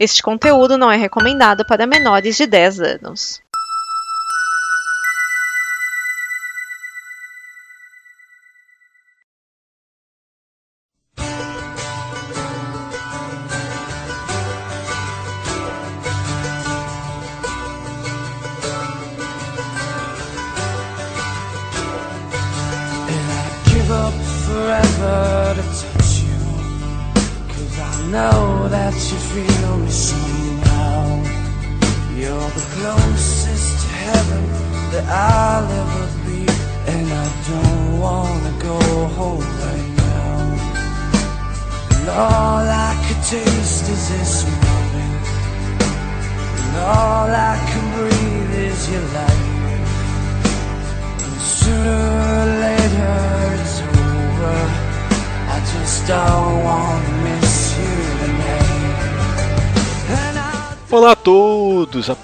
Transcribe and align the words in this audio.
Este 0.00 0.22
conteúdo 0.22 0.78
não 0.78 0.90
é 0.90 0.96
recomendado 0.96 1.62
para 1.62 1.86
menores 1.86 2.34
de 2.34 2.46
10 2.46 2.80
anos. 2.80 3.42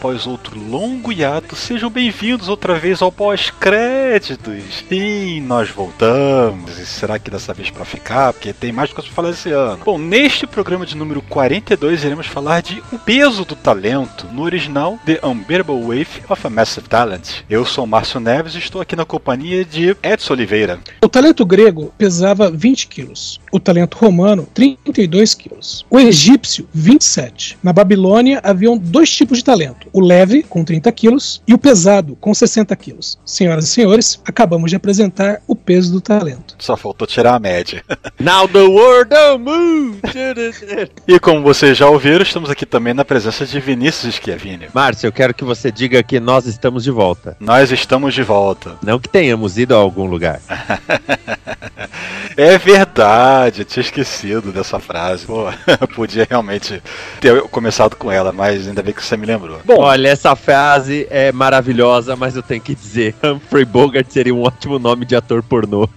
Após 0.07 0.25
outro 0.25 0.57
longo 0.57 1.11
hiato, 1.11 1.57
sejam 1.57 1.91
bem-vindos 1.91 2.49
outra 2.49 2.79
vez 2.79 3.03
ao 3.03 3.11
pós-créditos. 3.11 4.85
Sim, 4.89 5.41
nós 5.41 5.69
voltamos. 5.69 6.79
E 6.79 6.87
será 6.87 7.19
que 7.19 7.29
dessa 7.29 7.53
vez 7.53 7.71
para 7.71 7.85
ficar? 7.85 8.33
Porque 8.33 8.53
tem 8.53 8.71
mais 8.71 8.93
coisas 8.93 9.13
para 9.13 9.17
falar 9.17 9.31
esse 9.31 9.51
ano. 9.51 9.83
Bom, 9.85 9.99
neste 9.99 10.47
programa 10.47 10.87
de 10.87 10.97
número 10.97 11.21
42, 11.23 12.05
iremos 12.05 12.29
falar 12.29 12.63
de 12.63 12.81
O 12.93 13.01
Peso 13.01 13.45
do 13.45 13.57
Talento, 13.57 14.29
no 14.31 14.43
original 14.43 14.97
The 15.05 15.19
Unbearable 15.25 15.85
Weight 15.85 16.23
of 16.29 16.47
a 16.47 16.51
Massive 16.51 16.89
Talent. 16.89 17.43
Eu 17.51 17.65
sou 17.65 17.83
o 17.83 17.89
Márcio 17.89 18.21
Neves 18.21 18.55
e 18.55 18.59
estou 18.59 18.81
aqui 18.81 18.95
na 18.95 19.05
companhia 19.05 19.65
de 19.65 19.97
Edson 20.05 20.35
Oliveira. 20.35 20.79
O 21.03 21.09
talento 21.09 21.45
grego 21.45 21.93
pesava 21.99 22.49
20 22.49 22.87
quilos, 22.87 23.41
o 23.57 23.61
talento 23.61 23.97
romano 23.97 24.47
32 24.55 25.35
quilos, 25.35 25.87
o 25.91 25.99
egípcio 25.99 26.69
27. 26.73 27.59
Na 27.63 27.73
Babilônia 27.73 28.41
haviam 28.43 28.77
dois 28.77 29.11
tipos 29.11 29.39
de 29.39 29.45
talento, 29.45 29.89
o 29.93 30.01
leve 30.01 30.43
com 30.43 30.65
30 30.65 30.91
quilos 30.93 31.43
e 31.47 31.55
o 31.55 31.59
pesado 31.59 32.17
com 32.17 32.33
60 32.33 32.75
quilos. 32.77 33.19
Senhoras 33.25 33.65
e 33.65 33.69
senhores, 33.69 34.21
acabamos 34.25 34.71
de 34.71 34.77
apresentar 34.77 35.41
o 35.47 35.57
peso 35.57 35.93
do 35.93 36.01
talento. 36.01 36.57
Só 36.59 36.77
faltou 36.77 37.07
tirar 37.07 37.35
a 37.35 37.39
média. 37.39 37.83
Now 38.21 38.47
the 38.49 38.63
world 38.63 39.11
don't 39.11 39.43
move. 39.43 40.01
E 41.07 41.19
como 41.21 41.43
vocês 41.43 41.77
já 41.77 41.89
ouviram, 41.89 42.23
estamos 42.23 42.51
aqui 42.51 42.67
também 42.67 42.93
na 42.93 43.05
presença 43.05 43.47
de 43.47 43.61
Vinícius 43.61 44.17
Schiavini. 44.17 44.69
Márcio, 44.75 45.07
eu 45.07 45.13
quero 45.13 45.35
que 45.35 45.45
você 45.45 45.71
diga 45.71 46.03
que 46.03 46.19
nós 46.19 46.47
estamos 46.47 46.85
de 46.85 46.91
volta. 46.91 47.37
Nós 47.39 47.71
estamos 47.71 48.15
de 48.15 48.23
volta. 48.23 48.77
Não 48.83 48.99
que 48.99 49.09
tenhamos 49.09 49.57
ido 49.59 49.75
a 49.75 49.79
algum 49.79 50.07
lugar. 50.07 50.41
É 52.37 52.59
verdade, 52.59 53.63
eu 53.63 53.65
tinha 53.65 53.81
esquecido 53.81 54.53
dessa 54.53 54.79
frase. 54.79 55.25
Pô, 55.25 55.47
podia 55.95 56.27
realmente 56.29 56.83
ter 57.21 57.41
começado 57.45 57.97
com 57.97 58.13
ela, 58.13 58.31
mas 58.33 58.69
ainda 58.69 58.83
bem 58.83 58.93
que 58.93 59.03
você 59.03 59.17
me 59.17 59.25
lembrou. 59.27 59.59
Bom, 59.65 59.81
Olha, 59.81 60.09
essa 60.09 60.37
frase 60.37 61.07
é 61.11 61.33
maravilhosa, 61.33 62.15
mas 62.15 62.37
eu 62.37 62.43
tenho 62.43 62.61
que 62.61 62.75
dizer, 62.75 63.15
Humphrey 63.25 63.65
Bogart 63.65 64.07
seria 64.11 64.35
um 64.35 64.43
ótimo 64.43 64.79
nome 64.79 65.07
de 65.07 65.17
ator 65.17 65.43
pornô. 65.43 65.89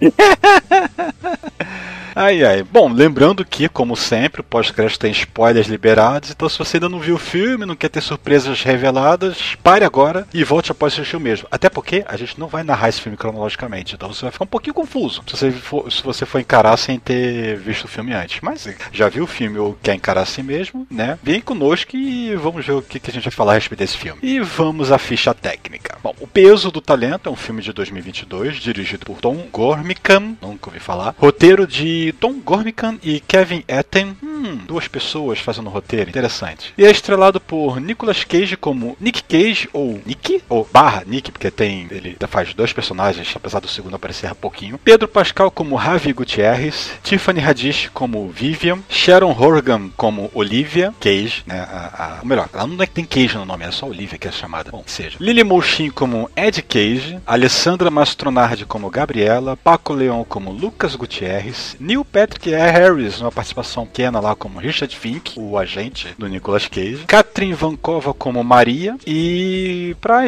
ai 2.14 2.44
ai. 2.44 2.62
Bom, 2.62 2.92
lembrando 2.92 3.44
que, 3.44 3.68
como 3.68 3.96
sempre, 3.96 4.40
o 4.40 4.44
pós-crédito 4.44 5.00
tem 5.00 5.12
spoilers 5.12 5.68
liberados, 5.68 6.30
então 6.30 6.48
se 6.48 6.58
você 6.58 6.76
ainda 6.76 6.88
não 6.88 7.00
viu 7.00 7.14
o 7.14 7.18
filme, 7.18 7.66
não 7.66 7.76
quer 7.76 7.88
ter 7.88 8.00
surpresas 8.00 8.62
reveladas, 8.62 9.56
pare 9.62 9.84
agora 9.84 10.26
e 10.32 10.44
volte 10.44 10.72
após 10.72 10.92
assistir 10.92 11.16
o 11.16 11.20
mesmo. 11.20 11.48
Até 11.50 11.68
porque 11.68 12.04
a 12.06 12.16
gente 12.16 12.38
não 12.38 12.48
vai 12.48 12.62
narrar 12.62 12.88
esse 12.88 13.00
filme 13.00 13.16
cronologicamente, 13.16 13.94
então 13.94 14.12
você 14.12 14.22
vai 14.22 14.32
ficar 14.32 14.44
um 14.44 14.48
pouquinho 14.48 14.74
confuso 14.74 15.22
se 15.26 15.36
você 15.36 15.50
for, 15.50 15.90
se 15.90 16.02
você 16.02 16.26
for 16.26 16.40
encarar 16.40 16.76
sem 16.76 16.98
ter 16.98 17.56
visto 17.56 17.84
o 17.84 17.88
filme 17.88 18.12
antes. 18.12 18.40
Mas 18.40 18.68
já 18.92 19.08
viu 19.08 19.24
o 19.24 19.26
filme 19.26 19.58
ou 19.58 19.76
quer 19.82 19.94
encarar 19.94 20.22
assim 20.22 20.42
mesmo, 20.42 20.86
né? 20.90 21.18
Vem 21.22 21.40
conosco 21.40 21.96
e 21.96 22.34
vamos 22.36 22.64
ver 22.64 22.72
o 22.72 22.82
que, 22.82 23.00
a 23.10 23.12
gente 23.12 23.24
vai 23.24 23.32
falar 23.32 23.52
a 23.52 23.54
respeito 23.54 23.80
desse 23.80 23.96
filme. 23.96 24.18
E 24.22 24.40
vamos 24.40 24.92
à 24.92 24.98
ficha 24.98 25.34
técnica. 25.34 25.98
Bom, 26.02 26.14
O 26.20 26.26
Peso 26.26 26.70
do 26.70 26.80
Talento 26.80 27.28
é 27.28 27.32
um 27.32 27.36
filme 27.36 27.62
de 27.62 27.72
2022, 27.72 28.56
dirigido 28.56 29.04
por 29.04 29.20
Tom 29.20 29.46
Gormican, 29.52 30.36
nunca 30.40 30.68
ouvi 30.68 30.80
falar. 30.80 31.14
Roteiro 31.18 31.66
de 31.66 31.99
Tom 32.12 32.40
Gormican 32.40 32.98
e 33.02 33.20
Kevin 33.20 33.62
Etten. 33.68 34.16
Hum, 34.22 34.60
duas 34.66 34.88
pessoas 34.88 35.38
fazendo 35.38 35.68
roteiro, 35.68 36.08
interessante. 36.08 36.72
E 36.76 36.84
é 36.84 36.90
estrelado 36.90 37.40
por 37.40 37.80
Nicolas 37.80 38.24
Cage 38.24 38.56
como 38.56 38.96
Nick 39.00 39.22
Cage, 39.22 39.68
ou 39.72 40.00
Nick, 40.04 40.42
ou 40.48 40.68
barra 40.72 41.04
Nick, 41.06 41.30
porque 41.30 41.50
tem 41.50 41.86
ele 41.90 42.16
faz 42.28 42.54
dois 42.54 42.72
personagens, 42.72 43.32
apesar 43.34 43.60
do 43.60 43.68
segundo 43.68 43.96
aparecer 43.96 44.34
pouquinho. 44.34 44.78
Pedro 44.78 45.06
Pascal 45.06 45.50
como 45.50 45.76
Ravi 45.76 46.12
Gutierrez, 46.12 46.90
Tiffany 47.02 47.40
Haddish 47.40 47.90
como 47.92 48.28
Vivian, 48.28 48.78
Sharon 48.88 49.36
Horgan 49.38 49.90
como 49.96 50.30
Olivia 50.34 50.94
Cage, 51.00 51.42
né, 51.46 51.60
a, 51.70 52.16
a, 52.16 52.20
ou 52.20 52.26
melhor, 52.26 52.48
ela 52.52 52.66
não 52.66 52.82
é 52.82 52.86
que 52.86 52.94
tem 52.94 53.04
Cage 53.04 53.36
no 53.36 53.44
nome, 53.44 53.64
é 53.64 53.70
só 53.70 53.86
Olivia 53.86 54.18
que 54.18 54.28
é 54.28 54.32
chamada. 54.32 54.70
Bom, 54.70 54.82
seja. 54.86 55.16
Lily 55.20 55.44
Moushin 55.44 55.90
como 55.90 56.30
Ed 56.34 56.62
Cage, 56.62 57.18
Alessandra 57.26 57.90
Mastronardi 57.90 58.64
como 58.64 58.90
Gabriela, 58.90 59.56
Paco 59.56 59.92
Leon 59.92 60.24
como 60.24 60.50
Lucas 60.52 60.94
Gutierrez, 60.94 61.76
Neil 61.90 62.04
Patrick 62.04 62.48
Harris, 62.50 63.18
numa 63.18 63.32
participação 63.32 63.84
pequena 63.84 64.20
lá 64.20 64.36
como 64.36 64.60
Richard 64.60 64.96
Fink, 64.96 65.32
o 65.36 65.58
agente 65.58 66.14
do 66.16 66.28
Nicolas 66.28 66.68
Cage, 66.68 67.04
Katrin 67.04 67.52
Vankova 67.52 68.14
como 68.14 68.44
Maria 68.44 68.96
e 69.04 69.96
pra 70.00 70.22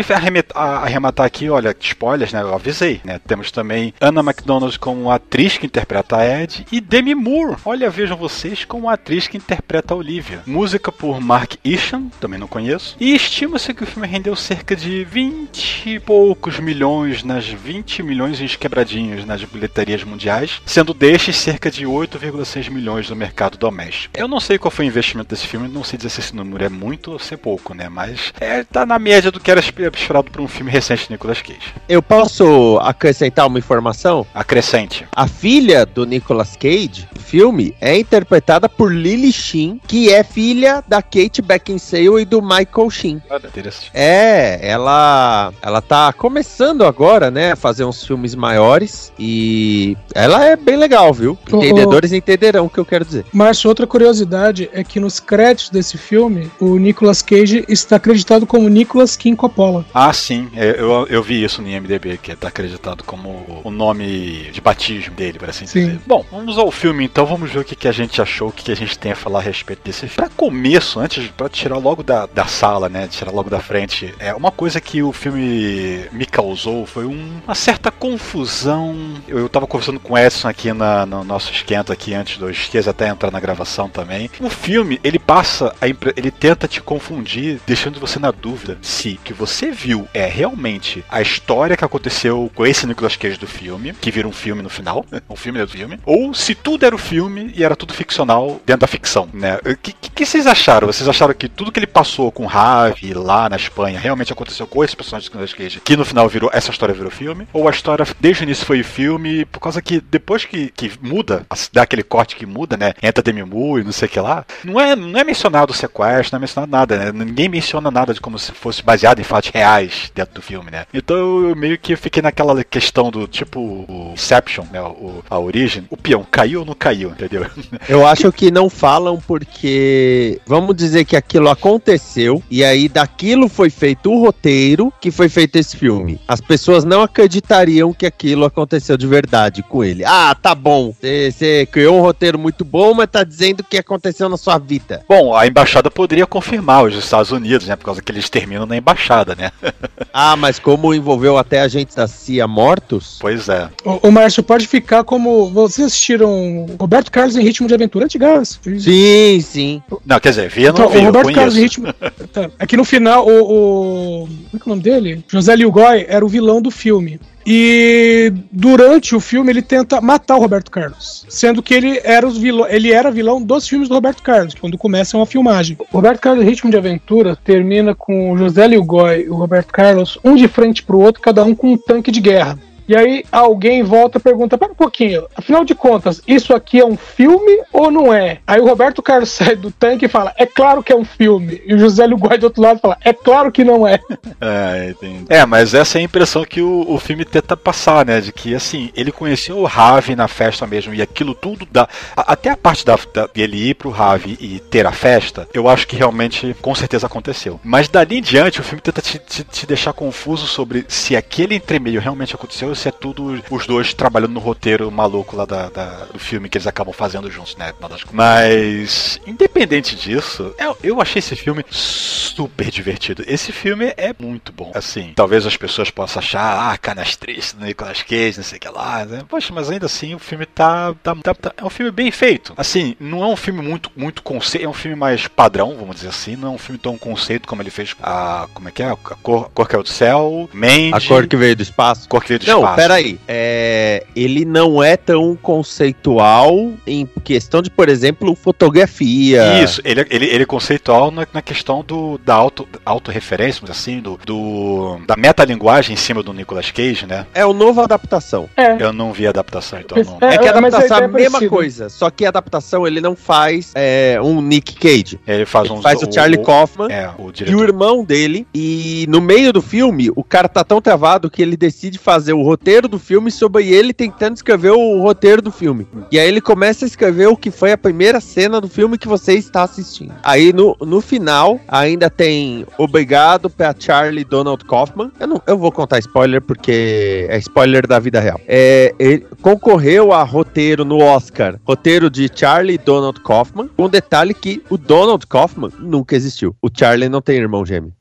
arrematar 0.57 1.25
aqui, 1.25 1.49
olha, 1.49 1.77
spoilers, 1.79 2.33
né, 2.33 2.43
eu 2.43 2.53
avisei, 2.53 3.01
né, 3.05 3.21
temos 3.25 3.53
também 3.53 3.95
Anna 4.01 4.23
McDonald 4.23 4.77
como 4.81 5.09
atriz 5.09 5.57
que 5.57 5.67
interpreta 5.67 6.17
a 6.17 6.43
Ed 6.43 6.67
e 6.73 6.81
Demi 6.81 7.15
Moore, 7.15 7.59
olha, 7.65 7.89
vejam 7.89 8.17
vocês, 8.17 8.65
como 8.65 8.91
atriz 8.91 9.29
que 9.29 9.37
interpreta 9.37 9.95
a 9.95 9.97
Olivia. 9.97 10.43
Música 10.45 10.91
por 10.91 11.21
Mark 11.21 11.55
Isham, 11.65 12.11
também 12.21 12.41
não 12.41 12.49
conheço, 12.49 12.97
e 12.99 13.15
estima-se 13.15 13.73
que 13.73 13.85
o 13.85 13.87
filme 13.87 14.09
rendeu 14.09 14.35
cerca 14.35 14.75
de 14.75 15.05
20 15.05 15.91
e 15.91 16.01
poucos 16.01 16.59
milhões, 16.59 17.23
nas 17.23 17.47
20 17.47 18.03
milhões 18.03 18.41
e 18.41 18.59
quebradinhos 18.59 19.25
nas 19.25 19.45
bilheterias 19.45 20.03
mundiais, 20.03 20.61
sendo 20.67 20.93
destes 20.93 21.37
cerca 21.37 21.52
de 21.71 21.85
8,6 21.87 22.71
milhões 22.71 23.09
no 23.11 23.17
mercado 23.17 23.57
doméstico. 23.59 24.15
Eu 24.19 24.29
não 24.29 24.41
sei 24.41 24.59
qual 24.59 24.71
foi 24.71 24.85
o 24.87 24.89
investimento 24.89 25.31
desse 25.31 25.47
filme, 25.47 25.69
não 25.69 25.85
sei 25.85 25.97
dizer 25.97 26.11
se 26.11 26.21
esse 26.21 26.35
número 26.37 26.65
é 26.65 26.69
muito 26.69 27.13
ou 27.13 27.19
se 27.19 27.35
é 27.35 27.37
pouco, 27.37 27.75
né? 27.75 27.89
Mas 27.89 28.33
é, 28.41 28.65
tá 28.65 28.85
na 28.87 28.99
média 28.99 29.31
do 29.31 29.41
que 29.41 29.51
era 29.51 29.61
esp- 29.61 29.79
esperado 29.95 30.31
por 30.31 30.41
um 30.41 30.49
filme 30.49 30.71
recente 30.71 31.07
de 31.07 31.13
Nicolas 31.13 31.41
Cage. 31.43 31.75
Eu 31.89 32.03
posso 32.03 32.79
acrescentar 32.83 33.47
uma 33.47 33.59
informação? 33.59 34.27
Acrescente. 34.35 35.07
A 35.15 35.27
filha 35.27 35.85
do 35.87 36.05
Nicolas 36.07 36.57
Cage, 36.57 37.09
filme, 37.21 37.75
é 37.81 37.99
interpretada 37.99 38.69
por 38.69 38.93
Lily 38.93 39.33
Sheen, 39.33 39.81
que 39.87 40.13
é 40.13 40.23
filha 40.25 40.83
da 40.87 41.01
Kate 41.03 41.41
Beckinsale 41.43 42.21
e 42.21 42.25
do 42.25 42.41
Michael 42.43 42.91
Sheen. 42.91 43.23
Interessante. 43.45 43.91
É, 43.95 44.59
ela 44.63 45.53
ela 45.63 45.81
tá 45.81 46.13
começando 46.13 46.85
agora, 46.85 47.31
né, 47.31 47.53
a 47.53 47.57
fazer 47.57 47.85
uns 47.85 48.05
filmes 48.05 48.35
maiores 48.35 49.13
e 49.19 49.97
ela 50.15 50.45
é 50.45 50.57
bem 50.57 50.77
legal, 50.77 51.13
viu? 51.13 51.39
Entendedores 51.47 52.13
entenderão 52.13 52.67
o 52.67 52.71
que 52.71 52.79
eu 52.79 52.85
quero 52.85 53.05
dizer. 53.05 53.25
Márcio, 53.33 53.69
outra 53.69 53.87
curiosidade 53.87 54.69
é 54.73 54.83
que 54.85 55.01
nos 55.01 55.19
créditos 55.21 55.71
desse 55.71 55.97
filme, 55.99 56.51
o 56.61 56.77
Nicolas 56.79 57.23
Cage 57.23 57.65
está 57.69 57.97
acreditado 57.97 58.47
como 58.47 58.69
Nicolas 58.69 59.17
King 59.17 59.37
Coppola. 59.37 59.85
Ah, 59.93 60.13
sim, 60.13 60.49
é, 60.55 60.77
eu, 60.79 61.07
eu 61.09 61.23
vi 61.23 61.43
isso 61.43 61.61
no 61.63 61.69
IMDB, 61.69 62.19
que 62.19 62.35
tá 62.37 62.49
acreditado 62.49 63.03
como 63.05 63.61
o 63.65 63.71
nome 63.71 64.51
de 64.53 64.61
batismo 64.61 65.15
dele, 65.15 65.39
por 65.39 65.51
assim 65.51 65.67
Sim. 65.67 65.87
dizer. 65.87 66.01
Bom, 66.07 66.25
vamos 66.31 66.57
ao 66.59 66.71
filme 66.71 67.05
então, 67.05 67.27
vamos 67.27 67.51
ver 67.51 67.61
o 67.61 67.65
que, 67.65 67.75
que 67.77 67.89
a 67.89 67.93
gente 67.93 68.21
achou, 68.21 68.49
o 68.49 68.53
que, 68.53 68.65
que 68.65 68.73
a 68.73 68.77
gente 68.77 68.99
tem 68.99 69.13
a 69.13 69.17
falar 69.17 69.41
a 69.41 69.43
respeito 69.43 69.81
desse 69.85 70.01
filme. 70.09 70.15
Pra 70.17 70.29
começo, 70.29 71.01
antes, 71.01 71.29
pra 71.29 71.49
tirar 71.49 71.79
logo 71.79 72.03
da, 72.03 72.27
da 72.27 72.47
sala, 72.47 72.89
né, 72.89 73.07
tirar 73.09 73.31
logo 73.33 73.51
da 73.51 73.61
frente, 73.61 74.15
é 74.19 74.35
uma 74.35 74.51
coisa 74.51 74.81
que 74.81 75.03
o 75.03 75.13
filme 75.13 76.07
me 76.13 76.27
causou 76.27 76.87
foi 76.87 77.05
um- 77.07 77.41
uma 77.45 77.55
certa 77.55 77.91
confusão. 77.91 78.97
Eu, 79.29 79.39
eu 79.41 79.49
tava 79.49 79.67
conversando 79.67 80.01
com 80.01 80.15
o 80.15 80.19
Edson 80.19 80.49
aqui 80.49 80.73
na, 80.73 81.05
no, 81.07 81.25
nosso 81.33 81.51
esquenta 81.53 81.93
aqui 81.93 82.15
antes 82.15 82.39
do 82.39 82.51
esqueça 82.51 82.91
até 82.91 83.09
entrar 83.09 83.31
na 83.31 83.41
gravação 83.41 83.89
também. 83.89 84.31
O 84.41 84.51
filme, 84.51 85.01
ele 85.03 85.19
passa, 85.19 85.75
a 85.81 85.89
impre- 85.89 86.13
ele 86.17 86.31
tenta 86.31 86.69
te 86.69 86.81
confundir, 86.81 87.61
deixando 87.67 87.99
você 87.99 88.19
na 88.19 88.31
dúvida 88.31 88.79
se 88.83 89.15
o 89.15 89.25
que 89.25 89.33
você 89.33 89.71
viu 89.71 90.07
é 90.13 90.27
realmente 90.27 91.05
a 91.11 91.21
história 91.23 91.77
que 91.77 91.85
aconteceu 91.85 92.51
com 92.55 92.67
esse 92.67 92.87
Nicolas 92.87 93.17
Cage 93.17 93.39
do 93.39 93.47
filme, 93.47 93.93
que 93.95 94.11
vira 94.11 94.29
um 94.29 94.33
filme 94.33 94.63
no 94.63 94.69
final, 94.69 95.05
um 95.29 95.37
filme 95.37 95.59
dentro 95.59 95.75
do 95.75 95.79
filme, 95.79 95.99
ou 96.05 96.35
se 96.35 96.55
tudo 96.55 96.85
era 96.85 96.95
o 96.95 96.99
filme 96.99 97.53
e 97.57 97.65
era 97.65 97.75
tudo 97.75 97.95
ficcional 97.95 98.61
dentro 98.67 98.81
da 98.83 98.87
ficção, 98.87 99.29
né? 99.33 99.59
O 99.65 99.77
que, 99.77 99.93
que, 99.93 100.11
que 100.11 100.27
vocês 100.27 100.47
acharam? 100.47 100.87
Vocês 100.87 101.09
acharam 101.09 101.33
que 101.35 101.49
tudo 101.49 101.73
que 101.73 101.79
ele 101.79 101.87
passou 101.87 102.31
com 102.31 102.45
Ravi 102.47 103.15
lá 103.15 103.49
na 103.49 103.57
Espanha 103.57 103.99
realmente 103.99 104.33
aconteceu 104.33 104.67
com 104.67 104.85
esse 104.85 104.95
personagem 104.97 105.29
do 105.29 105.33
Nicolas 105.33 105.55
Cage, 105.55 105.81
que 105.81 105.97
no 105.97 106.05
final 106.05 106.29
virou, 106.29 106.51
essa 106.53 106.71
história 106.71 106.95
virou 106.95 107.11
filme? 107.11 107.47
Ou 107.53 107.67
a 107.69 107.71
história 107.71 108.07
desde 108.21 108.43
o 108.43 108.45
início 108.45 108.67
foi 108.67 108.83
filme, 108.83 109.45
por 109.47 109.61
causa 109.61 109.81
que 109.81 110.01
depois 110.01 110.45
que, 110.45 110.71
que 110.77 110.93
muda, 111.01 111.22
dá 111.23 111.83
aquele 111.83 112.03
corte 112.03 112.37
que 112.37 112.47
muda, 112.47 112.77
né? 112.77 112.93
Entra 113.03 113.23
Demi 113.23 113.45
Moore 113.45 113.83
e 113.83 113.85
não 113.85 113.93
sei 113.93 114.09
o 114.09 114.11
que 114.11 114.21
lá, 114.21 114.45
não 114.65 114.81
é, 114.81 114.95
não 114.95 115.19
é 115.19 115.25
mencionado 115.25 115.73
o 115.73 115.75
sequestro, 115.75 116.35
não 116.35 116.39
é 116.39 116.41
mencionado 116.41 116.71
nada, 116.71 116.99
né? 116.99 117.13
Ninguém 117.13 117.49
menciona 117.49 117.91
nada 117.91 118.15
de 118.15 118.21
como 118.21 118.39
se 118.39 118.53
fosse 118.53 118.83
baseado 118.83 119.21
em 119.21 119.25
fatos 119.25 119.51
reais 119.51 120.11
dentro 120.15 120.35
do 120.35 120.43
filme, 120.43 120.71
né? 120.71 120.87
Então 120.93 121.17
eu 121.49 121.57
meio 121.57 121.79
que 121.79 121.97
fiquei 121.97 122.23
naquela 122.23 122.63
questão 122.65 123.11
do 123.11 123.27
tipo 123.27 123.61
o 123.61 124.13
Inception, 124.15 124.65
né? 124.73 124.81
O, 124.81 125.23
a 125.29 125.39
origem. 125.39 125.87
O 125.91 125.97
peão 125.97 126.27
caiu 126.31 126.61
ou 126.61 126.67
não 126.67 126.75
caiu, 126.75 127.11
entendeu? 127.11 127.47
Eu 127.89 128.07
acho 128.07 128.33
que 128.33 128.51
não 128.51 128.71
falam 128.71 129.21
porque 129.27 130.41
vamos 130.47 130.75
dizer 130.77 131.05
que 131.05 131.17
aquilo 131.17 131.49
aconteceu 131.49 132.43
e 132.51 132.65
aí 132.65 132.89
daquilo 132.89 133.49
foi 133.49 133.71
feito 133.71 134.11
o 134.11 134.21
roteiro 134.21 134.93
que 135.01 135.11
foi 135.11 135.29
feito 135.29 135.57
esse 135.57 135.77
filme. 135.77 136.21
As 136.27 136.41
pessoas 136.41 136.85
não 136.85 137.03
acreditariam 137.03 137.93
que 137.93 138.07
aquilo 138.07 138.45
aconteceu 138.45 138.97
de 138.97 139.07
verdade 139.07 139.63
com 139.63 139.83
ele. 139.83 140.05
Ah, 140.05 140.35
tá 140.35 140.55
bom. 140.55 140.95
Você 141.31 141.67
criou 141.67 141.99
um 141.99 142.01
roteiro 142.01 142.39
muito 142.39 142.65
bom, 142.65 142.95
mas 142.95 143.09
tá 143.11 143.25
dizendo 143.25 143.61
o 143.61 143.65
que 143.65 143.77
aconteceu 143.77 144.29
na 144.29 144.37
sua 144.37 144.59
vida. 144.59 145.05
Bom, 145.09 145.35
a 145.35 145.47
embaixada 145.47 145.91
poderia 145.91 146.27
confirmar 146.27 146.85
os 146.85 146.95
Estados 146.95 147.31
Unidos, 147.31 147.67
né? 147.67 147.77
Por 147.77 147.85
causa 147.85 148.03
que 148.03 148.11
eles 148.11 148.31
terminam 148.31 148.67
na 148.67 148.77
embaixada, 148.77 149.35
né? 149.35 149.51
Ah, 150.15 150.37
mas 150.37 150.59
como 150.59 150.93
envolveu 150.93 151.39
até 151.39 151.63
agentes 151.63 151.95
da 151.95 152.07
CIA 152.07 152.47
mortos? 152.47 153.17
Pois 153.19 153.49
é. 153.49 153.71
O, 153.83 154.09
o 154.09 154.13
Márcio 154.13 154.43
pode 154.43 154.67
ficar 154.67 155.05
como. 155.05 155.49
Vocês 155.49 155.87
assistiram 155.87 156.67
Roberto 156.79 157.11
Carlos 157.11 157.35
em 157.35 157.43
Ritmo 157.43 157.67
de 157.67 157.73
Aventura 157.73 158.05
antigas? 158.05 158.61
Sim, 158.63 159.41
sim. 159.41 159.83
Não, 160.05 160.21
quer 160.21 160.31
dizer, 160.31 160.51
vi, 160.51 160.65
eu 160.65 160.73
Então, 160.73 160.85
não 160.85 160.93
vi, 160.93 160.99
o 160.99 161.01
eu 161.01 161.07
Roberto 161.07 161.33
Carlos 161.33 161.57
em 161.57 161.61
ritmo. 161.63 161.87
Tá. 162.31 162.51
É 162.59 162.67
que 162.67 162.77
no 162.77 162.85
final, 162.85 163.27
o, 163.27 163.41
o. 163.43 164.27
Como 164.27 164.51
é 164.55 164.59
que 164.59 164.63
é 164.63 164.67
o 164.67 164.69
nome 164.69 164.83
dele? 164.83 165.25
José 165.29 165.57
Lilgoy 165.57 166.05
era 166.07 166.23
o 166.23 166.29
vilão 166.29 166.61
do 166.61 166.71
filme. 166.71 167.19
E 167.47 168.33
durante 168.51 169.15
o 169.15 169.21
filme 169.21 169.51
ele 169.51 169.63
tenta 169.63 170.01
matar 170.01 170.37
o 170.37 170.41
Roberto 170.41 170.71
Carlos, 170.71 171.27
sendo 171.29 171.63
que 171.63 171.75
ele 171.75 172.01
era, 172.05 172.27
os 172.27 172.39
vilão, 172.39 172.69
ele 172.69 172.93
era 172.93 173.11
vilão 173.11 173.43
dos 173.43 173.67
filmes 173.67 173.89
do 173.89 173.95
Roberto 173.95 174.23
Carlos, 174.23 174.55
quando 174.55 174.79
começam 174.79 175.21
a 175.21 175.27
filmagem. 175.27 175.77
O 175.81 175.97
Roberto 175.97 176.21
Carlos 176.21 176.45
Ritmo 176.45 176.71
de 176.71 176.77
Aventura 176.77 177.37
termina 177.37 177.95
com 177.95 178.33
o 178.33 178.39
José 178.39 178.67
Lilgoy 178.67 179.23
e 179.23 179.29
o 179.29 179.35
Roberto 179.35 179.73
Carlos, 179.73 180.19
um 180.25 180.37
de 180.37 180.47
frente 180.49 180.83
pro 180.83 181.01
outro, 181.01 181.23
cada 181.23 181.45
um 181.45 181.55
com 181.55 181.73
um 181.73 181.77
tanque 181.77 182.11
de 182.11 182.21
guerra. 182.21 182.59
E 182.89 182.97
aí 182.97 183.25
alguém 183.31 183.83
volta 183.83 184.19
e 184.19 184.21
pergunta: 184.21 184.59
Pera 184.59 184.73
um 184.73 184.77
pouquinho, 184.77 185.27
afinal 185.37 185.65
de 185.65 185.75
contas, 185.75 186.21
isso 186.27 186.55
aqui 186.55 186.81
é 186.81 186.85
um 186.87 186.97
filme 186.97 187.63
ou 187.73 187.91
não 187.91 188.13
é? 188.13 188.39
Aí 188.47 188.61
o 188.61 188.67
Roberto 188.67 189.03
Carlos 189.03 189.31
sai 189.33 189.57
do 189.57 189.71
tanque 189.71 190.07
e 190.07 190.09
fala: 190.09 190.33
É 190.37 190.47
claro 190.47 190.83
que 190.83 190.93
é 190.93 190.97
um 190.97 191.05
filme. 191.05 191.63
E 191.67 191.75
o 191.75 191.79
José 191.79 192.07
Lugoi 192.07 192.39
do 192.39 192.45
outro 192.45 192.63
lado 192.63 192.81
fala: 192.81 192.97
É 193.05 193.13
claro 193.13 193.51
que 193.53 193.65
não 193.65 193.87
é. 193.87 193.99
É, 194.45 194.91
entendi. 194.91 195.25
É, 195.29 195.47
mas 195.47 195.73
essa 195.73 195.99
é 195.99 196.01
a 196.01 196.05
impressão 196.05 196.45
que 196.45 196.61
o, 196.61 196.85
o 196.89 196.99
filme 196.99 197.25
tenta 197.25 197.57
passar, 197.57 198.05
né? 198.05 198.21
De 198.21 198.33
que, 198.33 198.55
assim, 198.55 198.91
ele 198.97 199.13
conheceu 199.13 199.59
o 199.59 199.65
Ravi 199.65 200.17
na 200.17 200.27
festa 200.27 200.67
mesmo, 200.67 200.93
e 200.93 201.01
aquilo 201.01 201.33
tudo 201.35 201.67
dá. 201.71 201.89
a- 202.17 202.33
até 202.33 202.51
a 202.51 202.57
parte 202.57 202.85
da, 202.85 202.99
da- 203.15 203.29
dele 203.33 203.69
ir 203.71 203.75
pro 203.75 203.91
Ravi 203.91 204.37
e 204.41 204.59
ter 204.59 204.85
a 204.87 204.91
festa, 204.93 205.47
eu 205.55 205.69
acho 205.69 205.87
que 205.87 205.95
realmente, 205.95 206.57
com 206.61 206.75
certeza, 206.75 207.07
aconteceu. 207.07 207.61
Mas 207.63 207.89
dali 207.89 208.19
em 208.19 208.23
diante, 208.23 208.61
o 208.61 208.65
filme 208.65 208.81
tenta 208.81 209.01
te, 209.01 209.19
te- 209.21 209.45
te 209.45 209.67
deixar 209.67 209.93
confuso 209.93 210.47
sobre 210.49 210.85
se 210.89 211.15
aquele 211.15 211.55
entremeio 211.55 212.01
realmente 212.01 212.35
aconteceu 212.35 212.72
ou 212.73 212.77
se 212.77 212.89
é 212.89 212.93
tudo 212.93 213.43
os 213.51 213.67
dois 213.67 213.93
trabalhando 213.95 214.33
no 214.33 214.41
roteiro 214.41 214.91
maluco 214.91 215.37
lá 215.37 215.45
da, 215.45 215.69
da- 215.69 216.07
do 216.13 216.19
filme 216.19 216.49
que 216.49 216.57
eles 216.59 216.67
acabam 216.67 216.93
fazendo 216.95 217.31
juntos, 217.31 217.57
né? 217.57 217.73
Mas, 218.13 219.21
independente 219.27 219.95
disso, 219.97 220.55
eu, 220.59 220.77
eu 220.83 221.01
achei 221.01 221.19
esse 221.19 221.37
filme 221.37 221.65
super 221.71 222.71
divertido. 222.71 223.23
Esse 223.27 223.53
filme 223.53 223.93
é 223.97 224.15
muito 224.19 224.53
bom. 224.53 224.71
Assim, 224.75 225.13
talvez 225.15 225.47
as 225.47 225.57
pessoas 225.57 225.91
possam 225.91 226.21
achar, 226.21 226.73
ah, 226.73 226.79
canastrice 226.79 227.57
do 227.57 227.65
Nicolas 227.65 228.03
Cage, 228.03 228.39
não 228.39 228.45
sei 228.45 228.59
o 228.59 228.61
que 228.61 228.69
lá, 228.69 229.05
né? 229.05 229.23
Poxa, 229.29 229.53
mas 229.53 229.71
ainda 229.71 229.87
assim 229.87 230.15
o 230.15 230.19
filme 230.19 230.47
tá, 230.47 230.95
tá, 231.03 231.15
tá- 231.17 231.35
tá- 231.35 231.53
É 231.57 231.65
um 231.65 231.71
filme 231.71 231.91
bem 231.93 232.11
feito. 232.11 232.53
Assim, 232.57 232.97
não 232.99 233.23
é 233.23 233.27
um 233.27 233.37
filme 233.37 233.61
muito, 233.63 233.91
muito 233.97 234.23
conceito, 234.23 234.65
é 234.65 234.69
um 234.69 234.73
filme 234.73 234.97
mais 234.97 235.27
padrão, 235.29 235.77
vamos 235.79 235.97
dizer 235.97 236.09
assim. 236.09 236.37
Não 236.37 236.49
é 236.49 236.51
um 236.53 236.59
filme 236.59 236.79
tão 236.79 236.97
conceito 236.97 237.47
como 237.47 237.61
ele 237.63 237.71
fez 237.71 237.95
a. 238.03 238.47
Como 238.55 238.69
é 238.69 238.73
que 238.73 238.83
é? 238.83 238.87
A 238.91 238.97
Cor, 238.97 239.51
Cor 239.51 239.69
que 239.69 239.77
é 239.77 239.83
do 239.83 239.89
Céu, 239.89 240.49
Mandy. 240.53 240.93
A 240.95 241.01
cor 241.01 241.27
que 241.27 241.37
veio 241.37 241.57
do 241.57 241.63
espaço. 241.63 242.09
Cor 242.09 242.23
que 242.23 242.29
veio 242.29 242.41
do 242.41 242.47
Não, 242.47 242.62
espaço. 242.63 242.77
peraí. 242.77 243.19
É, 243.29 244.05
ele 244.15 244.45
não 244.45 244.83
é 244.83 244.97
tão 244.97 245.37
conceitual 245.37 246.73
em 246.87 247.07
questão 247.25 247.61
de, 247.63 247.71
por 247.71 247.89
exemplo, 247.89 248.35
fotografia. 248.35 249.63
Isso, 249.63 249.81
ele, 249.85 250.07
ele, 250.11 250.27
ele 250.27 250.43
é 250.43 250.47
conceitual 250.47 251.11
na, 251.11 251.27
na 251.33 251.43
questão 251.43 251.83
do, 251.83 252.19
da 252.25 252.35
auto, 252.35 252.69
autorreferência, 252.85 253.61
vamos 253.61 253.77
dizer 253.77 253.91
assim, 253.93 254.01
do, 254.01 254.19
do, 254.25 254.99
da 255.07 255.17
metalinguagem 255.17 255.95
em 255.95 255.97
cima 255.97 256.23
do 256.23 256.33
Nicolas 256.33 256.71
Cage, 256.71 257.07
né? 257.07 257.27
É 257.35 257.45
o 257.45 257.53
novo 257.53 257.81
adaptação. 257.81 258.49
É. 258.57 258.77
Eu 258.83 258.93
não 258.93 259.13
vi 259.13 259.27
a 259.27 259.31
adaptação, 259.31 259.81
então 259.81 259.99
não. 260.03 260.29
É, 260.29 260.39
que 260.39 260.49
a 260.49 260.53
É, 260.53 260.61
mas 260.61 260.75
a 260.75 260.79
adaptação 260.79 260.97
é 260.99 261.01
a 261.01 261.05
é 261.05 261.09
mesma 261.09 261.31
parecida. 261.33 261.51
coisa, 261.51 261.89
só 261.89 262.11
que 262.11 262.25
a 262.25 262.29
adaptação 262.29 262.87
ele 262.87 263.01
não 263.01 263.15
faz 263.17 263.73
é, 263.75 264.19
um 264.23 264.41
Nick 264.41 264.75
Cage. 264.75 265.19
Ele 265.27 265.47
faz 265.47 265.67
Ele 265.67 265.75
uns. 265.75 265.83
faz 265.83 266.03
o 266.03 266.13
Charlie 266.13 266.43
Kaufman 266.43 266.89
É, 266.91 267.11
o 267.19 267.33
e 267.47 267.55
o 267.55 267.63
irmão 267.63 268.05
dele. 268.05 268.47
E 268.55 269.07
no 269.09 269.21
meio 269.21 269.53
do 269.53 269.63
filme, 269.63 270.11
o 270.15 270.23
cara 270.25 270.49
tá 270.49 270.65
tão 270.65 270.81
travado 270.81 271.31
que 271.31 271.43
ele 271.43 271.57
decide 271.57 271.99
fazer 271.99 272.33
o 272.33 272.43
roteiro 272.53 272.87
do 272.87 272.99
filme 272.99 273.31
sobre 273.31 273.69
ele 273.69 273.93
tentando 273.93 274.37
escrever 274.37 274.71
o 274.71 275.01
roteiro 275.01 275.41
do 275.41 275.51
filme. 275.51 275.87
E 276.11 276.19
aí 276.19 276.29
ele 276.29 276.41
começa 276.41 276.85
a 276.85 276.89
escrever 276.89 277.27
o 277.27 277.37
que 277.37 277.51
foi 277.51 277.73
a 277.73 277.79
primeira 277.79 278.21
cena 278.21 278.61
do 278.61 278.69
filme 278.69 278.99
que 278.99 279.09
você 279.09 279.35
está 279.35 279.63
assistindo. 279.63 280.15
Aí 280.23 280.53
no, 280.53 280.77
no 280.81 281.01
final, 281.01 281.59
ainda 281.67 282.11
tem 282.11 282.67
Obrigado 282.79 283.49
pra 283.49 283.75
Charlie 283.77 284.25
Donald 284.25 284.65
Kaufman. 284.65 285.11
Eu 285.19 285.27
não 285.27 285.43
eu 285.47 285.57
vou 285.57 285.73
contar 285.73 285.99
spoiler 285.99 286.41
porque 286.41 287.27
é 287.29 287.39
spoiler 287.39 287.87
da 287.87 287.99
vida 287.99 288.21
real. 288.21 288.41
É, 288.47 288.95
ele 288.99 289.27
concorreu 289.41 290.13
a 290.13 290.23
roteiro 290.23 290.85
no 290.85 290.99
Oscar. 290.99 291.59
Roteiro 291.65 292.11
de 292.11 292.31
Charlie 292.35 292.79
Donald 292.79 293.21
Kaufman. 293.21 293.69
Com 293.77 293.89
detalhe 293.89 294.35
que 294.35 294.63
o 294.69 294.77
Donald 294.77 295.27
Kaufman 295.27 295.71
nunca 295.79 296.15
existiu. 296.15 296.55
O 296.61 296.69
Charlie 296.73 297.09
não 297.09 297.21
tem 297.21 297.37
irmão 297.37 297.65
gêmeo. 297.65 297.93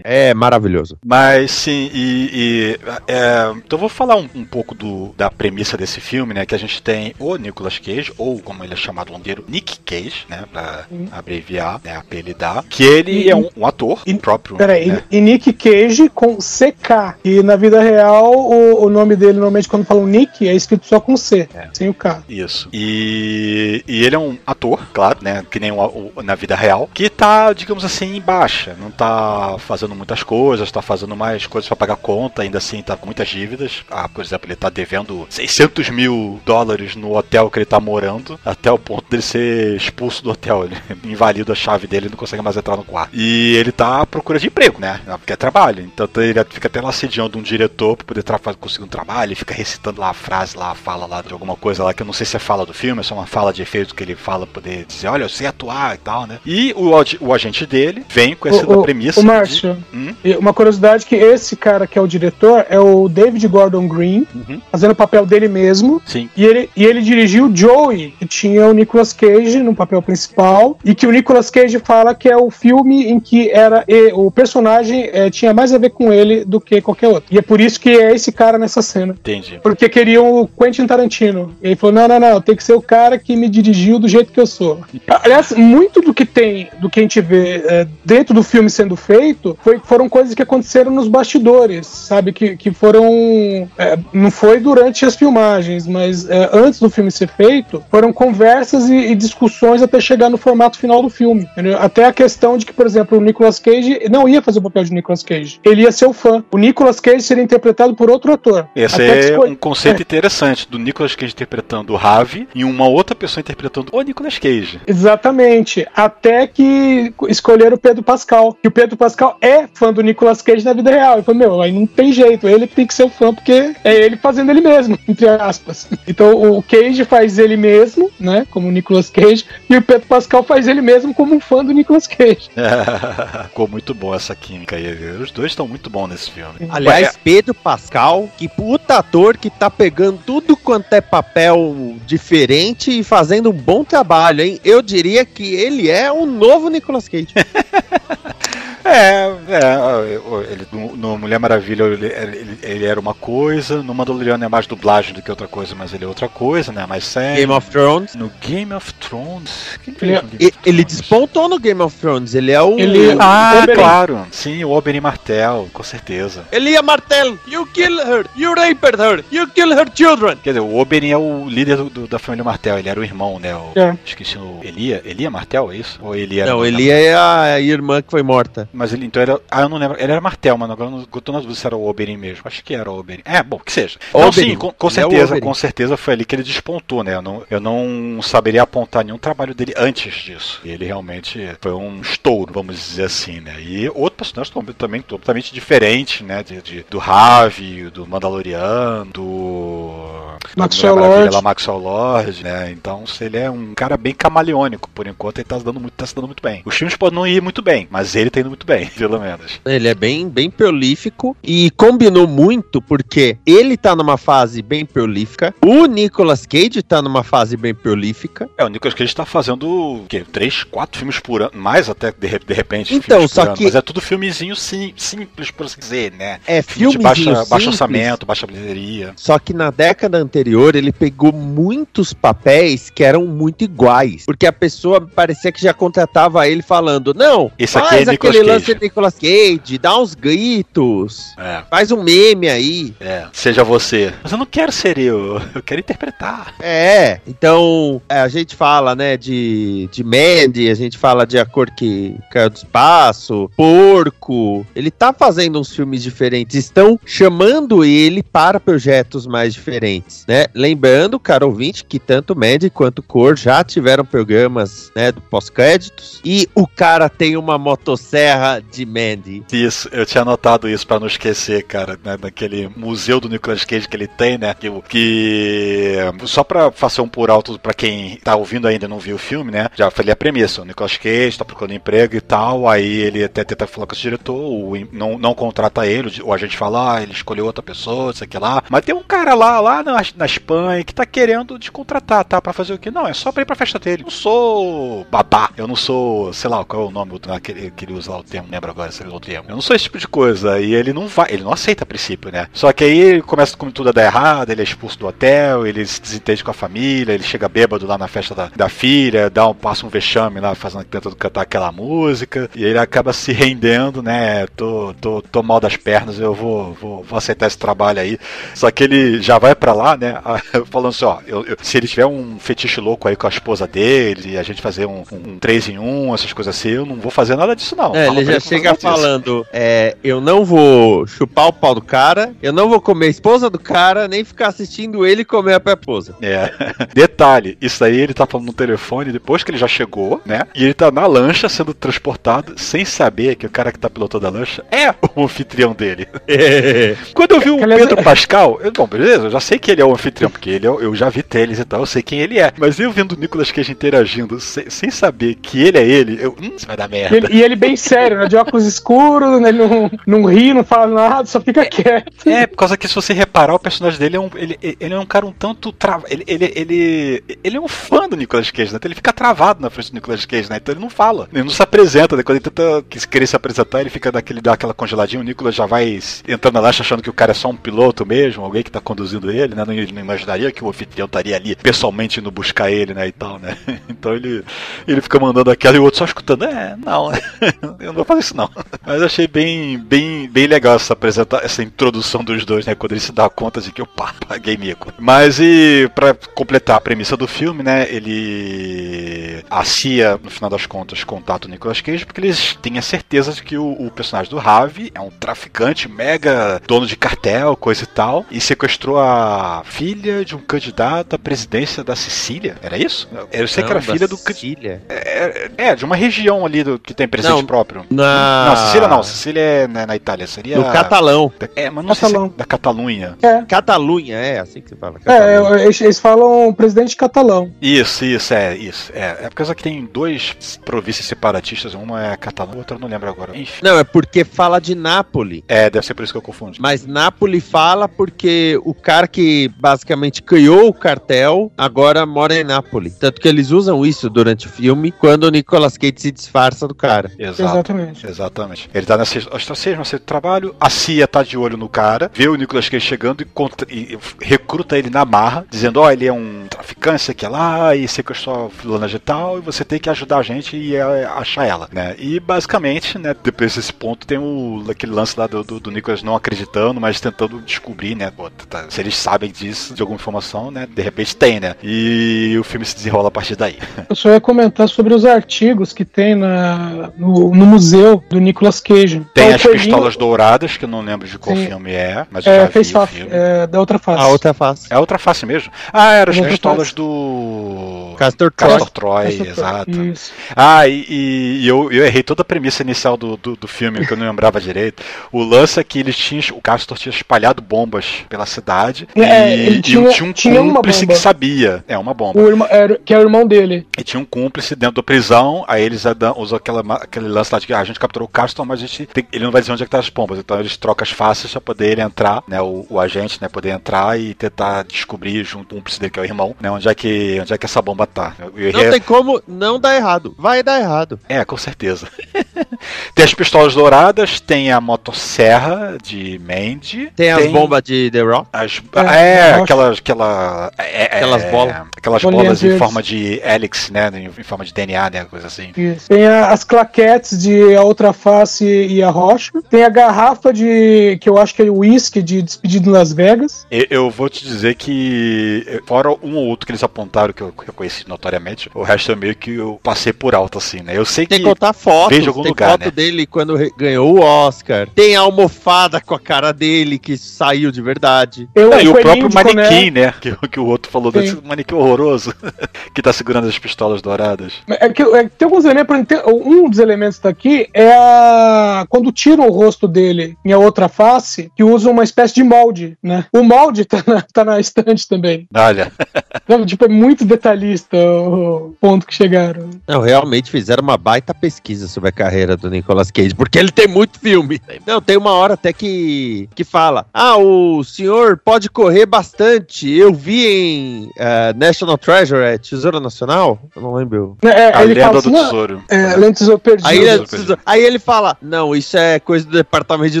É 0.04 0.32
maravilhoso. 0.34 0.98
Mas 1.04 1.50
sim, 1.50 1.90
e. 1.92 2.30
e, 2.32 2.78
é, 3.08 3.52
então 3.56 3.78
eu 3.78 3.87
vou 3.88 3.94
falar 3.96 4.16
um, 4.16 4.28
um 4.34 4.44
pouco 4.44 4.74
do, 4.74 5.14
da 5.16 5.30
premissa 5.30 5.76
desse 5.76 6.00
filme, 6.00 6.34
né? 6.34 6.44
Que 6.46 6.54
a 6.54 6.58
gente 6.58 6.82
tem 6.82 7.14
o 7.18 7.36
Nicolas 7.36 7.78
Cage, 7.78 8.12
ou 8.18 8.38
como 8.40 8.62
ele 8.62 8.74
é 8.74 8.76
chamado 8.76 9.12
no 9.12 9.18
inteiro, 9.18 9.44
Nick 9.48 9.78
Cage, 9.80 10.26
né? 10.28 10.44
Pra 10.52 10.84
abreviar, 11.12 11.80
né? 11.84 11.96
Apelidar. 11.96 12.64
Que 12.68 12.82
ele 12.84 13.12
E- 13.24 13.30
é 13.30 13.36
um, 13.36 13.48
um 13.56 13.66
ator 13.66 14.02
e- 14.06 14.14
próprio. 14.14 14.56
Peraí, 14.56 14.86
né? 14.86 15.02
e, 15.10 15.20
Nick 15.20 15.52
Cage 15.52 16.08
com 16.10 16.36
CK. 16.36 17.16
E 17.24 17.42
na 17.42 17.56
vida 17.56 17.80
real, 17.80 18.32
o, 18.34 18.84
o 18.84 18.90
nome 18.90 19.16
dele, 19.16 19.34
normalmente, 19.34 19.68
quando 19.68 19.84
falam 19.84 20.06
Nick, 20.06 20.46
é 20.48 20.54
escrito 20.54 20.86
só 20.86 21.00
com 21.00 21.16
C, 21.16 21.48
É. 21.54 21.68
sem 21.72 21.88
o 21.88 21.94
K. 21.94 22.22
Isso. 22.28 22.68
E, 22.72 23.82
e 23.86 24.04
ele 24.04 24.14
é 24.14 24.18
um 24.18 24.36
ator, 24.46 24.86
claro, 24.92 25.18
né? 25.22 25.44
Que 25.50 25.58
nem 25.60 25.70
o, 25.72 25.76
o- 26.16 26.22
na 26.22 26.34
vida 26.34 26.54
real, 26.54 26.88
que 26.92 27.08
tá, 27.08 27.52
digamos 27.52 27.84
assim, 27.84 28.16
em 28.16 28.20
baixa. 28.20 28.76
Não 28.80 28.90
tá 28.90 29.56
fazendo 29.58 29.94
muitas 29.94 30.22
coisas, 30.22 30.70
tá 30.70 30.82
fazendo 30.82 31.16
mais 31.16 31.46
coisas 31.46 31.68
pra 31.68 31.76
pagar 31.76 31.96
conta, 31.96 32.42
ainda 32.42 32.58
assim 32.58 32.82
tá 32.82 32.96
com 32.96 33.06
muitas 33.06 33.28
dívidas. 33.28 33.77
Ah, 33.90 34.08
por 34.08 34.24
exemplo, 34.24 34.48
ele 34.48 34.56
tá 34.56 34.68
devendo 34.68 35.26
600 35.30 35.90
mil 35.90 36.40
dólares 36.44 36.94
no 36.96 37.16
hotel 37.16 37.50
que 37.50 37.58
ele 37.58 37.66
tá 37.66 37.80
morando, 37.80 38.38
até 38.44 38.70
o 38.70 38.78
ponto 38.78 39.04
dele 39.10 39.22
ser 39.22 39.76
expulso 39.76 40.22
do 40.22 40.30
hotel. 40.30 40.64
Ele 40.64 40.76
invalida 41.12 41.52
a 41.52 41.56
chave 41.56 41.86
dele 41.86 42.06
e 42.06 42.10
não 42.10 42.16
consegue 42.16 42.42
mais 42.42 42.56
entrar 42.56 42.76
no 42.76 42.84
quarto. 42.84 43.10
E 43.14 43.54
ele 43.56 43.72
tá 43.72 44.00
à 44.02 44.06
procura 44.06 44.38
de 44.38 44.46
emprego, 44.46 44.80
né? 44.80 45.00
Porque 45.18 45.32
é 45.32 45.36
trabalho. 45.36 45.82
Então 45.84 46.08
ele 46.22 46.44
fica 46.50 46.68
até 46.68 46.80
lá 46.80 46.90
assediando 46.90 47.38
um 47.38 47.42
diretor 47.42 47.96
pra 47.96 48.06
poder 48.06 48.24
conseguir 48.58 48.84
um 48.84 48.88
trabalho. 48.88 49.28
Ele 49.28 49.34
fica 49.34 49.54
recitando 49.54 50.00
lá 50.00 50.10
a 50.10 50.14
frase, 50.14 50.56
lá 50.56 50.70
a 50.70 50.74
fala 50.74 51.06
lá 51.06 51.22
de 51.22 51.32
alguma 51.32 51.56
coisa 51.56 51.84
lá 51.84 51.92
que 51.94 52.02
eu 52.02 52.06
não 52.06 52.12
sei 52.12 52.24
se 52.26 52.36
é 52.36 52.40
fala 52.40 52.64
do 52.64 52.72
filme, 52.74 53.00
é 53.00 53.02
só 53.04 53.14
uma 53.14 53.26
fala 53.26 53.52
de 53.52 53.62
efeito 53.62 53.94
que 53.94 54.02
ele 54.02 54.14
fala 54.14 54.46
pra 54.46 54.60
poder 54.60 54.84
dizer, 54.86 55.08
olha, 55.08 55.24
eu 55.24 55.28
sei 55.28 55.46
atuar 55.46 55.94
e 55.94 55.98
tal, 55.98 56.26
né? 56.26 56.38
E 56.46 56.72
o, 56.76 56.90
o 57.20 57.34
agente 57.34 57.66
dele 57.66 58.04
vem 58.08 58.34
com 58.34 58.48
essa 58.48 58.64
O- 58.70 58.82
premissa. 58.82 59.20
O 59.20 59.24
Márcio, 59.24 59.74
de- 59.74 59.78
Hum? 59.96 60.14
uma 60.38 60.52
curiosidade 60.54 61.04
que 61.04 61.14
esse 61.14 61.56
cara 61.56 61.86
que 61.86 61.98
é 61.98 62.02
o 62.02 62.06
diretor 62.06 62.64
é 62.68 62.78
o 62.78 63.08
David 63.08 63.46
Gordon 63.48 63.67
Green, 63.88 64.26
Uhum. 64.34 64.60
fazendo 64.70 64.92
o 64.92 64.96
papel 64.96 65.24
dele 65.26 65.48
mesmo. 65.48 66.00
Sim. 66.06 66.28
E 66.36 66.44
ele, 66.44 66.70
e 66.76 66.84
ele 66.84 67.00
dirigiu 67.02 67.50
Joey, 67.54 68.14
que 68.18 68.26
tinha 68.26 68.66
o 68.66 68.72
Nicolas 68.72 69.12
Cage 69.12 69.58
no 69.62 69.74
papel 69.74 70.00
principal, 70.02 70.78
e 70.84 70.94
que 70.94 71.06
o 71.06 71.10
Nicolas 71.12 71.50
Cage 71.50 71.78
fala 71.78 72.14
que 72.14 72.28
é 72.28 72.36
o 72.36 72.50
filme 72.50 73.06
em 73.08 73.20
que 73.20 73.50
era 73.50 73.84
e- 73.88 74.12
o 74.14 74.30
personagem 74.30 75.10
eh, 75.12 75.30
tinha 75.30 75.52
mais 75.52 75.72
a 75.72 75.78
ver 75.78 75.90
com 75.90 76.12
ele 76.12 76.44
do 76.44 76.60
que 76.60 76.80
qualquer 76.80 77.08
outro. 77.08 77.24
E 77.30 77.38
é 77.38 77.42
por 77.42 77.60
isso 77.60 77.80
que 77.80 77.90
é 77.90 78.14
esse 78.14 78.32
cara 78.32 78.58
nessa 78.58 78.80
cena. 78.82 79.14
Entendi. 79.18 79.58
Porque 79.62 79.88
queriam 79.88 80.42
o 80.42 80.48
Quentin 80.48 80.86
Tarantino. 80.86 81.54
E 81.62 81.68
ele 81.68 81.76
falou: 81.76 81.94
não, 81.94 82.08
não, 82.08 82.20
não, 82.20 82.40
tem 82.40 82.56
que 82.56 82.64
ser 82.64 82.72
o 82.74 82.82
cara 82.82 83.18
que 83.18 83.34
me 83.36 83.48
dirigiu 83.48 83.98
do 83.98 84.08
jeito 84.08 84.32
que 84.32 84.40
eu 84.40 84.46
sou. 84.46 84.80
Aliás, 85.06 85.52
muito 85.52 86.00
do 86.00 86.14
que 86.14 86.24
tem, 86.24 86.68
do 86.80 86.88
que 86.88 87.00
a 87.00 87.02
gente 87.02 87.20
vê 87.20 87.62
eh, 87.66 87.86
dentro 88.04 88.34
do 88.34 88.42
filme 88.42 88.70
sendo 88.70 88.96
feito, 88.96 89.56
foi- 89.62 89.80
foram 89.84 90.08
coisas 90.08 90.34
que 90.34 90.42
aconteceram 90.42 90.90
nos 90.92 91.08
bastidores, 91.08 91.86
sabe? 91.86 92.32
Que, 92.32 92.56
que 92.56 92.70
foram. 92.70 93.57
Eh, 93.78 93.98
não 94.12 94.30
foi 94.30 94.60
durante 94.60 95.04
as 95.04 95.16
filmagens, 95.16 95.86
mas 95.86 96.28
eh, 96.28 96.50
antes 96.52 96.78
do 96.80 96.90
filme 96.90 97.10
ser 97.10 97.28
feito, 97.28 97.82
foram 97.90 98.12
conversas 98.12 98.88
e, 98.88 98.94
e 98.96 99.14
discussões 99.14 99.82
até 99.82 99.98
chegar 100.00 100.28
no 100.28 100.36
formato 100.36 100.78
final 100.78 101.02
do 101.02 101.08
filme. 101.08 101.42
entendeu? 101.52 101.78
Até 101.80 102.04
a 102.04 102.12
questão 102.12 102.56
de 102.58 102.66
que, 102.66 102.72
por 102.72 102.86
exemplo, 102.86 103.18
o 103.18 103.20
Nicolas 103.20 103.58
Cage 103.58 104.00
não 104.10 104.28
ia 104.28 104.42
fazer 104.42 104.58
o 104.58 104.62
papel 104.62 104.84
de 104.84 104.92
Nicolas 104.92 105.22
Cage. 105.22 105.60
Ele 105.64 105.82
ia 105.82 105.92
ser 105.92 106.06
o 106.06 106.12
fã. 106.12 106.44
O 106.50 106.58
Nicolas 106.58 107.00
Cage 107.00 107.22
seria 107.22 107.42
interpretado 107.42 107.94
por 107.94 108.10
outro 108.10 108.32
ator. 108.32 108.68
Esse 108.76 109.02
é 109.02 109.20
escolhe- 109.20 109.52
um 109.52 109.56
conceito 109.56 110.02
interessante 110.02 110.68
do 110.68 110.78
Nicolas 110.78 111.14
Cage 111.14 111.32
interpretando 111.32 111.92
o 111.92 111.96
Ravi 111.96 112.46
e 112.54 112.64
uma 112.64 112.86
outra 112.88 113.14
pessoa 113.14 113.40
interpretando 113.40 113.88
o 113.92 114.02
Nicolas 114.02 114.38
Cage. 114.38 114.80
Exatamente. 114.86 115.86
Até 115.94 116.46
que 116.46 117.12
escolheram 117.28 117.76
o 117.76 117.78
Pedro 117.78 118.02
Pascal. 118.02 118.56
E 118.62 118.68
o 118.68 118.70
Pedro 118.70 118.96
Pascal 118.96 119.36
é 119.40 119.66
fã 119.72 119.92
do 119.92 120.02
Nicolas 120.02 120.42
Cage 120.42 120.64
na 120.64 120.72
vida 120.72 120.90
real. 120.90 121.14
Ele 121.14 121.22
falou, 121.22 121.38
meu, 121.38 121.62
aí 121.62 121.72
não 121.72 121.86
tem 121.86 122.12
jeito. 122.12 122.48
Ele 122.48 122.66
tem 122.66 122.86
que 122.86 122.94
ser 122.94 123.04
o 123.04 123.08
fã, 123.08 123.32
porque 123.34 123.47
é 123.52 123.94
ele 123.94 124.16
fazendo 124.16 124.50
ele 124.50 124.60
mesmo, 124.60 124.98
entre 125.08 125.28
aspas. 125.28 125.88
Então 126.06 126.52
o 126.52 126.62
Cage 126.62 127.04
faz 127.04 127.38
ele 127.38 127.56
mesmo, 127.56 128.10
né? 128.18 128.46
Como 128.50 128.68
o 128.68 128.70
Nicolas 128.70 129.10
Cage, 129.10 129.44
e 129.68 129.76
o 129.76 129.82
Pedro 129.82 130.06
Pascal 130.06 130.42
faz 130.42 130.66
ele 130.68 130.80
mesmo 130.80 131.14
como 131.14 131.34
um 131.34 131.40
fã 131.40 131.64
do 131.64 131.72
Nicolas 131.72 132.06
Cage. 132.06 132.50
Ficou 133.48 133.68
muito 133.68 133.94
boa 133.94 134.16
essa 134.16 134.34
química 134.34 134.76
aí. 134.76 134.88
Os 135.20 135.30
dois 135.30 135.52
estão 135.52 135.66
muito 135.66 135.90
bons 135.90 136.08
nesse 136.08 136.30
filme. 136.30 136.54
Aliás, 136.68 137.18
Pedro 137.22 137.54
Pascal, 137.54 138.28
que 138.36 138.48
puta 138.48 138.98
ator 138.98 139.36
que 139.36 139.50
tá 139.50 139.70
pegando 139.70 140.20
tudo 140.24 140.56
quanto 140.56 140.92
é 140.92 141.00
papel 141.00 141.96
diferente 142.06 142.98
e 142.98 143.04
fazendo 143.04 143.50
um 143.50 143.52
bom 143.52 143.84
trabalho, 143.84 144.42
hein? 144.42 144.60
Eu 144.64 144.82
diria 144.82 145.24
que 145.24 145.54
ele 145.54 145.88
é 145.88 146.10
o 146.10 146.26
novo 146.26 146.68
Nicolas 146.68 147.08
Cage. 147.08 147.28
É, 148.88 149.30
é, 149.48 150.52
ele, 150.52 150.66
no, 150.96 151.18
Mulher 151.18 151.38
Maravilha 151.38 151.84
ele, 151.84 152.06
ele- 152.06 152.58
ele 152.62 152.84
era 152.86 152.98
uma 152.98 153.14
coisa, 153.14 153.82
no 153.82 153.94
Mandaloriano 153.94 154.44
é 154.44 154.48
mais 154.48 154.66
dublagem 154.66 155.12
do 155.14 155.22
que 155.22 155.30
outra 155.30 155.46
coisa, 155.46 155.74
mas 155.74 155.92
ele 155.92 156.04
é 156.04 156.06
outra 156.08 156.28
coisa, 156.28 156.72
né? 156.72 156.86
Mais 156.86 157.04
sério. 157.04 157.36
Game 157.36 157.52
of 157.52 157.70
Thrones. 157.70 158.14
No 158.14 158.30
Game 158.40 158.72
of 158.72 158.92
Thrones. 158.94 159.76
O 159.76 159.80
que 159.80 159.90
ele, 159.90 160.12
Ele- 160.12 160.20
fez 160.20 160.22
no 160.22 160.28
Game 160.30 160.44
E- 160.44 160.46
of 160.48 160.58
Ele 160.64 160.84
Thrones? 160.84 160.86
despontou 161.00 161.48
no 161.48 161.58
Game 161.58 161.82
of 161.82 161.96
Thrones. 161.98 162.34
Ele 162.34 162.52
é 162.52 162.60
o. 162.62 162.78
Ele- 162.78 163.16
Ah, 163.20 163.60
Oberyn. 163.62 163.76
claro. 163.76 164.26
Sim, 164.30 164.64
o 164.64 164.70
Oberyn 164.70 165.00
Martel, 165.00 165.68
com 165.72 165.82
certeza. 165.82 166.44
Elia 166.52 166.82
Martell, 166.82 167.38
you 167.46 167.66
kill 167.66 167.98
her, 168.00 168.26
you 168.36 168.54
raped 168.54 169.00
her, 169.00 169.24
you 169.30 169.46
kill 169.48 169.72
her 169.72 169.86
children. 169.94 170.36
Quer 170.42 170.50
dizer, 170.50 170.60
o 170.60 170.76
Oberyn 170.78 171.10
é 171.10 171.16
o 171.16 171.46
líder 171.48 171.76
do- 171.76 171.90
do- 171.90 172.06
da 172.06 172.18
família 172.18 172.44
Martel, 172.44 172.78
ele 172.78 172.88
era 172.88 172.98
o 173.00 173.04
irmão, 173.04 173.38
né? 173.38 173.54
O, 173.54 173.72
É. 173.76 173.96
Esqueci 174.04 174.38
o. 174.38 174.60
Elia? 174.62 175.02
Elia 175.04 175.30
Martel, 175.30 175.70
é 175.72 175.76
isso? 175.76 175.98
Ou 176.02 176.14
ele 176.14 176.40
era. 176.40 176.50
Não, 176.50 176.64
Elia 176.64 176.94
é 176.94 177.14
a 177.16 177.60
irmã 177.60 178.00
que 178.02 178.10
foi 178.10 178.22
morta. 178.22 178.68
Mas 178.78 178.92
ele 178.92 179.06
então 179.06 179.20
era. 179.20 179.40
Ah, 179.50 179.62
eu 179.62 179.68
não 179.68 179.76
lembro. 179.76 179.96
Ele 180.00 180.12
era 180.12 180.20
Martel, 180.20 180.56
mas 180.56 180.70
agora 180.70 180.88
eu 180.88 180.96
não 180.98 181.00
eu 181.12 181.20
tô 181.20 181.32
na 181.32 181.40
dúvida 181.40 181.58
se 181.58 181.66
era 181.66 181.76
o 181.76 181.88
Oberyn 181.88 182.16
mesmo. 182.16 182.42
Acho 182.44 182.62
que 182.62 182.74
era 182.74 182.88
o 182.88 182.96
Oberyn. 182.98 183.22
É, 183.24 183.42
bom, 183.42 183.58
que 183.58 183.72
seja. 183.72 183.98
Não, 184.14 184.28
Oberyn. 184.28 184.50
sim, 184.50 184.56
com, 184.56 184.70
com 184.70 184.86
é 184.86 184.90
certeza, 184.90 185.24
Oberyn. 185.32 185.40
com 185.40 185.54
certeza 185.54 185.96
foi 185.96 186.14
ali 186.14 186.24
que 186.24 186.36
ele 186.36 186.44
despontou, 186.44 187.02
né? 187.02 187.16
Eu 187.16 187.22
não, 187.22 187.42
eu 187.50 187.60
não 187.60 188.20
saberia 188.22 188.62
apontar 188.62 189.04
nenhum 189.04 189.18
trabalho 189.18 189.52
dele 189.54 189.74
antes 189.76 190.14
disso. 190.14 190.60
E 190.64 190.70
ele 190.70 190.84
realmente 190.84 191.40
foi 191.60 191.72
um 191.72 192.00
estouro, 192.00 192.52
vamos 192.52 192.76
dizer 192.76 193.04
assim, 193.04 193.40
né? 193.40 193.56
E 193.60 193.88
outro 193.88 194.18
personagem 194.18 194.52
também 194.78 195.02
totalmente 195.02 195.52
diferente, 195.52 196.22
né? 196.22 196.44
De, 196.44 196.62
de- 196.62 196.86
do 196.88 196.98
Ravi, 196.98 197.90
do 197.90 198.06
Mandaloriano, 198.06 199.10
do. 199.12 200.37
Maxwell 200.56 200.94
Maravilha 200.96 201.18
Lord. 201.20 201.34
lá, 201.34 201.42
Maxwell 201.42 201.78
Lord, 201.78 202.42
né? 202.44 202.70
Então, 202.72 203.06
se 203.06 203.24
ele 203.24 203.36
é 203.36 203.50
um 203.50 203.74
cara 203.74 203.96
bem 203.96 204.14
camaleônico, 204.14 204.88
por 204.94 205.06
enquanto 205.06 205.38
ele 205.38 205.44
tá 205.44 205.58
se 205.58 205.64
dando 205.64 205.80
muito, 205.80 205.92
tá 205.94 206.06
se 206.06 206.14
dando 206.14 206.26
muito 206.26 206.42
bem. 206.42 206.62
Os 206.64 206.74
filmes 206.74 206.96
podem 206.96 207.16
não 207.18 207.26
ir 207.26 207.40
muito 207.42 207.62
bem, 207.62 207.86
mas 207.90 208.14
ele 208.14 208.30
tá 208.30 208.40
indo 208.40 208.48
muito 208.48 208.66
bem, 208.66 208.86
pelo 208.96 209.18
menos. 209.20 209.60
Ele 209.64 209.88
é 209.88 209.94
bem, 209.94 210.28
bem 210.28 210.50
prolífico 210.50 211.36
e 211.42 211.70
combinou 211.72 212.26
muito 212.26 212.80
porque 212.82 213.36
ele 213.46 213.76
tá 213.76 213.94
numa 213.96 214.16
fase 214.16 214.62
bem 214.62 214.84
prolífica, 214.84 215.54
o 215.64 215.86
Nicolas 215.86 216.46
Cage 216.46 216.82
tá 216.82 217.00
numa 217.02 217.22
fase 217.22 217.56
bem 217.56 217.74
prolífica. 217.74 218.48
É, 218.56 218.64
o 218.64 218.68
Nicolas 218.68 218.94
Cage 218.94 219.14
tá 219.14 219.24
fazendo 219.24 219.68
o 219.68 220.04
quê? 220.08 220.24
Três, 220.30 220.64
quatro 220.64 220.98
filmes 220.98 221.18
por 221.18 221.42
ano, 221.42 221.52
mais 221.54 221.88
até 221.88 222.10
de, 222.12 222.38
de 222.38 222.54
repente. 222.54 222.94
Então, 222.94 223.26
só 223.28 223.46
que- 223.46 223.64
Mas 223.64 223.74
é 223.74 223.80
tudo 223.82 224.00
filmezinho 224.00 224.54
sim, 224.56 224.92
simples, 224.96 225.50
por 225.50 225.66
assim 225.66 225.78
dizer, 225.80 226.12
né? 226.12 226.40
É 226.46 226.62
Filme 226.62 226.92
filme 226.92 227.14
de 227.14 227.24
baixa, 227.24 227.44
baixo 227.48 227.68
orçamento, 227.68 228.26
baixa 228.26 228.46
bilheteria. 228.46 229.12
Só 229.16 229.38
que 229.38 229.52
na 229.52 229.70
década 229.70 230.18
anterior 230.28 230.76
ele 230.76 230.92
pegou 230.92 231.32
muitos 231.32 232.12
papéis 232.12 232.90
que 232.90 233.02
eram 233.02 233.26
muito 233.26 233.64
iguais. 233.64 234.24
Porque 234.26 234.46
a 234.46 234.52
pessoa 234.52 235.00
parecia 235.00 235.50
que 235.50 235.60
já 235.60 235.72
contratava 235.72 236.46
ele 236.46 236.62
falando: 236.62 237.14
Não, 237.14 237.50
Esse 237.58 237.78
aqui 237.78 237.88
faz 237.88 238.08
é 238.08 238.12
aquele 238.12 238.38
Nicolas 238.38 238.46
lance 238.46 238.66
Cage." 238.66 238.78
de 238.78 238.84
Nicolas 238.84 239.14
Cage, 239.18 239.78
dá 239.78 239.98
uns 239.98 240.14
gritos, 240.14 241.34
É, 241.38 241.62
faz 241.70 241.90
um 241.90 242.02
meme 242.02 242.48
aí. 242.48 242.94
é. 243.00 243.26
Seja 243.32 243.64
você. 243.64 244.12
Mas 244.22 244.32
eu 244.32 244.38
não 244.38 244.46
quero 244.46 244.70
ser 244.72 244.98
eu, 244.98 245.40
eu 245.54 245.62
quero 245.62 245.80
interpretar. 245.80 246.54
É, 246.60 247.20
então 247.26 248.00
é, 248.08 248.20
a 248.20 248.28
gente 248.28 248.54
fala, 248.54 248.94
né, 248.94 249.16
de, 249.16 249.88
de 249.90 250.04
Mandy, 250.04 250.70
a 250.70 250.74
gente 250.74 250.98
fala 250.98 251.26
de 251.26 251.38
A 251.38 251.46
Cor 251.46 251.70
que 251.70 252.14
Caiu 252.30 252.50
do 252.50 252.56
Espaço, 252.56 253.50
Porco. 253.56 254.66
Ele 254.74 254.90
tá 254.90 255.12
fazendo 255.12 255.58
uns 255.58 255.74
filmes 255.74 256.02
diferentes, 256.02 256.54
estão 256.56 256.98
chamando 257.04 257.84
ele 257.84 258.22
para 258.22 258.58
projetos 258.60 259.26
mais 259.26 259.54
diferentes, 259.54 260.17
né? 260.26 260.46
Lembrando, 260.54 261.18
cara 261.20 261.46
ouvinte, 261.46 261.84
que 261.84 261.98
tanto 261.98 262.34
Mandy 262.36 262.70
quanto 262.70 263.02
Cor 263.02 263.36
já 263.36 263.62
tiveram 263.62 264.04
programas, 264.04 264.90
né, 264.94 265.12
do 265.12 265.20
pós-créditos. 265.20 266.20
E 266.24 266.48
o 266.54 266.66
cara 266.66 267.08
tem 267.08 267.36
uma 267.36 267.58
motosserra 267.58 268.62
de 268.70 268.84
Mandy. 268.86 269.44
Isso, 269.52 269.88
eu 269.92 270.04
tinha 270.06 270.22
anotado 270.22 270.68
isso 270.68 270.86
pra 270.86 270.98
não 271.00 271.06
esquecer, 271.06 271.62
cara, 271.64 271.98
né, 272.04 272.16
daquele 272.16 272.68
museu 272.76 273.20
do 273.20 273.28
Nicolas 273.28 273.64
Cage 273.64 273.88
que 273.88 273.96
ele 273.96 274.06
tem, 274.06 274.38
né, 274.38 274.54
que, 274.54 274.70
que 274.88 275.96
só 276.24 276.42
pra 276.44 276.70
fazer 276.70 277.00
um 277.00 277.08
por 277.08 277.30
alto 277.30 277.58
pra 277.58 277.74
quem 277.74 278.16
tá 278.16 278.36
ouvindo 278.36 278.66
ainda 278.68 278.84
e 278.84 278.88
não 278.88 278.98
viu 278.98 279.16
o 279.16 279.18
filme, 279.18 279.50
né, 279.50 279.68
já 279.74 279.90
falei 279.90 280.12
a 280.12 280.16
premissa, 280.16 280.62
o 280.62 280.64
Nicolas 280.64 280.96
Cage 280.96 281.38
tá 281.38 281.44
procurando 281.44 281.74
emprego 281.74 282.16
e 282.16 282.20
tal, 282.20 282.68
aí 282.68 282.86
ele 283.00 283.22
até 283.24 283.44
tenta 283.44 283.66
falar 283.66 283.86
com 283.86 283.94
diretor, 283.96 284.34
o, 284.36 284.76
im- 284.76 284.88
não, 284.92 285.18
não 285.18 285.34
contrata 285.34 285.86
ele, 285.86 286.20
o 286.22 286.32
agente 286.32 286.56
fala, 286.56 286.96
ah, 286.96 287.02
ele 287.02 287.12
escolheu 287.12 287.46
outra 287.46 287.62
pessoa, 287.62 288.12
aqui 288.20 288.38
lá, 288.38 288.62
mas 288.70 288.84
tem 288.84 288.94
um 288.94 289.02
cara 289.02 289.34
lá, 289.34 289.60
lá 289.60 289.82
na, 289.82 290.02
na 290.16 290.26
Espanha 290.26 290.84
que 290.84 290.94
tá 290.94 291.04
querendo 291.04 291.58
te 291.58 291.70
contratar, 291.70 292.24
tá, 292.24 292.40
pra 292.40 292.52
fazer 292.52 292.74
o 292.74 292.78
quê? 292.78 292.90
Não, 292.90 293.06
é 293.06 293.12
só 293.12 293.32
pra 293.32 293.42
ir 293.42 293.46
pra 293.46 293.56
festa 293.56 293.78
dele. 293.78 294.02
Eu 294.02 294.04
não 294.04 294.10
sou 294.10 295.06
babá, 295.10 295.50
eu 295.56 295.66
não 295.66 295.76
sou, 295.76 296.32
sei 296.32 296.50
lá, 296.50 296.64
qual 296.64 296.84
é 296.84 296.86
o 296.86 296.90
nome 296.90 297.18
que 297.40 297.84
ele 297.84 297.92
usa 297.92 298.10
lá 298.10 298.18
o 298.18 298.22
termo, 298.22 298.46
não 298.48 298.54
lembro 298.54 298.70
agora 298.70 298.90
se 298.90 299.02
ele 299.02 299.10
o 299.10 299.20
termo. 299.20 299.48
Eu 299.48 299.54
não 299.54 299.62
sou 299.62 299.74
esse 299.74 299.84
tipo 299.84 299.98
de 299.98 300.08
coisa, 300.08 300.60
e 300.60 300.74
ele 300.74 300.92
não 300.92 301.08
vai, 301.08 301.32
ele 301.32 301.42
não 301.42 301.52
aceita 301.52 301.84
a 301.84 301.86
princípio, 301.86 302.30
né? 302.30 302.48
Só 302.52 302.72
que 302.72 302.84
aí 302.84 302.98
ele 302.98 303.22
começa 303.22 303.56
com 303.56 303.70
tudo 303.70 303.88
a 303.88 303.92
dar 303.92 304.04
errado, 304.04 304.50
ele 304.50 304.60
é 304.60 304.64
expulso 304.64 304.98
do 304.98 305.06
hotel, 305.06 305.66
ele 305.66 305.84
se 305.86 306.00
desentende 306.00 306.44
com 306.44 306.50
a 306.50 306.54
família, 306.54 307.12
ele 307.12 307.22
chega 307.22 307.48
bêbado 307.48 307.86
lá 307.86 307.98
na 307.98 308.08
festa 308.08 308.34
da, 308.34 308.50
da 308.54 308.68
filha, 308.68 309.30
dá 309.30 309.48
um, 309.48 309.54
passa 309.54 309.86
um 309.86 309.88
vexame 309.88 310.40
lá, 310.40 310.54
fazendo, 310.54 310.84
tentando 310.84 311.16
cantar 311.16 311.42
aquela 311.42 311.72
música, 311.72 312.50
e 312.54 312.64
ele 312.64 312.78
acaba 312.78 313.12
se 313.12 313.32
rendendo, 313.32 314.02
né? 314.02 314.46
Tô, 314.48 314.94
tô, 315.00 315.22
tô 315.22 315.42
mal 315.42 315.60
das 315.60 315.76
pernas, 315.76 316.18
eu 316.18 316.34
vou, 316.34 316.74
vou, 316.74 317.02
vou 317.02 317.18
aceitar 317.18 317.46
esse 317.46 317.58
trabalho 317.58 318.00
aí. 318.00 318.18
Só 318.54 318.70
que 318.70 318.84
ele 318.84 319.20
já 319.20 319.38
vai 319.38 319.54
pra 319.54 319.72
lá, 319.72 319.96
né? 319.98 320.20
Falando 320.70 320.88
assim, 320.90 321.04
ó, 321.04 321.18
eu- 321.26 321.44
eu- 321.44 321.56
se 321.60 321.76
ele 321.76 321.86
tiver 321.88 322.06
um 322.06 322.38
fetiche 322.38 322.80
louco 322.80 323.08
aí 323.08 323.16
com 323.16 323.26
a 323.26 323.30
esposa 323.30 323.66
dele, 323.66 324.32
e 324.32 324.38
a 324.38 324.42
gente 324.42 324.60
fazer 324.62 324.86
um, 324.86 325.02
um, 325.12 325.32
um 325.32 325.38
3 325.38 325.68
em 325.68 325.78
1, 325.78 326.14
essas 326.14 326.32
coisas 326.32 326.56
assim, 326.56 326.70
eu 326.70 326.86
não 326.86 326.96
vou 326.96 327.10
fazer 327.10 327.36
nada 327.36 327.54
disso, 327.54 327.74
não. 327.76 327.94
É, 327.94 328.08
ele 328.08 328.24
já 328.24 328.40
chega 328.40 328.74
falando: 328.74 329.46
é, 329.52 329.96
eu 330.02 330.20
não 330.20 330.44
vou 330.44 331.06
chupar 331.06 331.48
o 331.48 331.52
pau 331.52 331.74
do 331.74 331.82
cara, 331.82 332.32
eu 332.42 332.52
não 332.52 332.68
vou 332.68 332.80
comer 332.80 333.06
a 333.06 333.10
esposa 333.10 333.50
do 333.50 333.58
cara, 333.58 334.08
nem 334.08 334.24
ficar 334.24 334.48
assistindo 334.48 335.06
ele 335.06 335.24
comer 335.24 335.54
a 335.54 335.72
esposa. 335.72 336.14
É. 336.22 336.50
Detalhe, 336.94 337.56
isso 337.60 337.84
aí 337.84 337.98
ele 338.00 338.14
tá 338.14 338.26
falando 338.26 338.46
no 338.46 338.52
telefone 338.52 339.12
depois 339.12 339.42
que 339.42 339.50
ele 339.50 339.58
já 339.58 339.68
chegou, 339.68 340.20
né? 340.24 340.42
E 340.54 340.64
ele 340.64 340.74
tá 340.74 340.90
na 340.90 341.06
lancha 341.06 341.48
sendo 341.48 341.74
transportado 341.74 342.54
sem 342.56 342.84
saber 342.84 343.36
que 343.36 343.46
o 343.46 343.50
cara 343.50 343.72
que 343.72 343.78
tá 343.78 343.88
pilotando 343.90 344.26
a 344.26 344.30
lancha 344.30 344.64
é 344.70 344.90
o 345.14 345.24
anfitrião 345.24 345.72
dele. 345.72 346.06
Quando 347.14 347.32
eu 347.32 347.40
vi 347.40 347.50
o 347.50 347.58
Pedro 347.58 348.02
Pascal, 348.02 348.58
eu, 348.62 348.72
bom, 348.72 348.86
beleza, 348.86 349.24
eu 349.24 349.30
já 349.30 349.40
sei 349.40 349.58
que 349.58 349.70
ele 349.70 349.80
é 349.82 349.84
o 349.90 349.94
anfitrião, 349.94 350.30
porque 350.30 350.50
ele 350.50 350.66
é 350.66 350.70
o- 350.70 350.80
eu 350.80 350.94
já 350.94 351.08
vi 351.08 351.22
teles 351.22 351.58
e 351.58 351.64
tal, 351.64 351.80
eu 351.80 351.86
sei 351.86 352.02
quem 352.02 352.20
ele 352.20 352.38
é. 352.38 352.52
Mas 352.58 352.78
eu 352.78 352.90
vendo 352.90 353.12
o 353.12 353.18
Nicolas 353.18 353.50
Cage 353.50 353.72
interagindo 353.72 354.38
sem, 354.40 354.68
sem 354.70 354.90
saber 354.90 355.34
que 355.36 355.60
ele 355.62 355.78
é 355.78 355.86
ele, 355.86 356.18
eu. 356.20 356.36
Hum, 356.40 356.52
isso 356.56 356.66
vai 356.66 356.76
dar 356.76 356.88
E 356.88 356.92
merda. 356.92 357.16
ele, 357.16 357.28
e 357.30 357.42
ele 357.42 357.56
bem 357.56 357.76
sério, 357.76 358.18
né? 358.18 358.28
De 358.28 358.36
óculos 358.36 358.64
escuros, 358.66 359.40
né? 359.40 359.48
ele 359.48 359.58
não, 359.58 359.90
não 360.06 360.24
ri, 360.24 360.52
não 360.54 360.64
fala 360.64 360.86
nada, 361.08 361.26
só 361.26 361.40
fica 361.40 361.64
quieto. 361.66 362.28
É, 362.28 362.46
por 362.46 362.56
causa 362.56 362.76
que 362.76 362.86
se 362.88 362.94
você 362.94 363.12
reparar, 363.12 363.54
o 363.54 363.58
personagem 363.58 363.98
dele 363.98 364.16
é 364.16 364.20
um. 364.20 364.30
Ele, 364.34 364.58
ele 364.62 364.94
é 364.94 364.98
um 364.98 365.06
cara 365.06 365.26
um 365.26 365.32
tanto 365.32 365.72
travado. 365.72 366.06
Ele, 366.12 366.24
ele, 366.26 366.52
ele, 366.54 367.24
ele 367.42 367.56
é 367.56 367.60
um 367.60 367.68
fã 367.68 368.08
do 368.08 368.16
Nicolas 368.16 368.50
Cage, 368.50 368.70
né? 368.72 368.76
Então 368.76 368.88
ele 368.88 368.94
fica 368.94 369.12
travado 369.12 369.60
na 369.62 369.70
frente 369.70 369.90
do 369.90 369.94
Nicolas 369.94 370.24
Cage, 370.24 370.48
né? 370.50 370.56
Então 370.56 370.72
ele 370.74 370.80
não 370.80 370.90
fala. 370.90 371.28
Ele 371.32 371.42
não 371.42 371.50
se 371.50 371.62
apresenta, 371.62 372.16
né? 372.16 372.22
Quando 372.22 372.36
ele 372.36 372.44
tenta 372.44 372.84
que- 372.88 373.06
querer 373.08 373.26
se 373.26 373.36
apresentar, 373.36 373.80
ele 373.80 373.90
fica 373.90 374.10
daquele, 374.12 374.40
dá 374.40 374.52
aquela 374.52 374.74
congeladinha, 374.74 375.20
o 375.20 375.24
Nicolas 375.24 375.54
já 375.54 375.66
vai 375.66 375.98
entrando 376.26 376.54
na 376.54 376.60
lancha 376.60 376.82
achando 376.82 377.02
que 377.02 377.10
o 377.10 377.12
cara 377.12 377.32
é 377.32 377.34
só 377.34 377.48
um 377.48 377.56
piloto 377.56 378.04
mesmo, 378.06 378.44
alguém 378.44 378.62
que 378.62 378.70
tá 378.70 378.80
conduzindo 378.80 379.30
ele, 379.30 379.54
né? 379.54 379.64
Não, 379.66 379.72
ele 379.80 379.92
não 379.92 380.02
imaginaria 380.02 380.52
que 380.52 380.62
o 380.64 380.68
anfitrião 380.68 381.06
estaria 381.06 381.36
ali 381.36 381.56
pessoalmente 381.56 382.20
indo 382.20 382.30
buscar 382.30 382.70
ele, 382.70 382.94
né? 382.94 383.08
E 383.08 383.12
tal, 383.12 383.38
né? 383.38 383.56
Então 383.88 384.14
ele, 384.14 384.44
ele 384.86 385.00
fica 385.00 385.18
mandando 385.18 385.50
aquela 385.50 385.76
e 385.76 385.80
o 385.80 385.82
outro 385.82 385.98
só 385.98 386.04
escutando. 386.04 386.44
É, 386.44 386.76
não, 386.76 387.10
eu 387.80 387.86
não 387.86 387.94
vou 387.94 388.04
fazer 388.04 388.20
isso 388.20 388.36
não. 388.36 388.48
Mas 388.86 389.02
achei 389.02 389.26
bem, 389.26 389.78
bem, 389.78 390.28
bem 390.28 390.46
legal 390.46 390.76
essa 390.76 390.92
apresenta 390.92 391.40
essa 391.42 391.62
introdução 391.62 392.22
dos 392.22 392.44
dois, 392.44 392.64
né? 392.66 392.74
Quando 392.74 392.92
ele 392.92 393.00
se 393.00 393.12
dá 393.12 393.28
conta 393.28 393.60
de 393.60 393.72
que, 393.72 393.82
opa, 393.82 394.14
paguei 394.26 394.56
mico. 394.56 394.92
Mas 394.98 395.40
e 395.40 395.90
pra 395.94 396.14
completar 396.34 396.76
a 396.76 396.80
premissa 396.80 397.16
do 397.16 397.26
filme, 397.26 397.62
né? 397.62 397.88
Ele. 397.90 399.44
A 399.50 399.64
CIA, 399.64 400.18
no 400.22 400.30
final 400.30 400.50
das 400.50 400.66
contas, 400.66 401.02
contata 401.02 401.48
o 401.48 401.50
Nicolas 401.50 401.80
Cage 401.80 402.04
porque 402.04 402.20
eles 402.20 402.56
têm 402.60 402.78
a 402.78 402.82
certeza 402.82 403.32
de 403.32 403.42
que 403.42 403.56
o, 403.56 403.72
o 403.72 403.90
personagem 403.90 404.30
do 404.30 404.38
Ravi 404.38 404.90
é 404.94 405.00
um 405.00 405.10
traficante 405.10 405.88
mega 405.88 406.60
dono 406.66 406.86
de 406.86 406.96
cartel, 406.96 407.56
coisa 407.56 407.84
e 407.84 407.86
tal, 407.86 408.26
e 408.30 408.40
sequestrou 408.40 408.98
a 408.98 409.62
filha 409.68 410.24
de 410.24 410.34
um 410.34 410.38
candidato 410.38 411.14
à 411.14 411.18
presidência 411.18 411.84
da 411.84 411.94
Sicília. 411.94 412.56
Era 412.62 412.76
isso? 412.76 413.08
Eu 413.30 413.46
sei 413.46 413.62
que 413.62 413.70
era 413.70 413.80
Não, 413.80 413.86
da 413.86 413.92
filha 413.92 414.08
do. 414.08 414.16
Sicília. 414.16 414.82
É, 414.88 415.50
é, 415.56 415.74
de 415.74 415.84
uma 415.84 415.94
região 415.94 416.44
ali 416.44 416.64
do, 416.64 416.78
que 416.78 416.94
tem 416.94 417.06
presidente 417.06 417.38
Não, 417.38 417.46
próprio. 417.46 417.84
Na... 417.90 418.46
Não, 418.48 418.56
Sicília 418.56 418.88
não. 418.88 419.02
Sicília 419.02 419.40
é 419.40 419.66
na, 419.66 419.86
na 419.86 419.96
Itália. 419.96 420.26
Seria. 420.26 420.56
No 420.56 420.64
catalão. 420.64 421.32
É, 421.54 421.70
mas 421.70 421.84
não 421.84 421.94
sei 421.94 422.08
se 422.08 422.14
Catalão. 422.14 422.32
é 422.34 422.38
da 422.38 422.44
Catalunha. 422.44 423.16
É. 423.22 423.42
Catalunha, 423.42 424.16
é 424.16 424.38
assim 424.38 424.60
que 424.60 424.70
você 424.70 424.76
fala. 424.76 424.96
É, 424.96 424.98
Catalunha. 425.04 425.62
eles, 425.62 425.80
eles 425.80 425.98
falam 426.00 426.52
presidente 426.52 426.96
catalão. 426.96 427.52
Isso, 427.60 428.04
isso, 428.04 428.34
é, 428.34 428.56
isso. 428.56 428.92
É, 428.94 429.18
é 429.22 429.28
por 429.28 429.36
causa 429.36 429.54
que 429.54 429.62
tem 429.62 429.84
dois 429.92 430.58
províncias 430.64 431.06
separatistas, 431.06 431.74
uma 431.74 432.12
é 432.12 432.16
catalã, 432.16 432.56
outra 432.56 432.76
eu 432.76 432.80
não 432.80 432.88
lembro 432.88 433.08
agora. 433.08 433.36
Enfim. 433.36 433.60
Não, 433.62 433.78
é 433.78 433.84
porque 433.84 434.24
fala 434.24 434.60
de 434.60 434.74
Nápoles. 434.74 435.42
É, 435.48 435.68
deve 435.68 435.84
ser 435.86 435.94
por 435.94 436.02
isso 436.02 436.12
que 436.12 436.18
eu 436.18 436.22
confundi. 436.22 436.60
Mas 436.60 436.86
Nápoles 436.86 437.44
fala 437.48 437.88
porque 437.88 438.58
o 438.64 438.74
cara 438.74 439.06
que 439.06 439.50
basicamente 439.58 440.22
criou 440.22 440.68
o 440.68 440.72
cartel 440.72 441.50
agora 441.56 442.04
mora 442.06 442.34
em 442.34 442.44
Nápoles. 442.44 442.96
Tanto 442.96 443.20
que 443.20 443.28
eles 443.28 443.50
usam 443.50 443.84
isso 443.84 444.08
durante 444.08 444.46
o 444.46 444.50
filme 444.50 444.90
quando 444.92 445.24
o 445.24 445.30
Nicolas 445.30 445.76
Cage 445.76 445.94
se 445.96 446.10
disfarça 446.12 446.66
do 446.68 446.74
cara. 446.74 447.10
Exato. 447.18 447.42
Exatamente. 447.42 448.06
Exatamente. 448.06 448.70
Ele 448.74 448.86
tá 448.86 448.96
nessa 448.96 449.18
estratégia, 449.18 449.76
nesse 449.78 449.98
trabalho, 449.98 450.54
a 450.60 450.70
CIA 450.70 451.06
tá 451.06 451.22
de 451.22 451.36
olho 451.36 451.56
no 451.56 451.68
cara, 451.68 452.10
vê 452.14 452.28
o 452.28 452.34
Nicolas 452.36 452.68
Cage 452.68 452.84
chegando 452.86 453.22
e, 453.22 453.24
contra- 453.24 453.66
e 453.70 453.98
recruta 454.20 454.78
ele 454.78 454.90
na 454.90 455.04
marra, 455.04 455.44
dizendo, 455.50 455.80
ó, 455.80 455.90
ele 455.90 456.06
é 456.06 456.12
um 456.12 456.46
traficante, 456.48 457.02
sei 457.02 457.14
que 457.14 457.24
é 457.24 457.28
lá, 457.28 457.74
e 457.74 457.86
sequestrou 457.88 458.46
a 458.46 458.50
fulana 458.50 458.88
de 458.88 458.98
tal, 458.98 459.38
e 459.38 459.40
você 459.40 459.64
tem 459.64 459.78
que 459.78 459.90
ajudar 459.90 460.18
a 460.18 460.22
gente 460.22 460.56
e 460.56 460.76
é, 460.76 461.04
achar 461.04 461.44
ela, 461.46 461.68
né? 461.72 461.94
E 461.98 462.20
basicamente, 462.20 462.98
né, 462.98 463.14
depois 463.22 463.54
desse 463.56 463.72
ponto 463.72 464.06
tem 464.06 464.18
o, 464.18 464.64
aquele 464.70 464.92
lance 464.92 465.18
lá 465.18 465.26
do, 465.26 465.42
do, 465.42 465.60
do 465.60 465.70
Nicolas 465.70 466.02
não 466.02 466.14
acreditando, 466.16 466.80
mas 466.80 467.00
tentando 467.00 467.40
descobrir, 467.40 467.94
né, 467.94 468.10
pô, 468.10 468.30
tá- 468.30 468.66
se 468.70 468.80
eles 468.80 468.96
sabem 468.96 469.30
disso, 469.38 469.74
de 469.74 469.80
alguma 469.82 469.96
informação, 469.96 470.50
né, 470.50 470.66
de 470.68 470.82
repente 470.82 471.14
tem, 471.16 471.38
né? 471.40 471.54
E 471.62 472.36
o 472.38 472.44
filme 472.44 472.64
se 472.66 472.74
desenrola 472.76 473.08
a 473.08 473.10
partir 473.10 473.36
daí. 473.36 473.58
Eu 473.88 473.94
só 473.96 474.10
ia 474.10 474.20
comentar 474.20 474.68
sobre 474.68 474.92
os 474.94 475.04
artigos 475.04 475.72
que 475.72 475.84
tem 475.84 476.14
na, 476.14 476.90
no, 476.96 477.34
no 477.34 477.46
museu 477.46 478.02
do 478.10 478.18
Nicolas 478.20 478.60
Cage. 478.60 479.06
Tem 479.14 479.32
as 479.32 479.42
pistolas 479.42 479.96
douradas, 479.96 480.56
que 480.56 480.64
eu 480.64 480.68
não 480.68 480.80
lembro 480.82 481.06
de 481.06 481.18
qual 481.18 481.36
Sim. 481.36 481.46
filme 481.46 481.72
é, 481.72 482.06
mas 482.10 482.26
eu 482.26 482.32
É, 482.32 482.40
já 482.40 482.46
vi 482.46 482.52
fez 482.52 482.68
o 482.68 482.72
face, 482.72 482.92
filme. 482.94 483.10
é, 483.12 483.46
da 483.46 483.60
outra 483.60 483.78
face. 483.78 484.02
A 484.02 484.08
outra 484.08 484.34
face. 484.34 484.66
É 484.70 484.78
outra 484.78 484.98
face 484.98 485.24
mesmo? 485.26 485.50
Ah, 485.72 485.92
eram 485.94 486.12
as 486.12 486.20
pistolas 486.20 486.68
face. 486.68 486.74
do. 486.74 487.94
Castor 487.96 488.30
Troy. 488.32 488.50
Castor 488.50 488.70
Troy, 488.70 489.06
Essa- 489.06 489.26
exato. 489.26 489.82
Isso. 489.84 490.12
Ah, 490.34 490.66
e, 490.68 490.84
e- 490.88 491.38
e 491.42 491.48
eu, 491.48 491.70
eu 491.72 491.84
errei 491.84 492.02
toda 492.02 492.22
a 492.22 492.24
premissa 492.24 492.62
inicial 492.62 492.96
do, 492.96 493.16
do, 493.16 493.36
do 493.36 493.48
filme, 493.48 493.86
que 493.86 493.92
eu 493.92 493.96
não 493.96 494.06
lembrava 494.06 494.40
direito. 494.40 494.82
O 495.12 495.22
lance 495.22 495.58
é 495.60 495.64
que 495.64 495.78
eles 495.78 495.96
tinham. 495.96 496.18
O 496.32 496.40
Castor 496.40 496.76
tinha 496.78 496.90
espalhado 496.92 497.40
bombas 497.42 498.04
pela 498.08 498.26
cidade. 498.26 498.88
É, 498.96 499.27
e, 499.28 499.40
ele 499.46 499.58
e 499.58 499.62
tinha- 499.62 499.90
tinha 499.90 500.08
um 500.08 500.12
tinha 500.12 500.40
cúmplice 500.40 500.86
que 500.86 500.94
sabia. 500.94 501.64
É, 501.68 501.76
uma 501.78 501.94
bomba. 501.94 502.20
O 502.20 502.28
irmão, 502.28 502.46
era- 502.50 502.78
que 502.84 502.92
é 502.94 502.98
o 502.98 503.02
irmão 503.02 503.26
dele. 503.26 503.66
E 503.78 503.82
tinha 503.82 504.00
um 504.00 504.04
cúmplice 504.04 504.54
dentro 504.56 504.76
da 504.76 504.82
prisão, 504.82 505.44
aí 505.48 505.62
eles 505.62 505.84
usam 506.16 506.36
aquela, 506.36 506.60
aquele 506.74 507.08
lance 507.08 507.32
lá 507.32 507.38
de 507.38 507.46
que 507.46 507.52
ah, 507.52 507.60
a 507.60 507.64
gente 507.64 507.78
capturou 507.80 508.06
o 508.06 508.10
Castor, 508.10 508.44
mas 508.46 508.58
a 508.58 508.66
gente 508.66 508.86
tem- 508.86 509.06
ele 509.12 509.24
não 509.24 509.30
vai 509.30 509.40
dizer 509.40 509.52
onde 509.52 509.62
é 509.62 509.66
que 509.66 509.70
tá 509.70 509.78
as 509.78 509.88
bombas. 509.88 510.18
Então 510.18 510.38
eles 510.38 510.56
trocam 510.56 510.82
as 510.84 510.90
faces 510.90 511.30
pra 511.30 511.40
poder 511.40 511.72
ele 511.72 511.80
entrar, 511.82 512.22
né? 512.28 512.40
O, 512.40 512.66
o 512.68 512.80
agente, 512.80 513.18
né? 513.20 513.28
Poder 513.28 513.50
entrar 513.50 513.98
e 513.98 514.14
tentar 514.14 514.64
descobrir 514.64 515.24
junto 515.24 515.48
com 515.48 515.54
o 515.54 515.58
cúmplice 515.58 515.80
dele, 515.80 515.90
que 515.90 515.98
é 515.98 516.02
o 516.02 516.06
irmão, 516.06 516.34
né? 516.40 516.50
Onde 516.50 516.68
é 516.68 516.74
que, 516.74 517.18
onde 517.20 517.32
é 517.32 517.38
que 517.38 517.46
essa 517.46 517.60
bomba 517.62 517.86
tá. 517.86 518.14
Eu 518.18 518.48
errei- 518.48 518.64
Não 518.64 518.70
tem 518.70 518.80
como 518.80 519.20
não 519.26 519.58
dar 519.58 519.74
errado. 519.76 520.14
Vai 520.18 520.42
dar 520.42 520.60
errado. 520.60 520.98
É, 521.08 521.24
com 521.24 521.36
certeza. 521.36 521.88
tem 522.94 523.04
as 523.04 523.14
pistolas 523.14 523.54
douradas, 523.54 524.20
tem 524.20 524.50
a 524.52 524.60
motosserra 524.60 525.76
de 525.82 526.20
Mandy. 526.20 526.90
Tem 526.96 527.10
as 527.10 527.26
bombas 527.30 527.62
de 527.62 527.90
The 527.90 528.00
Rock. 528.00 528.28
As, 528.32 528.60
É, 528.74 528.80
é, 528.80 529.30
rocha. 529.32 529.42
aquelas. 529.44 529.78
Aquela, 529.78 530.52
é, 530.58 530.82
é, 530.82 530.96
Aquelas 530.96 531.22
é, 531.24 531.30
bolas. 531.30 531.56
Aquelas 531.76 532.02
Bolinhas 532.02 532.24
bolas 532.24 532.42
em 532.42 532.46
verdes. 532.48 532.58
forma 532.58 532.82
de 532.82 533.20
helix, 533.24 533.70
né? 533.70 533.90
Em, 533.94 534.06
em 534.06 534.22
forma 534.24 534.44
de 534.44 534.52
DNA, 534.52 534.90
né? 534.90 535.04
Coisa 535.04 535.26
assim. 535.28 535.52
Isso. 535.56 535.88
Tem 535.88 536.06
a- 536.06 536.28
as 536.30 536.44
claquetes 536.44 537.22
de 537.22 537.54
A 537.54 537.62
Outra 537.62 537.92
Face 537.92 538.44
e 538.44 538.82
a 538.82 538.90
Rocha. 538.90 539.32
Tem 539.50 539.64
a 539.64 539.68
garrafa 539.68 540.32
de. 540.32 540.98
que 541.00 541.08
eu 541.08 541.18
acho 541.18 541.34
que 541.34 541.42
é 541.42 541.44
o 541.46 541.58
uísque 541.58 542.02
de 542.02 542.22
Despedido 542.22 542.70
em 542.70 542.72
Las 542.72 542.92
Vegas. 542.92 543.46
Eu, 543.50 543.66
eu 543.70 543.90
vou 543.90 544.08
te 544.08 544.24
dizer 544.24 544.54
que, 544.56 545.60
fora 545.66 545.90
um 546.02 546.16
ou 546.16 546.26
outro 546.26 546.46
que 546.46 546.52
eles 546.52 546.62
apontaram 546.62 547.12
que 547.12 547.22
eu 547.22 547.32
reconheci 547.46 547.88
notoriamente, 547.88 548.50
o 548.54 548.62
resto 548.62 548.92
é 548.92 548.96
meio 548.96 549.14
que 549.14 549.34
eu 549.34 549.58
passei 549.62 549.92
por 549.92 550.14
alto, 550.14 550.38
assim, 550.38 550.60
né? 550.60 550.76
Eu 550.76 550.84
sei 550.84 551.06
Tem 551.06 551.18
que. 551.18 551.24
que 551.24 551.28
contar 551.30 551.52
fotos. 551.52 551.96
vejo 551.96 552.06
em 552.06 552.08
algum 552.08 552.22
tem 552.22 552.30
lugar, 552.30 552.47
foto 552.50 552.64
né? 552.66 552.70
dele 552.70 553.06
quando 553.06 553.36
ganhou 553.56 553.96
o 553.96 554.00
Oscar. 554.00 554.68
Tem 554.74 554.96
a 554.96 555.00
almofada 555.00 555.80
com 555.80 555.94
a 555.94 556.00
cara 556.00 556.32
dele 556.32 556.78
que 556.78 556.96
saiu 556.96 557.50
de 557.50 557.60
verdade. 557.62 558.28
Eu, 558.34 558.52
Ah, 558.52 558.62
e 558.62 558.68
o 558.68 558.72
próprio 558.74 559.08
Coné. 559.10 559.24
manequim, 559.34 559.70
né? 559.70 559.92
Que, 560.00 560.16
que 560.28 560.40
o 560.40 560.46
outro 560.46 560.70
falou 560.70 560.90
Sim. 560.92 561.00
desse 561.00 561.16
manequim 561.24 561.54
horroroso 561.54 562.14
que 562.74 562.82
tá 562.82 562.92
segurando 562.92 563.28
as 563.28 563.38
pistolas 563.38 563.80
douradas. 563.82 564.34
É 564.48 564.68
que, 564.68 564.82
é 564.82 565.08
tem 565.08 565.26
alguns 565.26 565.44
elementos, 565.44 565.86
tem- 565.86 566.02
um 566.06 566.48
dos 566.48 566.58
elementos 566.58 566.98
daqui 566.98 567.48
é 567.54 567.72
a, 567.72 568.66
quando 568.68 568.90
tiram 568.92 569.26
o 569.28 569.32
rosto 569.32 569.66
dele 569.68 570.16
em 570.24 570.32
a 570.32 570.38
outra 570.38 570.68
face, 570.68 571.30
que 571.36 571.42
usa 571.44 571.70
uma 571.70 571.84
espécie 571.84 572.14
de 572.14 572.22
molde, 572.22 572.76
né? 572.82 573.04
O 573.12 573.22
molde 573.22 573.64
tá 573.64 573.82
na, 573.86 574.02
tá 574.02 574.24
na 574.24 574.40
estante 574.40 574.86
também. 574.88 575.26
Olha, 575.34 575.70
Sabe? 576.28 576.46
Tipo, 576.46 576.64
é 576.66 576.68
muito 576.68 577.04
detalhista 577.04 577.76
o 577.76 578.54
ponto 578.60 578.86
que 578.86 578.94
chegaram. 578.94 579.48
Não, 579.66 579.80
realmente 579.80 580.30
fizeram 580.30 580.62
uma 580.62 580.76
baita 580.76 581.14
pesquisa 581.14 581.66
sobre 581.68 581.88
a 581.88 581.92
carreira 581.92 582.36
do 582.38 582.50
Nicolas 582.50 582.90
Cage, 582.90 583.14
porque 583.14 583.38
ele 583.38 583.50
tem 583.50 583.66
muito 583.68 583.98
filme. 583.98 584.40
Não, 584.66 584.80
tem 584.80 584.96
uma 584.96 585.12
hora 585.12 585.34
até 585.34 585.52
que, 585.52 586.28
que 586.34 586.44
fala: 586.44 586.86
Ah, 586.92 587.16
o 587.18 587.62
senhor 587.64 588.18
pode 588.24 588.48
correr 588.48 588.86
bastante. 588.86 589.70
Eu 589.70 589.92
vi 589.92 590.26
em 590.26 590.90
eh, 590.96 591.32
National 591.36 591.76
Treasure, 591.76 592.22
é 592.22 592.38
Tesouro 592.38 592.80
Nacional? 592.80 593.38
Eu 593.54 593.62
não 593.62 593.74
lembro. 593.74 594.16
É, 594.22 594.56
a 594.56 594.64
ele 594.64 594.74
lenda 594.74 594.92
do 594.92 594.98
assim, 594.98 595.10
não, 595.10 595.24
tesouro. 595.24 595.62
é, 595.68 595.96
lentes 595.96 596.28
ou 596.28 596.38
perdido. 596.38 596.66
Aí 596.66 596.78
ele, 596.78 596.86
Tesouro 597.06 597.08
Perdido. 597.08 597.38
aí 597.44 597.62
ele 597.62 597.78
fala: 597.78 598.16
Não, 598.22 598.54
isso 598.54 598.76
é 598.76 598.98
coisa 599.00 599.26
do 599.26 599.32
departamento 599.32 599.92
de 599.92 600.00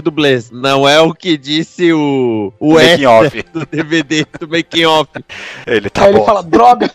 dublês. 0.00 0.50
Não 0.50 0.88
é 0.88 1.00
o 1.00 1.12
que 1.12 1.36
disse 1.36 1.92
o, 1.92 2.52
o 2.58 2.74
Making 2.74 2.90
extra 2.90 3.10
off. 3.10 3.44
do 3.52 3.66
DVD 3.66 4.26
do 4.40 4.48
Making 4.48 4.84
Off. 4.84 5.10
Ele 5.66 5.90
tá 5.90 6.02
Aí 6.04 6.08
ele 6.10 6.18
bom. 6.18 6.24
fala, 6.24 6.42
droga. 6.42 6.90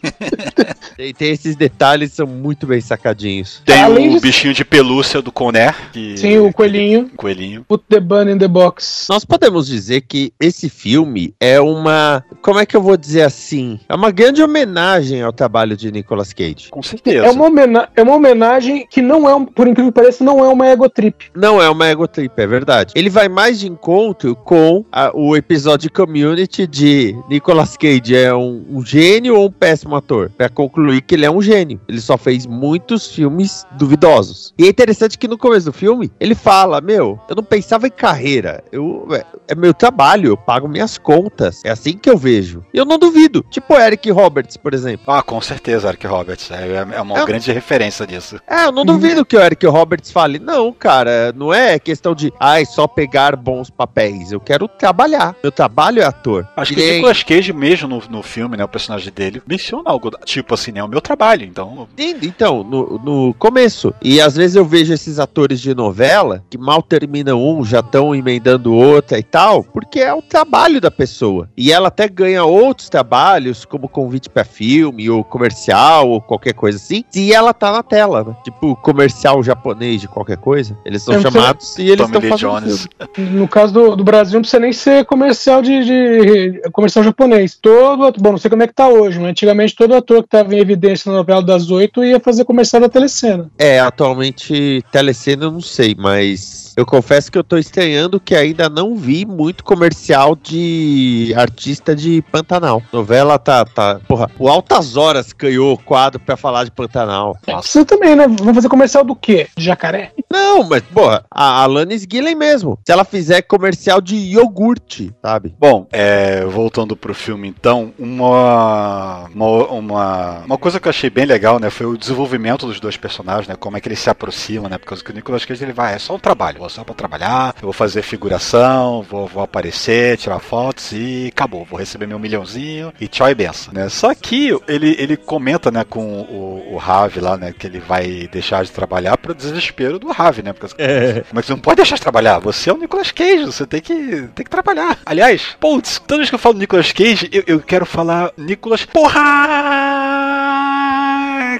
Tem, 0.95 1.13
tem 1.13 1.31
esses 1.31 1.55
detalhes 1.55 2.13
são 2.13 2.27
muito 2.27 2.67
bem 2.67 2.79
sacadinhos. 2.81 3.61
Tem 3.65 3.81
Além 3.81 4.07
o 4.07 4.09
disso- 4.11 4.21
bichinho 4.21 4.53
de 4.53 4.63
pelúcia 4.63 5.21
do 5.21 5.31
Conner. 5.33 5.75
Que... 5.91 6.17
Sim, 6.17 6.37
o 6.39 6.53
coelhinho. 6.53 7.09
coelhinho. 7.15 7.63
Put 7.67 7.83
the 7.89 7.99
bunny 7.99 8.31
in 8.33 8.37
the 8.37 8.47
box. 8.47 9.07
Nós 9.09 9.25
podemos 9.25 9.67
dizer 9.67 10.01
que 10.01 10.31
esse 10.39 10.69
filme 10.69 11.33
é 11.39 11.59
uma. 11.59 12.23
Como 12.41 12.59
é 12.59 12.65
que 12.65 12.75
eu 12.77 12.81
vou 12.81 12.95
dizer 12.97 13.21
assim? 13.23 13.79
É 13.89 13.95
uma 13.95 14.11
grande 14.11 14.41
homenagem 14.43 15.21
ao 15.21 15.33
trabalho 15.33 15.75
de 15.75 15.91
Nicolas 15.91 16.33
Cage. 16.33 16.69
Com 16.69 16.83
certeza. 16.83 17.25
É 17.25 17.29
uma, 17.31 17.45
homena- 17.45 17.89
é 17.95 18.01
uma 18.03 18.15
homenagem 18.15 18.87
que 18.89 19.01
não 19.01 19.27
é, 19.29 19.35
um- 19.35 19.45
por 19.45 19.67
incrível 19.67 19.91
que 19.91 19.99
pareça, 19.99 20.23
não 20.23 20.39
é 20.43 20.47
uma 20.47 20.67
ego 20.67 20.87
trip. 20.89 21.31
Não 21.35 21.61
é 21.61 21.69
uma 21.69 21.87
ego 21.87 22.07
trip, 22.07 22.33
é 22.37 22.47
verdade. 22.47 22.93
Ele 22.95 23.09
vai 23.09 23.27
mais 23.27 23.59
de 23.59 23.67
encontro 23.67 24.35
com 24.35 24.85
a- 24.91 25.11
o 25.13 25.35
episódio 25.35 25.91
Community 25.91 26.67
de 26.67 27.15
Nicolas 27.29 27.75
Cage 27.77 28.15
é 28.15 28.33
um, 28.33 28.63
um 28.69 28.85
gênio 28.85 29.35
ou 29.37 29.47
um 29.47 29.51
péssimo 29.51 29.95
ator? 29.95 30.31
pra 30.37 30.49
concluir 30.49 31.01
que 31.01 31.15
ele 31.15 31.25
é 31.25 31.31
um 31.31 31.41
gênio. 31.41 31.79
Ele 31.87 31.99
só 31.99 32.17
fez 32.17 32.45
muitos 32.45 33.07
filmes 33.07 33.65
duvidosos. 33.77 34.53
E 34.57 34.65
é 34.65 34.67
interessante 34.69 35.17
que 35.17 35.22
no 35.27 35.37
começo 35.37 35.65
do 35.65 35.73
filme, 35.73 36.11
ele 36.19 36.35
fala, 36.35 36.81
meu, 36.81 37.19
eu 37.29 37.35
não 37.35 37.43
pensava 37.43 37.87
em 37.87 37.91
carreira, 37.91 38.63
eu, 38.71 39.07
é, 39.11 39.25
é 39.49 39.55
meu 39.55 39.73
trabalho, 39.73 40.29
eu 40.29 40.37
pago 40.37 40.67
minhas 40.67 40.97
contas, 40.97 41.61
é 41.63 41.69
assim 41.69 41.97
que 41.97 42.09
eu 42.09 42.17
vejo. 42.17 42.63
E 42.73 42.77
eu 42.77 42.85
não 42.85 42.97
duvido, 42.97 43.45
tipo 43.49 43.73
o 43.73 43.79
Eric 43.79 44.09
Roberts, 44.11 44.57
por 44.57 44.73
exemplo. 44.73 45.05
Ah, 45.07 45.21
com 45.21 45.39
certeza, 45.41 45.87
Eric 45.89 46.05
Roberts. 46.07 46.49
É, 46.51 46.85
é 46.95 47.01
uma 47.01 47.19
É. 47.19 47.25
grande 47.25 47.51
referência 47.51 48.05
disso. 48.05 48.39
É, 48.47 48.65
eu 48.65 48.71
não 48.71 48.85
duvido 48.85 49.25
que 49.25 49.35
o 49.37 49.41
Eric 49.41 49.65
Roberts 49.67 50.11
fale, 50.11 50.39
não, 50.39 50.71
cara, 50.71 51.33
não 51.35 51.53
é 51.53 51.77
questão 51.79 52.13
de, 52.15 52.31
ai, 52.39 52.65
só 52.65 52.87
pegar 52.87 53.35
bons 53.35 53.69
papéis, 53.69 54.31
eu 54.31 54.39
quero 54.39 54.67
trabalhar, 54.67 55.35
meu 55.41 55.51
trabalho 55.51 56.01
é 56.01 56.05
ator. 56.05 56.47
Acho 56.55 56.73
que 56.73 56.81
o 56.81 56.93
Nicolas 56.93 57.23
Cage 57.23 57.53
mesmo 57.53 57.87
no, 57.87 58.03
no 58.09 58.23
filme, 58.23 58.57
né, 58.57 58.63
o 58.63 58.67
personagem 58.67 59.11
dele, 59.13 59.41
menciona 59.47 59.89
algo 59.89 60.11
tipo 60.25 60.53
assim, 60.53 60.71
né, 60.71 60.83
o 60.83 60.87
meu 60.87 61.01
trabalho, 61.01 61.45
então... 61.45 61.87
Então, 61.97 62.63
no, 62.63 62.99
no 62.99 63.33
começo. 63.35 63.93
E 64.01 64.19
às 64.21 64.35
vezes 64.35 64.55
eu 64.55 64.65
vejo 64.65 64.93
esses 64.93 65.12
atores 65.19 65.59
de 65.61 65.73
novela 65.75 66.43
que 66.49 66.57
mal 66.57 66.81
terminam 66.81 67.41
um, 67.41 67.63
já 67.63 67.79
estão 67.79 68.13
emendando 68.15 68.73
outra 68.73 69.17
e 69.17 69.23
tal, 69.23 69.63
porque 69.63 69.99
é 69.99 70.13
o 70.13 70.21
trabalho 70.21 70.79
da 70.81 70.91
pessoa. 70.91 71.49
E 71.57 71.71
ela 71.71 71.87
até 71.87 72.07
ganha 72.07 72.43
outros 72.43 72.89
trabalhos, 72.89 73.65
como 73.65 73.87
convite 73.87 74.29
pra 74.29 74.43
filme, 74.43 75.09
ou 75.09 75.23
comercial, 75.23 76.09
ou 76.09 76.21
qualquer 76.21 76.53
coisa 76.53 76.77
assim, 76.77 77.03
se 77.09 77.33
ela 77.33 77.53
tá 77.53 77.71
na 77.71 77.83
tela, 77.83 78.23
né? 78.23 78.35
Tipo, 78.43 78.75
comercial 78.77 79.41
japonês 79.43 80.01
de 80.01 80.07
qualquer 80.07 80.37
coisa. 80.37 80.77
Eles 80.85 81.01
são 81.03 81.13
Eu 81.15 81.21
não 81.21 81.31
sei- 81.31 81.41
chamados 81.41 81.77
e 81.77 81.81
eles 81.89 81.97
Tommy 82.09 82.25
estão 82.27 82.37
fazendo 82.37 82.61
Jones. 82.61 82.87
No 83.17 83.47
caso 83.47 83.73
do, 83.73 83.95
do 83.95 84.03
Brasil, 84.03 84.33
não 84.35 84.41
precisa 84.41 84.59
nem 84.59 84.73
ser 84.73 85.05
comercial 85.05 85.61
de, 85.61 85.83
de- 85.83 86.61
comercial 86.71 87.03
japonês. 87.03 87.57
Todo 87.61 88.05
ator- 88.05 88.21
bom, 88.21 88.31
não 88.31 88.37
sei 88.37 88.49
como 88.49 88.63
é 88.63 88.67
que 88.67 88.73
tá 88.73 88.87
hoje, 88.87 89.19
mas 89.19 89.29
antigamente 89.29 89.75
todo 89.75 89.95
ator 89.95 90.19
que 90.21 90.27
estava 90.27 90.53
em 90.55 90.59
evidência 90.59 91.11
na 91.11 91.17
novela 91.17 91.41
das 91.41 91.69
oito 91.69 92.03
ia 92.03 92.19
fazer 92.19 92.45
comercial 92.45 92.81
da 92.81 92.89
telecena. 92.89 93.49
É, 93.57 93.79
atualmente 93.79 94.83
telecena 95.03 95.45
eu 95.45 95.51
não 95.51 95.61
sei, 95.61 95.95
mas 95.97 96.72
eu 96.75 96.85
confesso 96.85 97.31
que 97.31 97.37
eu 97.37 97.43
tô 97.43 97.57
estranhando 97.57 98.19
que 98.19 98.35
ainda 98.35 98.69
não 98.69 98.95
vi 98.95 99.25
muito 99.25 99.63
comercial 99.63 100.35
de 100.35 101.33
artista 101.35 101.95
de 101.95 102.21
Pantanal. 102.31 102.81
Novela 102.91 103.37
tá, 103.37 103.65
tá, 103.65 103.99
porra, 104.07 104.29
o 104.37 104.47
Altas 104.47 104.97
Horas 104.97 105.31
ganhou 105.33 105.77
quadro 105.77 106.19
pra 106.19 106.35
falar 106.35 106.63
de 106.63 106.71
Pantanal. 106.71 107.37
É, 107.45 107.55
precisa 107.55 107.85
também, 107.85 108.15
né? 108.15 108.27
Vamos 108.27 108.55
fazer 108.55 108.69
comercial 108.69 109.03
do 109.03 109.15
quê? 109.15 109.47
De 109.55 109.65
jacaré? 109.65 110.11
Não, 110.31 110.63
mas, 110.63 110.81
porra, 110.81 111.25
a 111.29 111.61
Alanis 111.63 112.05
Gillen 112.09 112.35
mesmo. 112.35 112.79
Se 112.85 112.91
ela 112.91 113.05
fizer 113.05 113.41
comercial 113.43 114.01
de 114.01 114.15
iogurte, 114.15 115.13
sabe? 115.21 115.55
Bom, 115.59 115.87
é, 115.91 116.43
voltando 116.45 116.95
pro 116.95 117.13
filme 117.13 117.47
então, 117.47 117.93
uma, 117.99 119.29
uma, 119.33 119.47
uma, 119.67 120.39
uma 120.39 120.57
coisa 120.57 120.79
que 120.79 120.87
eu 120.87 120.89
achei 120.89 121.09
bem 121.09 121.25
legal, 121.25 121.59
né, 121.59 121.69
foi 121.69 121.85
o 121.85 121.97
desenvolvimento 121.97 122.65
dos 122.65 122.79
dois 122.79 122.97
personagens, 122.97 123.47
né, 123.47 123.55
como 123.55 123.77
é 123.77 123.81
que 123.81 123.87
eles 123.87 123.99
se 123.99 124.09
aproximam, 124.09 124.69
né, 124.69 124.77
porque 124.77 125.11
o 125.11 125.13
Nicolas 125.13 125.45
Cage 125.45 125.63
ele 125.63 125.73
vai, 125.73 125.93
é 125.93 125.99
só 125.99 126.15
um 126.15 126.19
trabalho, 126.19 126.62
vou 126.63 126.69
só 126.69 126.83
pra 126.83 126.95
trabalhar, 126.95 127.53
eu 127.57 127.63
vou 127.63 127.73
fazer 127.73 128.01
figuração, 128.01 129.01
vou, 129.09 129.27
vou 129.27 129.43
aparecer, 129.43 130.17
tirar 130.17 130.39
fotos 130.39 130.91
e 130.93 131.29
acabou, 131.31 131.65
vou 131.65 131.77
receber 131.77 132.07
meu 132.07 132.17
milhãozinho 132.17 132.93
e 132.99 133.07
tchau 133.07 133.29
e 133.29 133.35
benção, 133.35 133.73
né. 133.73 133.89
Só 133.89 134.13
que 134.15 134.49
ele, 134.67 134.95
ele 134.97 135.17
comenta, 135.17 135.69
né, 135.69 135.83
com 135.83 136.21
o, 136.21 136.73
o 136.73 136.77
Ravi 136.77 137.19
lá, 137.19 137.35
né, 137.37 137.53
que 137.57 137.67
ele 137.67 137.79
vai 137.79 138.29
deixar 138.31 138.63
de 138.63 138.71
trabalhar 138.71 139.17
pro 139.17 139.35
desespero 139.35 139.99
do 139.99 140.09
Ravi, 140.11 140.41
né, 140.41 140.53
porque 140.53 140.73
É. 140.81 141.23
mas 141.33 141.45
você 141.45 141.51
não 141.51 141.59
pode 141.59 141.77
deixar 141.77 141.95
de 141.95 142.01
trabalhar. 142.01 142.39
Você 142.39 142.69
é 142.69 142.73
o 142.73 142.77
Nicolas 142.77 143.11
Cage, 143.11 143.45
você 143.45 143.65
tem 143.65 143.81
que, 143.81 143.93
tem 144.33 144.45
que 144.45 144.49
trabalhar. 144.49 144.99
Aliás, 145.05 145.55
putz, 145.59 145.99
toda 145.99 146.19
vez 146.19 146.29
que 146.29 146.35
eu 146.35 146.39
falo 146.39 146.57
Nicolas 146.57 146.91
Cage, 146.91 147.29
eu, 147.31 147.43
eu 147.45 147.59
quero 147.59 147.85
falar 147.85 148.31
Nicolas 148.37 148.85
Porra 148.85 149.92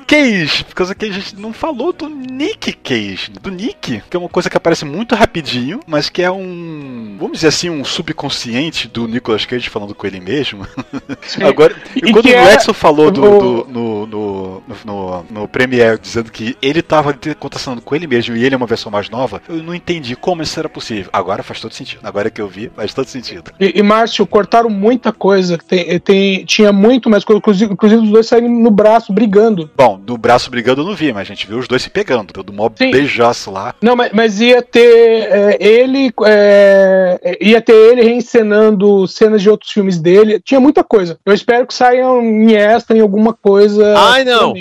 Cage. 0.04 0.63
Por 0.66 0.76
causa 0.76 0.94
que 0.96 1.06
a 1.06 1.12
gente 1.12 1.36
não 1.39 1.54
falou 1.54 1.92
do 1.94 2.08
Nick 2.10 2.74
Cage. 2.74 3.32
Do 3.42 3.50
Nick, 3.50 4.02
que 4.10 4.16
é 4.16 4.20
uma 4.20 4.30
coisa 4.30 4.50
que 4.50 4.58
aparece 4.58 4.86
muito 4.86 5.16
rapidinho, 5.16 5.80
mas 5.88 6.10
que 6.10 6.22
é 6.22 6.32
um. 6.32 7.16
Vamos 7.20 7.38
dizer 7.38 7.48
assim, 7.48 7.70
um 7.70 7.84
subconsciente 7.84 8.88
do 8.88 9.08
Nicolas 9.08 9.46
Cage 9.46 9.70
falando 9.70 9.96
com 9.96 10.06
ele 10.08 10.20
mesmo. 10.20 10.68
Agora, 11.48 11.76
E 11.96 12.12
quando 12.12 12.26
o 12.26 12.30
é 12.30 12.54
Edson 12.54 12.74
falou 12.74 13.12
do, 13.12 13.22
do- 13.22 13.68
no, 13.70 14.06
no, 14.08 14.63
no, 14.86 15.26
no 15.30 15.48
Premiere 15.48 16.00
dizendo 16.00 16.32
que 16.32 16.56
ele 16.62 16.80
estava 16.80 17.18
contracionando 17.39 17.82
com 17.82 17.96
ele 17.96 18.08
mesmo 18.08 18.36
e 18.36 18.44
ele 18.44 18.56
é 18.56 18.58
uma 18.58 18.68
versão 18.68 18.92
mais 18.92 19.10
nova, 19.10 19.42
eu 19.48 19.62
não 19.63 19.74
entendi 19.74 20.16
como 20.16 20.42
isso 20.42 20.60
era 20.60 20.70
possível. 20.70 21.10
Agora 21.13 21.44
faz 21.44 21.60
todo 21.60 21.74
sentido. 21.74 22.00
Agora 22.04 22.30
que 22.30 22.42
eu 22.42 22.48
vi, 22.48 22.72
faz 22.76 22.94
todo 22.94 23.08
sentido. 23.08 23.52
E, 23.60 23.80
e, 23.80 23.84
Márcio, 23.84 24.26
cortaram 24.26 24.70
muita 24.70 25.12
coisa. 25.12 25.58
Tem, 25.58 26.00
tem- 26.00 26.46
tinha 26.46 26.72
muito 26.72 27.10
mais 27.10 27.24
coisa. 27.24 27.38
Inclusive, 27.39 27.74
inclusive 27.74 28.02
os 28.04 28.10
dois 28.10 28.28
saíram 28.28 28.50
no 28.50 28.72
braço 28.72 29.12
brigando. 29.13 29.70
Bom, 29.76 29.92
do 29.97 30.17
braço 30.17 30.49
brigando 30.49 30.82
eu 30.82 30.86
não 30.86 30.95
vi, 30.95 31.12
mas 31.13 31.21
a 31.21 31.23
gente 31.23 31.47
viu 31.47 31.58
os 31.58 31.67
dois 31.67 31.82
se 31.82 31.89
pegando. 31.89 32.34
Todo 32.34 32.53
mó 32.53 32.69
Sim. 32.75 32.91
beijaço 32.91 33.51
lá. 33.51 33.73
Não, 33.82 33.95
mas, 33.95 34.12
mas 34.13 34.41
ia 34.41 34.62
ter 34.62 35.27
é, 35.29 35.58
ele. 35.60 36.12
é, 36.25 37.38
ia 37.41 37.62
ter 37.62 37.73
ele 37.73 38.01
reencenando 38.03 39.08
cenas 39.08 39.41
de 39.41 39.49
outros 39.49 39.71
filmes 39.71 39.99
dele. 39.99 40.39
Tinha 40.39 40.60
muita 40.60 40.84
coisa. 40.84 41.17
Eu 41.25 41.34
espero 41.34 41.65
que 41.67 41.73
saiam 41.73 42.21
em 42.21 42.53
extra, 42.53 42.97
em 42.97 43.01
alguma 43.01 43.34
coisa. 43.34 43.93
Ai, 43.97 44.23
não. 44.23 44.53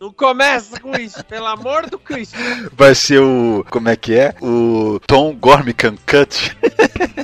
Não 0.00 0.12
começa 0.12 0.78
com 0.80 0.94
isso, 0.96 1.24
pelo 1.24 1.46
amor 1.46 1.88
do 1.88 1.98
Cristo. 1.98 2.36
Vai 2.76 2.94
ser 2.94 3.20
o. 3.20 3.64
Como 3.70 3.88
é 3.88 3.96
que 3.96 4.14
é? 4.14 4.34
O 4.40 5.00
Tom 5.06 5.34
Gormican 5.34 5.94
Cut. 6.06 6.56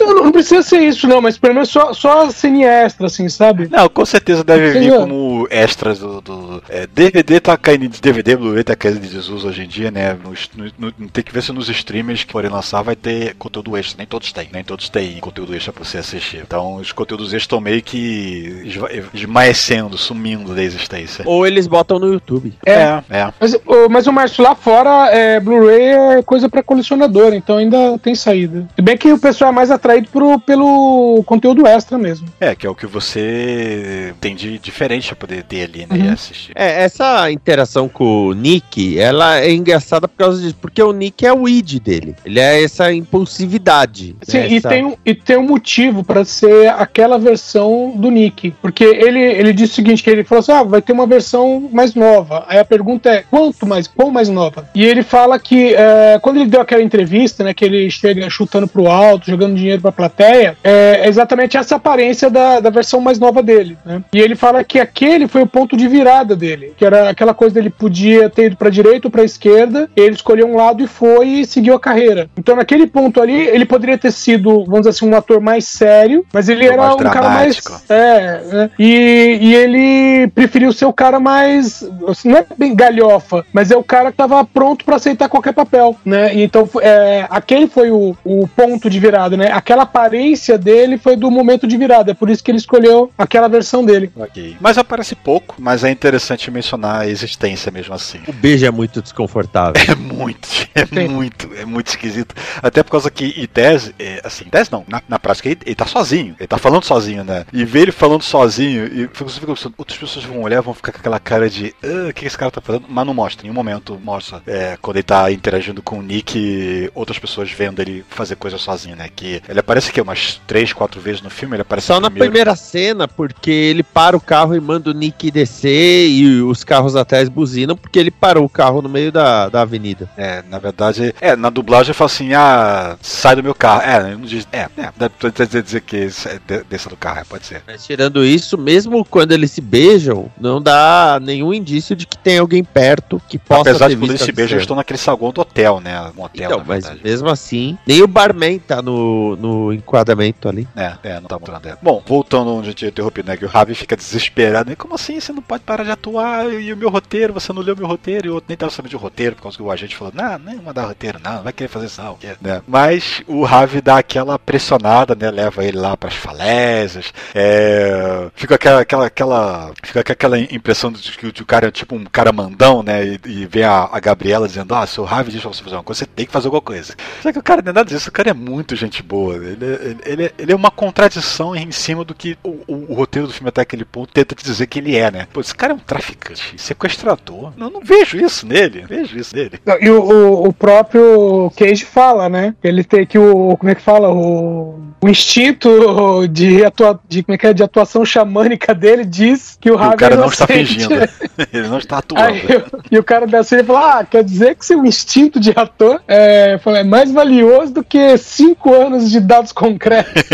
Não, 0.00 0.14
não 0.24 0.32
precisa 0.32 0.62
ser 0.62 0.80
isso, 0.80 1.08
não, 1.08 1.20
mas 1.20 1.36
pelo 1.36 1.54
menos 1.54 1.68
só, 1.68 1.92
só 1.92 2.26
a 2.26 2.30
cena 2.30 2.64
extra, 2.64 3.06
assim, 3.06 3.28
sabe? 3.28 3.68
Não, 3.70 3.88
com 3.88 4.06
certeza 4.06 4.44
deve 4.44 4.78
vir 4.78 4.92
como 4.96 5.46
extras 5.50 5.98
do. 5.98 6.20
do- 6.20 6.62
é, 6.68 6.86
DVD 6.98 7.40
tá 7.40 7.56
caindo 7.56 7.88
de 7.88 8.00
DVD, 8.00 8.34
Blu-ray 8.36 8.64
tá 8.64 8.74
caindo 8.74 8.98
de 9.00 9.08
desuso 9.08 9.46
hoje 9.48 9.62
em 9.62 9.68
dia, 9.68 9.90
né? 9.90 10.14
Nos- 10.14 10.50
no- 10.56 10.92
no- 10.98 11.08
tem 11.08 11.22
que 11.22 11.32
ver 11.32 11.42
se 11.42 11.52
nos 11.52 11.68
streamers 11.68 12.24
que 12.24 12.32
forem 12.32 12.50
lançar 12.50 12.82
vai 12.82 12.96
ter 12.96 13.34
conteúdo 13.36 13.76
extra. 13.76 13.98
Nem 13.98 14.06
todos 14.06 14.32
têm, 14.32 14.48
nem 14.52 14.64
todos 14.64 14.88
têm 14.88 15.18
conteúdo 15.20 15.54
extra 15.54 15.72
pra 15.72 15.84
você 15.84 15.98
assistir. 15.98 16.38
Então 16.44 16.76
os 16.76 16.90
conteúdos 16.92 17.26
extras 17.28 17.42
estão 17.44 17.60
meio 17.60 17.80
que 17.82 18.62
esva- 18.64 18.88
esmaecendo, 19.14 19.96
sumindo 19.96 20.54
da 20.54 20.62
existência. 20.62 21.22
Ou 21.26 21.46
eles 21.46 21.66
botam 21.66 21.98
no 21.98 22.12
YouTube. 22.12 22.52
É. 22.66 23.00
é. 23.10 23.32
Mas, 23.38 23.54
o- 23.54 23.88
mas 23.88 24.06
o 24.06 24.12
Márcio, 24.12 24.42
lá 24.42 24.54
fora, 24.54 25.10
é, 25.12 25.38
Blu-ray 25.40 26.18
é 26.18 26.22
coisa 26.22 26.48
pra 26.48 26.62
colecionador, 26.62 27.32
então 27.32 27.58
ainda 27.58 27.96
tem 27.98 28.14
saída. 28.14 28.68
Se 28.74 28.82
bem 28.82 28.96
que 28.96 29.12
o 29.12 29.18
pessoal 29.18 29.52
é 29.52 29.54
mais 29.54 29.70
atraído 29.70 30.08
pro, 30.10 30.38
pelo 30.40 31.22
conteúdo 31.24 31.66
extra 31.66 31.96
mesmo. 31.96 32.26
É, 32.40 32.54
que 32.54 32.66
é 32.66 32.70
o 32.70 32.74
que 32.74 32.86
você 32.86 34.12
tem 34.20 34.34
de 34.34 34.58
diferente 34.58 35.08
pra 35.08 35.16
poder 35.16 35.42
ter 35.44 35.62
ali, 35.64 35.86
né? 35.88 35.96
Uhum. 35.96 36.04
E 36.06 36.08
assistir. 36.08 36.52
É, 36.54 36.87
essa 36.88 37.30
interação 37.30 37.88
com 37.88 38.26
o 38.28 38.32
Nick, 38.32 38.98
ela 38.98 39.40
é 39.40 39.52
engraçada 39.52 40.08
por 40.08 40.16
causa 40.16 40.40
disso, 40.42 40.56
porque 40.60 40.82
o 40.82 40.92
Nick 40.92 41.24
é 41.24 41.32
o 41.32 41.48
id 41.48 41.78
dele. 41.80 42.14
Ele 42.24 42.40
é 42.40 42.62
essa 42.62 42.92
impulsividade. 42.92 44.16
Sim, 44.22 44.38
né, 44.38 44.48
e, 44.48 44.56
essa- 44.56 44.68
tem, 44.68 44.84
um- 44.84 44.96
e 45.04 45.14
tem 45.14 45.36
um 45.36 45.42
motivo 45.46 46.02
pra 46.04 46.24
ser 46.24 46.68
aquela 46.68 47.18
versão 47.18 47.92
do 47.94 48.10
Nick. 48.10 48.52
Porque 48.62 48.84
ele, 48.84 49.20
ele 49.20 49.52
disse 49.52 49.72
o 49.72 49.76
seguinte: 49.76 50.02
que 50.02 50.10
ele 50.10 50.24
falou 50.24 50.40
assim: 50.40 50.52
ah, 50.52 50.62
vai 50.62 50.82
ter 50.82 50.92
uma 50.92 51.06
versão 51.06 51.68
mais 51.72 51.94
nova. 51.94 52.44
Aí 52.48 52.58
a 52.58 52.64
pergunta 52.64 53.08
é: 53.10 53.24
quanto 53.30 53.66
mais, 53.66 53.86
quão 53.86 54.10
mais 54.10 54.28
nova? 54.28 54.68
E 54.74 54.84
ele 54.84 55.02
fala 55.02 55.38
que 55.38 55.74
é, 55.74 56.18
quando 56.20 56.38
ele 56.38 56.50
deu 56.50 56.60
aquela 56.60 56.82
entrevista, 56.82 57.44
né, 57.44 57.54
que 57.54 57.64
ele 57.64 57.90
chega 57.90 58.28
chutando 58.30 58.66
pro 58.66 58.88
alto, 58.88 59.26
jogando 59.30 59.54
dinheiro 59.56 59.80
pra 59.82 59.92
plateia, 59.92 60.56
é 60.64 61.06
exatamente 61.08 61.56
essa 61.56 61.76
aparência 61.76 62.30
da, 62.30 62.60
da 62.60 62.70
versão 62.70 63.00
mais 63.00 63.18
nova 63.18 63.42
dele. 63.42 63.76
Né? 63.84 64.02
E 64.12 64.18
ele 64.20 64.34
fala 64.34 64.64
que 64.64 64.78
aquele 64.80 65.28
foi 65.28 65.42
o 65.42 65.46
ponto 65.46 65.76
de 65.76 65.86
virada 65.88 66.34
dele, 66.34 66.72
que 66.78 66.84
era 66.84 67.10
aquela 67.10 67.34
coisa 67.34 67.56
dele 67.56 67.70
podia 67.70 68.30
ter 68.30 68.46
ido 68.46 68.56
pra 68.56 68.70
direita 68.70 69.08
ou 69.08 69.10
pra 69.10 69.24
esquerda, 69.24 69.90
ele 69.96 70.14
escolheu 70.14 70.46
um 70.46 70.56
lado 70.56 70.82
e 70.82 70.86
foi 70.86 71.26
e 71.28 71.44
seguiu 71.44 71.74
a 71.74 71.80
carreira. 71.80 72.30
Então 72.38 72.54
naquele 72.54 72.86
ponto 72.86 73.20
ali, 73.20 73.34
ele 73.34 73.64
poderia 73.64 73.98
ter 73.98 74.12
sido, 74.12 74.64
vamos 74.64 74.80
dizer 74.80 74.90
assim, 74.90 75.08
um 75.08 75.16
ator 75.16 75.40
mais 75.40 75.66
sério, 75.66 76.24
mas 76.32 76.48
ele 76.48 76.64
era 76.64 76.94
um 76.94 76.96
cara 76.98 77.28
mais. 77.28 77.56
dramático. 77.56 77.82
É, 77.88 78.40
né? 78.44 78.70
e, 78.78 79.38
e 79.40 79.54
ele 79.54 80.28
preferiu 80.28 80.72
ser 80.72 80.84
o 80.84 80.92
cara 80.92 81.18
mais. 81.18 81.82
assim, 82.06 82.28
Não 82.28 82.38
é 82.38 82.46
bem 82.56 82.76
galhofa, 82.76 83.44
mas 83.52 83.72
é 83.72 83.76
o 83.76 83.82
cara 83.82 84.12
que 84.12 84.16
tava 84.16 84.44
pronto 84.44 84.84
pra 84.84 84.96
aceitar 84.96 85.28
qualquer 85.28 85.52
papel, 85.52 85.96
né? 86.04 86.32
E 86.34 86.42
então, 86.42 86.68
é, 86.80 87.26
aquele 87.28 87.66
foi 87.66 87.90
o, 87.90 88.16
o 88.24 88.46
ponto 88.46 88.88
de 88.88 89.00
virada, 89.00 89.36
né? 89.36 89.50
Aquela 89.50 89.82
aparência 89.82 90.56
dele 90.56 90.96
foi 90.96 91.16
do 91.16 91.28
momento 91.28 91.66
de 91.66 91.76
virada, 91.76 92.12
é 92.12 92.14
por 92.14 92.30
isso 92.30 92.42
que 92.42 92.52
ele 92.52 92.58
escolheu 92.58 93.10
aquela 93.18 93.48
versão 93.48 93.84
dele. 93.84 94.12
Ok. 94.16 94.56
Mas 94.60 94.78
aparece 94.78 95.16
pouco, 95.16 95.56
mas 95.58 95.82
é 95.82 95.90
interessante 95.90 96.50
mencionar 96.50 96.67
a 96.76 97.06
existência 97.06 97.70
mesmo 97.70 97.94
assim. 97.94 98.20
O 98.26 98.32
beijo 98.32 98.66
é 98.66 98.70
muito 98.70 99.00
desconfortável. 99.02 99.74
É 99.88 99.94
muito, 99.94 100.48
é 100.74 100.84
Sim. 100.86 101.08
muito, 101.08 101.48
é 101.54 101.64
muito 101.64 101.88
esquisito. 101.88 102.34
Até 102.62 102.82
por 102.82 102.90
causa 102.90 103.10
que, 103.10 103.26
em 103.36 103.46
tese, 103.46 103.94
é, 103.98 104.20
assim, 104.24 104.44
em 104.46 104.48
tese 104.50 104.70
não, 104.72 104.84
na, 104.88 105.02
na 105.08 105.18
prática 105.18 105.48
ele, 105.48 105.58
ele 105.64 105.74
tá 105.74 105.86
sozinho, 105.86 106.34
ele 106.38 106.46
tá 106.46 106.58
falando 106.58 106.84
sozinho, 106.84 107.24
né? 107.24 107.44
E 107.52 107.64
ver 107.64 107.82
ele 107.82 107.92
falando 107.92 108.22
sozinho, 108.22 108.86
e 108.86 109.06
você 109.06 109.40
fica 109.40 109.52
pensando, 109.54 109.74
outras 109.78 109.98
pessoas 109.98 110.24
vão 110.24 110.42
olhar, 110.42 110.60
vão 110.60 110.74
ficar 110.74 110.92
com 110.92 110.98
aquela 110.98 111.18
cara 111.18 111.48
de, 111.48 111.74
"Ah, 111.82 112.08
o 112.10 112.12
que 112.12 112.26
esse 112.26 112.36
cara 112.36 112.50
tá 112.50 112.60
fazendo? 112.60 112.84
Mas 112.88 113.06
não 113.06 113.14
mostra, 113.14 113.46
em 113.46 113.50
um 113.50 113.54
momento 113.54 113.98
mostra, 114.02 114.42
é, 114.46 114.76
quando 114.80 114.96
ele 114.96 115.02
tá 115.04 115.30
interagindo 115.32 115.82
com 115.82 115.98
o 115.98 116.02
Nick, 116.02 116.90
outras 116.94 117.18
pessoas 117.18 117.50
vendo 117.50 117.80
ele 117.80 118.04
fazer 118.08 118.36
coisa 118.36 118.58
sozinho, 118.58 118.96
né? 118.96 119.08
Que 119.14 119.42
Ele 119.48 119.60
aparece 119.60 119.90
aqui 119.90 120.00
umas 120.00 120.40
três, 120.46 120.72
quatro 120.72 121.00
vezes 121.00 121.22
no 121.22 121.30
filme. 121.30 121.54
Ele 121.56 121.62
aparece 121.62 121.86
Só 121.88 122.00
na 122.00 122.10
primeiro. 122.10 122.32
primeira 122.32 122.56
cena, 122.56 123.06
porque 123.08 123.50
ele 123.50 123.82
para 123.82 124.16
o 124.16 124.20
carro 124.20 124.54
e 124.54 124.60
manda 124.60 124.90
o 124.90 124.94
Nick 124.94 125.30
descer 125.30 126.08
e 126.08 126.40
os 126.58 126.64
carros 126.64 126.96
atrás 126.96 127.28
buzinam, 127.28 127.76
porque 127.76 127.98
ele 127.98 128.10
parou 128.10 128.44
o 128.44 128.48
carro 128.48 128.82
no 128.82 128.88
meio 128.88 129.10
da, 129.12 129.48
da 129.48 129.62
avenida. 129.62 130.08
É, 130.16 130.42
na 130.50 130.58
verdade, 130.58 131.14
é, 131.20 131.36
na 131.36 131.50
dublagem 131.50 131.94
fala 131.94 132.06
assim, 132.06 132.34
ah, 132.34 132.96
sai 133.00 133.36
do 133.36 133.42
meu 133.42 133.54
carro. 133.54 133.82
É, 133.82 134.14
não 134.14 134.22
diz, 134.22 134.46
é, 134.52 134.68
é, 134.76 135.62
dizer, 135.62 135.80
que 135.82 135.96
é, 135.96 136.38
de- 136.46 136.64
desça 136.64 136.88
do 136.88 136.96
carro, 136.96 137.20
é, 137.20 137.24
pode 137.24 137.46
ser. 137.46 137.62
Mas 137.66 137.86
tirando 137.86 138.24
isso, 138.24 138.58
mesmo 138.58 139.04
quando 139.04 139.32
eles 139.32 139.50
se 139.50 139.60
beijam, 139.60 140.30
não 140.40 140.60
dá 140.60 141.18
nenhum 141.22 141.54
indício 141.54 141.94
de 141.94 142.06
que 142.06 142.18
tem 142.18 142.38
alguém 142.38 142.64
perto 142.64 143.20
que 143.28 143.38
possa 143.38 143.70
Apesar 143.70 143.88
de 143.88 143.96
quando 143.96 144.10
eles 144.10 144.22
se 144.22 144.32
beijam, 144.32 144.56
eles 144.56 144.64
estão 144.64 144.76
naquele 144.76 144.98
saguão 144.98 145.32
do 145.32 145.40
hotel, 145.40 145.80
né? 145.80 146.00
Um 146.16 146.22
hotel, 146.22 146.50
Então, 146.50 146.64
mas 146.66 146.90
mesmo 147.02 147.28
assim, 147.28 147.78
nem 147.86 148.02
o 148.02 148.08
barman 148.08 148.58
tá 148.58 148.82
no, 148.82 149.36
no 149.36 149.72
enquadramento 149.72 150.48
ali. 150.48 150.66
É, 150.76 150.94
é, 151.02 151.20
não 151.20 151.28
tá 151.28 151.38
mostrando. 151.38 151.66
É. 151.68 151.76
Bom, 151.80 152.02
voltando 152.06 152.54
onde 152.54 152.70
eu 152.70 152.74
tinha 152.74 152.88
interrompido, 152.88 153.28
né? 153.28 153.36
Que 153.36 153.44
o 153.44 153.48
Ravi 153.48 153.74
fica 153.74 153.96
desesperado. 153.96 154.74
Como 154.76 154.94
assim? 154.94 155.20
Você 155.20 155.32
não 155.32 155.42
pode 155.42 155.62
parar 155.64 155.84
de 155.84 155.90
atuar? 155.90 156.47
E 156.50 156.72
o 156.72 156.76
meu 156.76 156.88
roteiro? 156.90 157.32
Você 157.32 157.52
não 157.52 157.62
leu 157.62 157.76
meu 157.76 157.86
roteiro? 157.86 158.26
E 158.26 158.30
o 158.30 158.34
outro 158.34 158.46
nem 158.48 158.56
tava 158.56 158.70
sabendo 158.72 158.90
de 158.90 158.96
roteiro, 158.96 159.36
por 159.36 159.42
causa 159.42 159.56
que 159.56 159.62
o 159.62 159.70
agente 159.70 159.96
falou: 159.96 160.12
Não, 160.14 160.38
nem 160.38 160.56
mandar 160.56 160.86
roteiro, 160.86 161.18
não, 161.22 161.42
vai 161.42 161.52
querer 161.52 161.68
fazer 161.68 161.88
sal. 161.88 162.18
Né? 162.40 162.62
Mas 162.66 163.22
o 163.26 163.44
Ravi 163.44 163.80
dá 163.80 163.98
aquela 163.98 164.38
pressionada, 164.38 165.14
né? 165.14 165.30
Leva 165.30 165.64
ele 165.64 165.78
lá 165.78 165.96
pras 165.96 166.14
falésias. 166.14 167.12
É, 167.34 168.28
fica 168.34 168.54
aquela, 168.54 168.80
aquela, 168.80 169.06
aquela, 169.06 169.72
fica 169.82 170.00
aquela 170.00 170.38
impressão 170.38 170.90
de 170.92 171.12
que, 171.12 171.42
o 171.42 171.46
cara 171.46 171.68
é 171.68 171.70
tipo 171.70 171.94
um 171.94 172.04
cara 172.04 172.32
mandão, 172.32 172.82
né? 172.82 173.04
E, 173.06 173.20
e 173.26 173.46
vem 173.46 173.64
a, 173.64 173.88
a 173.90 174.00
Gabriela 174.00 174.46
dizendo: 174.48 174.74
Ah, 174.74 174.86
se 174.86 175.00
o 175.00 175.04
Ravi 175.04 175.30
diz 175.32 175.40
pra 175.40 175.52
você 175.52 175.62
fazer 175.62 175.76
uma 175.76 175.82
coisa, 175.82 176.00
você 176.00 176.06
tem 176.06 176.26
que 176.26 176.32
fazer 176.32 176.46
alguma 176.46 176.62
coisa. 176.62 176.94
Só 177.22 177.32
que 177.32 177.38
o 177.38 177.42
cara 177.42 177.62
não 177.62 177.70
é 177.70 177.74
nada 177.74 177.88
disso, 177.88 178.08
o 178.08 178.12
cara 178.12 178.30
é 178.30 178.34
muito 178.34 178.74
gente 178.76 179.02
boa. 179.02 179.36
Ele, 179.36 179.64
é- 179.64 179.68
ele, 179.88 179.98
ele, 180.04 180.24
é- 180.24 180.32
ele 180.38 180.52
é 180.52 180.56
uma 180.56 180.70
contradição 180.70 181.54
em 181.56 181.70
cima 181.72 182.04
do 182.04 182.14
que 182.14 182.36
o, 182.42 182.50
o- 182.66 182.86
o 182.90 182.94
roteiro 182.94 183.26
do 183.28 183.32
filme 183.34 183.48
até 183.48 183.60
aquele 183.62 183.84
ponto 183.84 184.12
tenta 184.12 184.34
te 184.34 184.44
dizer 184.44 184.66
que 184.66 184.78
ele 184.78 184.96
é, 184.96 185.10
né? 185.10 185.26
Pô, 185.32 185.40
esse 185.40 185.54
cara 185.54 185.72
é 185.72 185.76
um 185.76 185.78
traficante, 185.78 186.37
sequestrador. 186.56 187.52
Não, 187.56 187.70
não 187.70 187.80
vejo 187.80 188.18
isso 188.18 188.46
nele, 188.46 188.84
vejo 188.88 189.18
isso 189.18 189.34
nele. 189.34 189.58
Não, 189.64 189.76
E 189.80 189.90
o, 189.90 190.00
o- 190.02 190.48
o 190.48 190.52
próprio 190.52 191.50
Cage 191.56 191.84
fala, 191.84 192.28
né? 192.28 192.54
Ele 192.62 192.82
tem 192.84 193.06
que 193.06 193.18
o. 193.18 193.56
Como 193.56 193.70
é 193.70 193.74
que 193.74 193.82
fala? 193.82 194.10
O, 194.12 194.80
o 195.00 195.08
instinto 195.08 196.26
de, 196.28 196.64
atua, 196.64 196.98
de, 197.08 197.22
como 197.22 197.34
é 197.34 197.38
que 197.38 197.46
é, 197.46 197.52
de 197.52 197.62
atuação 197.62 198.04
xamânica 198.04 198.74
dele 198.74 199.04
diz 199.04 199.56
que 199.60 199.70
o 199.70 199.76
Ravi 199.76 199.94
o 199.94 199.98
cara 199.98 200.14
é 200.14 200.16
não 200.18 200.28
está 200.28 200.46
fingindo. 200.46 200.94
ele 201.52 201.68
não 201.68 201.78
está 201.78 201.98
atuando. 201.98 202.24
Aí, 202.28 202.42
eu- 202.48 202.64
e 202.90 202.98
o 202.98 203.04
cara 203.04 203.26
da 203.26 203.42
cena 203.42 203.64
fala: 203.64 203.98
Ah, 204.00 204.04
quer 204.04 204.24
dizer 204.24 204.54
que 204.56 204.64
seu 204.66 204.84
instinto 204.84 205.38
de 205.40 205.52
ator 205.54 206.00
é, 206.08 206.58
é 206.64 206.84
mais 206.84 207.10
valioso 207.12 207.72
do 207.74 207.84
que 207.84 208.16
cinco 208.18 208.72
anos 208.74 209.10
de 209.10 209.20
dados 209.20 209.52
concretos. 209.52 210.12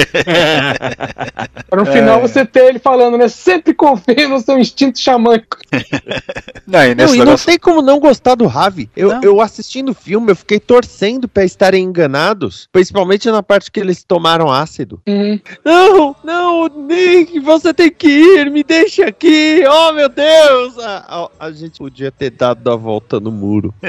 Para 1.68 1.80
no 1.80 1.86
final 1.86 2.20
você 2.20 2.44
ter 2.44 2.66
ele 2.66 2.78
falando, 2.78 3.18
né? 3.18 3.28
Sempre 3.28 3.74
confie 3.74 4.26
no 4.28 4.40
seu 4.40 4.58
instinto 4.58 4.98
xamânico. 5.00 5.56
Não, 6.66 6.82
e 6.82 6.94
Não, 6.94 7.14
e 7.14 7.18
não 7.18 7.36
tem 7.36 7.58
como 7.58 7.82
não 7.82 8.00
gostar 8.00 8.34
do 8.34 8.46
Ravi. 8.46 8.88
Eu, 8.96 9.08
Não. 9.10 9.22
eu 9.22 9.40
assistindo 9.40 9.90
o 9.90 9.94
filme, 9.94 10.32
eu 10.32 10.36
fiquei 10.36 10.58
torcendo 10.58 11.28
pra 11.28 11.44
estarem 11.44 11.84
enganados, 11.84 12.68
principalmente 12.72 13.30
na 13.30 13.42
parte 13.42 13.70
que 13.70 13.78
eles 13.78 14.02
tomaram 14.02 14.50
ácido. 14.50 15.00
Uhum. 15.06 15.38
Não, 15.64 16.16
não, 16.24 16.68
Nick, 16.68 17.38
você 17.40 17.74
tem 17.74 17.90
que 17.90 18.08
ir, 18.08 18.50
me 18.50 18.64
deixa 18.64 19.06
aqui, 19.06 19.62
oh 19.68 19.92
meu 19.92 20.08
Deus! 20.08 20.78
A, 20.78 21.04
a- 21.38 21.46
a 21.46 21.50
gente 21.52 21.78
podia 21.78 22.10
ter 22.10 22.30
dado 22.30 22.70
a 22.70 22.76
volta 22.76 23.20
no 23.20 23.30
muro. 23.30 23.74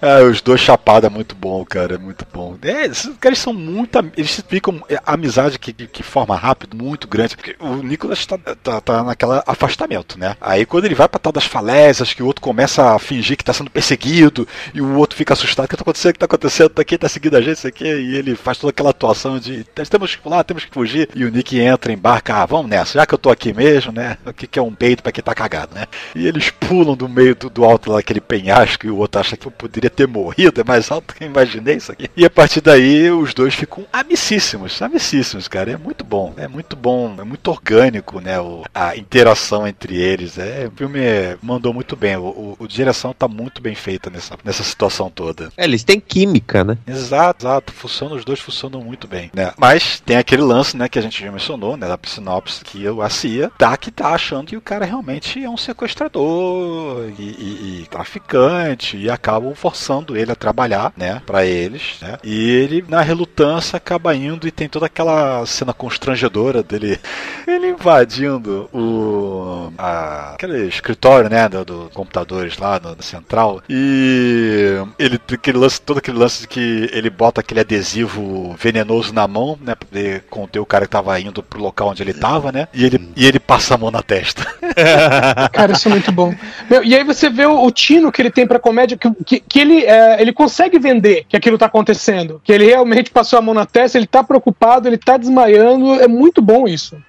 Ah, 0.00 0.22
os 0.22 0.40
dois 0.40 0.60
chapada 0.60 1.08
é 1.08 1.10
muito 1.10 1.34
bom, 1.34 1.64
cara, 1.64 1.96
é 1.96 1.98
muito 1.98 2.24
bom. 2.32 2.56
É, 2.62 2.86
esses 2.86 3.16
caras 3.18 3.38
são 3.40 3.52
muito. 3.52 3.98
Eles 4.16 4.40
ficam. 4.48 4.80
é, 4.88 4.94
A 5.04 5.14
amizade 5.14 5.58
que, 5.58 5.72
que, 5.72 5.88
que 5.88 6.02
forma 6.04 6.36
rápido, 6.36 6.76
muito 6.76 7.08
grande. 7.08 7.36
Porque 7.36 7.56
o 7.58 7.74
Nicolas 7.76 8.24
tá, 8.24 8.38
tá, 8.38 8.80
tá 8.80 9.02
naquela 9.02 9.42
afastamento, 9.44 10.16
né? 10.16 10.36
Aí 10.40 10.64
quando 10.64 10.84
ele 10.88 10.94
vai 10.94 11.08
pra 11.08 11.18
tal 11.18 11.32
das 11.32 11.44
falésias, 11.44 12.12
que 12.12 12.22
o 12.22 12.26
outro 12.26 12.42
começa 12.42 12.94
a 12.94 12.98
fingir 12.98 13.36
que 13.36 13.44
tá 13.44 13.52
sendo 13.52 13.70
perseguido, 13.70 14.46
e 14.74 14.80
o 14.80 14.96
outro 14.96 15.16
fica 15.16 15.32
assustado, 15.32 15.66
o 15.66 15.68
que 15.68 15.76
tá 15.76 15.82
acontecendo? 15.82 16.10
O 16.10 16.12
que 16.14 16.18
tá 16.18 16.26
acontecendo? 16.26 16.70
Tá 16.70 16.82
aqui, 16.82 16.98
tá 16.98 17.08
seguindo 17.08 17.36
a 17.36 17.40
gente, 17.40 17.58
isso 17.58 17.66
aqui, 17.66 17.84
e 17.84 18.16
ele 18.16 18.34
faz 18.34 18.58
toda 18.58 18.70
aquela 18.70 18.90
atuação 18.90 19.38
de 19.38 19.66
"Nós 19.76 19.88
temos 19.88 20.14
que 20.14 20.22
pular, 20.22 20.42
temos 20.44 20.64
que 20.64 20.72
fugir. 20.72 21.08
E 21.14 21.24
o 21.24 21.30
Nick 21.30 21.58
entra, 21.58 21.92
embarca, 21.92 22.34
ah, 22.34 22.46
vamos 22.46 22.70
nessa, 22.70 22.98
já 22.98 23.06
que 23.06 23.14
eu 23.14 23.18
tô 23.18 23.30
aqui 23.30 23.52
mesmo, 23.52 23.92
né? 23.92 24.16
O 24.26 24.32
que, 24.32 24.46
que 24.46 24.58
é 24.58 24.62
um 24.62 24.74
peito 24.74 25.02
pra 25.02 25.12
quem 25.12 25.22
tá 25.22 25.34
cagado, 25.34 25.74
né? 25.74 25.86
E 26.14 26.26
eles 26.26 26.50
pulam 26.50 26.96
do 26.96 27.08
meio 27.08 27.34
do, 27.34 27.50
do 27.50 27.64
alto 27.64 27.92
daquele 27.92 28.20
penhasco, 28.20 28.86
e 28.86 28.90
o 28.90 28.96
outro 28.96 29.20
acha 29.20 29.36
que 29.36 29.46
eu 29.46 29.52
poderia 29.52 29.90
ter 29.90 30.06
morrido, 30.06 30.60
é 30.60 30.64
mais 30.64 30.90
alto 30.90 31.14
que 31.14 31.24
eu 31.24 31.28
imaginei 31.28 31.76
isso 31.76 31.92
aqui. 31.92 32.08
E 32.16 32.24
a 32.24 32.30
partir 32.30 32.60
daí, 32.60 33.10
os 33.10 33.34
dois 33.34 33.54
ficam 33.54 33.84
amicíssimos, 33.92 34.80
amicíssimos, 34.82 35.48
cara. 35.48 35.72
É 35.72 35.76
muito 35.76 36.04
bom, 36.04 36.34
é 36.36 36.48
muito 36.48 36.76
bom, 36.76 37.14
é 37.18 37.24
muito 37.24 37.48
orgânico, 37.50 38.20
né? 38.20 38.40
O, 38.40 38.64
a 38.74 38.96
interação 38.96 39.66
entre 39.66 39.96
eles. 39.96 40.38
É, 40.38 40.68
filme 40.78 41.00
é- 41.00 41.36
mandou 41.42 41.74
muito 41.74 41.96
bem, 41.96 42.16
o, 42.16 42.22
o, 42.22 42.56
o 42.60 42.68
direção 42.68 43.12
tá 43.12 43.26
muito 43.28 43.60
bem 43.60 43.74
feita 43.74 44.08
nessa, 44.10 44.36
nessa 44.44 44.62
situação 44.62 45.10
toda. 45.10 45.50
É, 45.56 45.64
eles 45.64 45.82
têm 45.84 45.98
química, 46.00 46.62
né? 46.64 46.78
Exato, 46.86 47.44
exato. 47.46 47.72
Funciona, 47.72 48.14
os 48.14 48.24
dois 48.24 48.38
funcionam 48.40 48.80
muito 48.80 49.06
bem. 49.08 49.30
Né? 49.34 49.52
Mas 49.56 50.00
tem 50.00 50.16
aquele 50.16 50.42
lance, 50.42 50.76
né, 50.76 50.88
que 50.88 50.98
a 50.98 51.02
gente 51.02 51.20
já 51.22 51.30
mencionou, 51.32 51.76
né, 51.76 51.86
da 51.88 51.98
sinopse, 52.06 52.64
que 52.64 52.84
a 52.86 53.10
CIA 53.10 53.50
tá 53.58 53.76
que 53.76 53.90
tá 53.90 54.10
achando 54.14 54.46
que 54.48 54.56
o 54.56 54.60
cara 54.60 54.84
realmente 54.84 55.42
é 55.42 55.50
um 55.50 55.56
sequestrador 55.56 57.10
e, 57.18 57.22
e- 57.22 57.80
e 57.82 57.86
traficante 57.90 58.96
e 58.96 59.10
acabam 59.10 59.54
forçando 59.54 60.16
ele 60.16 60.32
a 60.32 60.36
trabalhar, 60.36 60.92
né, 60.96 61.20
para 61.26 61.44
eles, 61.44 61.96
né? 62.00 62.18
E 62.22 62.50
ele 62.50 62.84
na 62.88 63.00
relutância 63.00 63.76
acaba 63.76 64.14
indo 64.14 64.46
e 64.46 64.50
tem 64.50 64.68
toda 64.68 64.86
aquela 64.86 65.44
cena 65.46 65.72
constrangedora 65.72 66.62
dele, 66.62 66.98
ele 67.46 67.68
invadindo 67.70 68.68
o 68.72 69.72
a, 69.76 70.34
aquele 70.34 70.67
escritório, 70.68 71.30
né, 71.30 71.48
do, 71.48 71.64
do 71.64 71.90
computadores 71.92 72.58
lá 72.58 72.80
no, 72.80 72.94
no 72.94 73.02
central 73.02 73.62
e 73.68 74.76
ele 74.98 75.18
tem 75.18 75.36
aquele 75.36 75.58
lance, 75.58 75.80
todo 75.80 75.98
aquele 75.98 76.18
lance 76.18 76.42
de 76.42 76.48
que 76.48 76.88
ele 76.92 77.10
bota 77.10 77.40
aquele 77.40 77.60
adesivo 77.60 78.54
venenoso 78.58 79.12
na 79.12 79.26
mão, 79.26 79.58
né, 79.60 79.74
pra 79.74 79.88
poder 79.88 80.24
conter 80.30 80.58
o 80.58 80.66
cara 80.66 80.84
que 80.84 80.90
tava 80.90 81.18
indo 81.20 81.42
pro 81.42 81.60
local 81.60 81.88
onde 81.88 82.02
ele 82.02 82.12
tava, 82.12 82.52
né? 82.52 82.68
E 82.72 82.84
ele, 82.84 83.08
e 83.16 83.26
ele 83.26 83.38
passa 83.38 83.74
a 83.74 83.78
mão 83.78 83.90
na 83.90 84.02
testa. 84.02 84.46
Cara, 85.52 85.72
isso 85.72 85.88
é 85.88 85.90
muito 85.90 86.12
bom. 86.12 86.34
Meu, 86.68 86.84
e 86.84 86.94
aí 86.94 87.04
você 87.04 87.28
vê 87.28 87.46
o, 87.46 87.64
o 87.64 87.70
tino 87.70 88.12
que 88.12 88.22
ele 88.22 88.30
tem 88.30 88.46
pra 88.46 88.58
comédia, 88.58 88.96
que, 88.96 89.10
que, 89.24 89.40
que 89.40 89.58
ele, 89.58 89.84
é, 89.84 90.20
ele 90.20 90.32
consegue 90.32 90.78
vender 90.78 91.24
que 91.28 91.36
aquilo 91.36 91.58
tá 91.58 91.66
acontecendo. 91.66 92.40
Que 92.44 92.52
ele 92.52 92.66
realmente 92.66 93.10
passou 93.10 93.38
a 93.38 93.42
mão 93.42 93.54
na 93.54 93.66
testa, 93.66 93.98
ele 93.98 94.06
tá 94.06 94.22
preocupado, 94.22 94.88
ele 94.88 94.98
tá 94.98 95.16
desmaiando. 95.16 95.94
É 95.94 96.08
muito 96.08 96.40
bom 96.40 96.66
isso. 96.66 96.96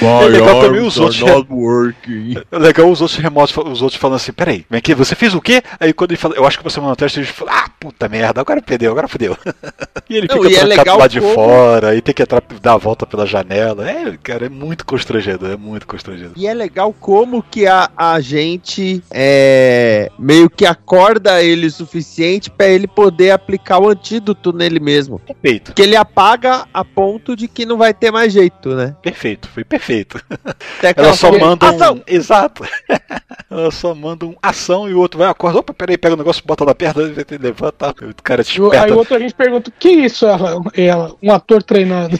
É 0.00 0.28
legal 0.28 0.60
também 0.60 0.80
os 0.80 0.98
outros. 0.98 1.22
É 1.22 2.35
legal 2.52 2.90
os 2.90 3.00
outros 3.00 3.18
remotos, 3.18 3.56
os 3.56 3.82
outros 3.82 4.00
falando 4.00 4.16
assim, 4.16 4.32
peraí, 4.32 4.64
vem 4.70 4.78
aqui, 4.78 4.94
você 4.94 5.14
fez 5.14 5.34
o 5.34 5.40
quê? 5.40 5.62
Aí 5.80 5.92
quando 5.92 6.10
ele 6.12 6.18
fala, 6.18 6.34
eu 6.34 6.46
acho 6.46 6.58
que 6.58 6.64
você 6.64 6.78
mandou 6.80 6.90
na 6.90 6.96
testa, 6.96 7.18
ele 7.20 7.26
fala, 7.26 7.52
ah, 7.52 7.70
puta 7.80 8.08
merda, 8.08 8.40
agora 8.40 8.60
perdeu, 8.62 8.90
agora 8.92 9.08
fodeu. 9.08 9.36
e 10.08 10.16
ele 10.16 10.26
Não, 10.28 10.36
fica 10.42 10.48
e 10.50 10.54
é 10.54 10.58
trancado 10.60 10.78
legal 10.78 10.98
lá 10.98 11.06
de 11.06 11.20
como- 11.20 11.34
fora, 11.34 11.88
aí 11.90 12.00
tem 12.00 12.14
que 12.14 12.22
entrar, 12.22 12.42
dar 12.60 12.74
a 12.74 12.76
volta 12.78 13.06
pela 13.06 13.26
janela. 13.26 13.88
É, 13.90 14.16
cara, 14.22 14.46
é 14.46 14.48
muito 14.48 14.84
constrangedor, 14.86 15.50
é 15.50 15.56
muito 15.56 15.86
constrangedor. 15.86 16.32
E 16.36 16.46
é 16.46 16.54
legal 16.54 16.92
como 16.98 17.42
que 17.42 17.66
a, 17.66 17.90
a 17.96 18.20
gente 18.20 19.02
é, 19.10 20.10
meio 20.18 20.48
que 20.50 20.64
acorda 20.66 21.42
ele 21.42 21.66
o 21.66 21.70
suficiente 21.70 22.50
pra 22.50 22.66
ele 22.66 22.86
poder 22.86 23.30
aplicar 23.30 23.78
o 23.78 23.88
antídoto 23.88 24.52
nele 24.52 24.80
mesmo. 24.80 25.18
Perfeito, 25.20 25.72
Que 25.74 25.82
ele 25.82 25.96
apaga 25.96 26.66
a 26.72 26.84
ponto 26.84 27.36
de 27.36 27.48
que 27.48 27.66
não 27.66 27.76
vai 27.76 27.92
ter 27.94 28.10
mais 28.10 28.32
jeito, 28.32 28.74
né? 28.74 28.94
perfeito, 29.02 29.48
foi 29.48 29.64
perfeito. 29.64 30.20
Ela 30.96 31.12
só 31.14 31.30
manda 31.36 31.66
um. 31.66 31.74
Ação! 31.76 32.02
Exato. 32.26 32.64
Ela 33.48 33.70
só 33.70 33.94
manda 33.94 34.26
um 34.26 34.34
ação 34.42 34.88
e 34.88 34.94
o 34.94 34.98
outro 34.98 35.18
vai, 35.18 35.28
acorda, 35.28 35.60
opa, 35.60 35.72
peraí, 35.72 35.96
pega 35.96 36.14
o 36.14 36.18
negócio, 36.18 36.42
bota 36.44 36.64
na 36.64 36.74
perna, 36.74 37.02
levanta, 37.40 37.90
o 37.90 38.22
cara 38.22 38.42
E 38.42 38.60
o- 38.60 38.72
Aí 38.72 38.90
o 38.90 38.96
outro 38.98 39.14
a 39.14 39.18
gente 39.18 39.34
pergunta: 39.34 39.70
o 39.70 39.72
que 39.78 39.88
é 39.88 39.92
isso, 40.06 40.26
ela, 40.26 40.60
ela? 40.74 41.14
Um 41.22 41.32
ator 41.32 41.62
treinado. 41.62 42.18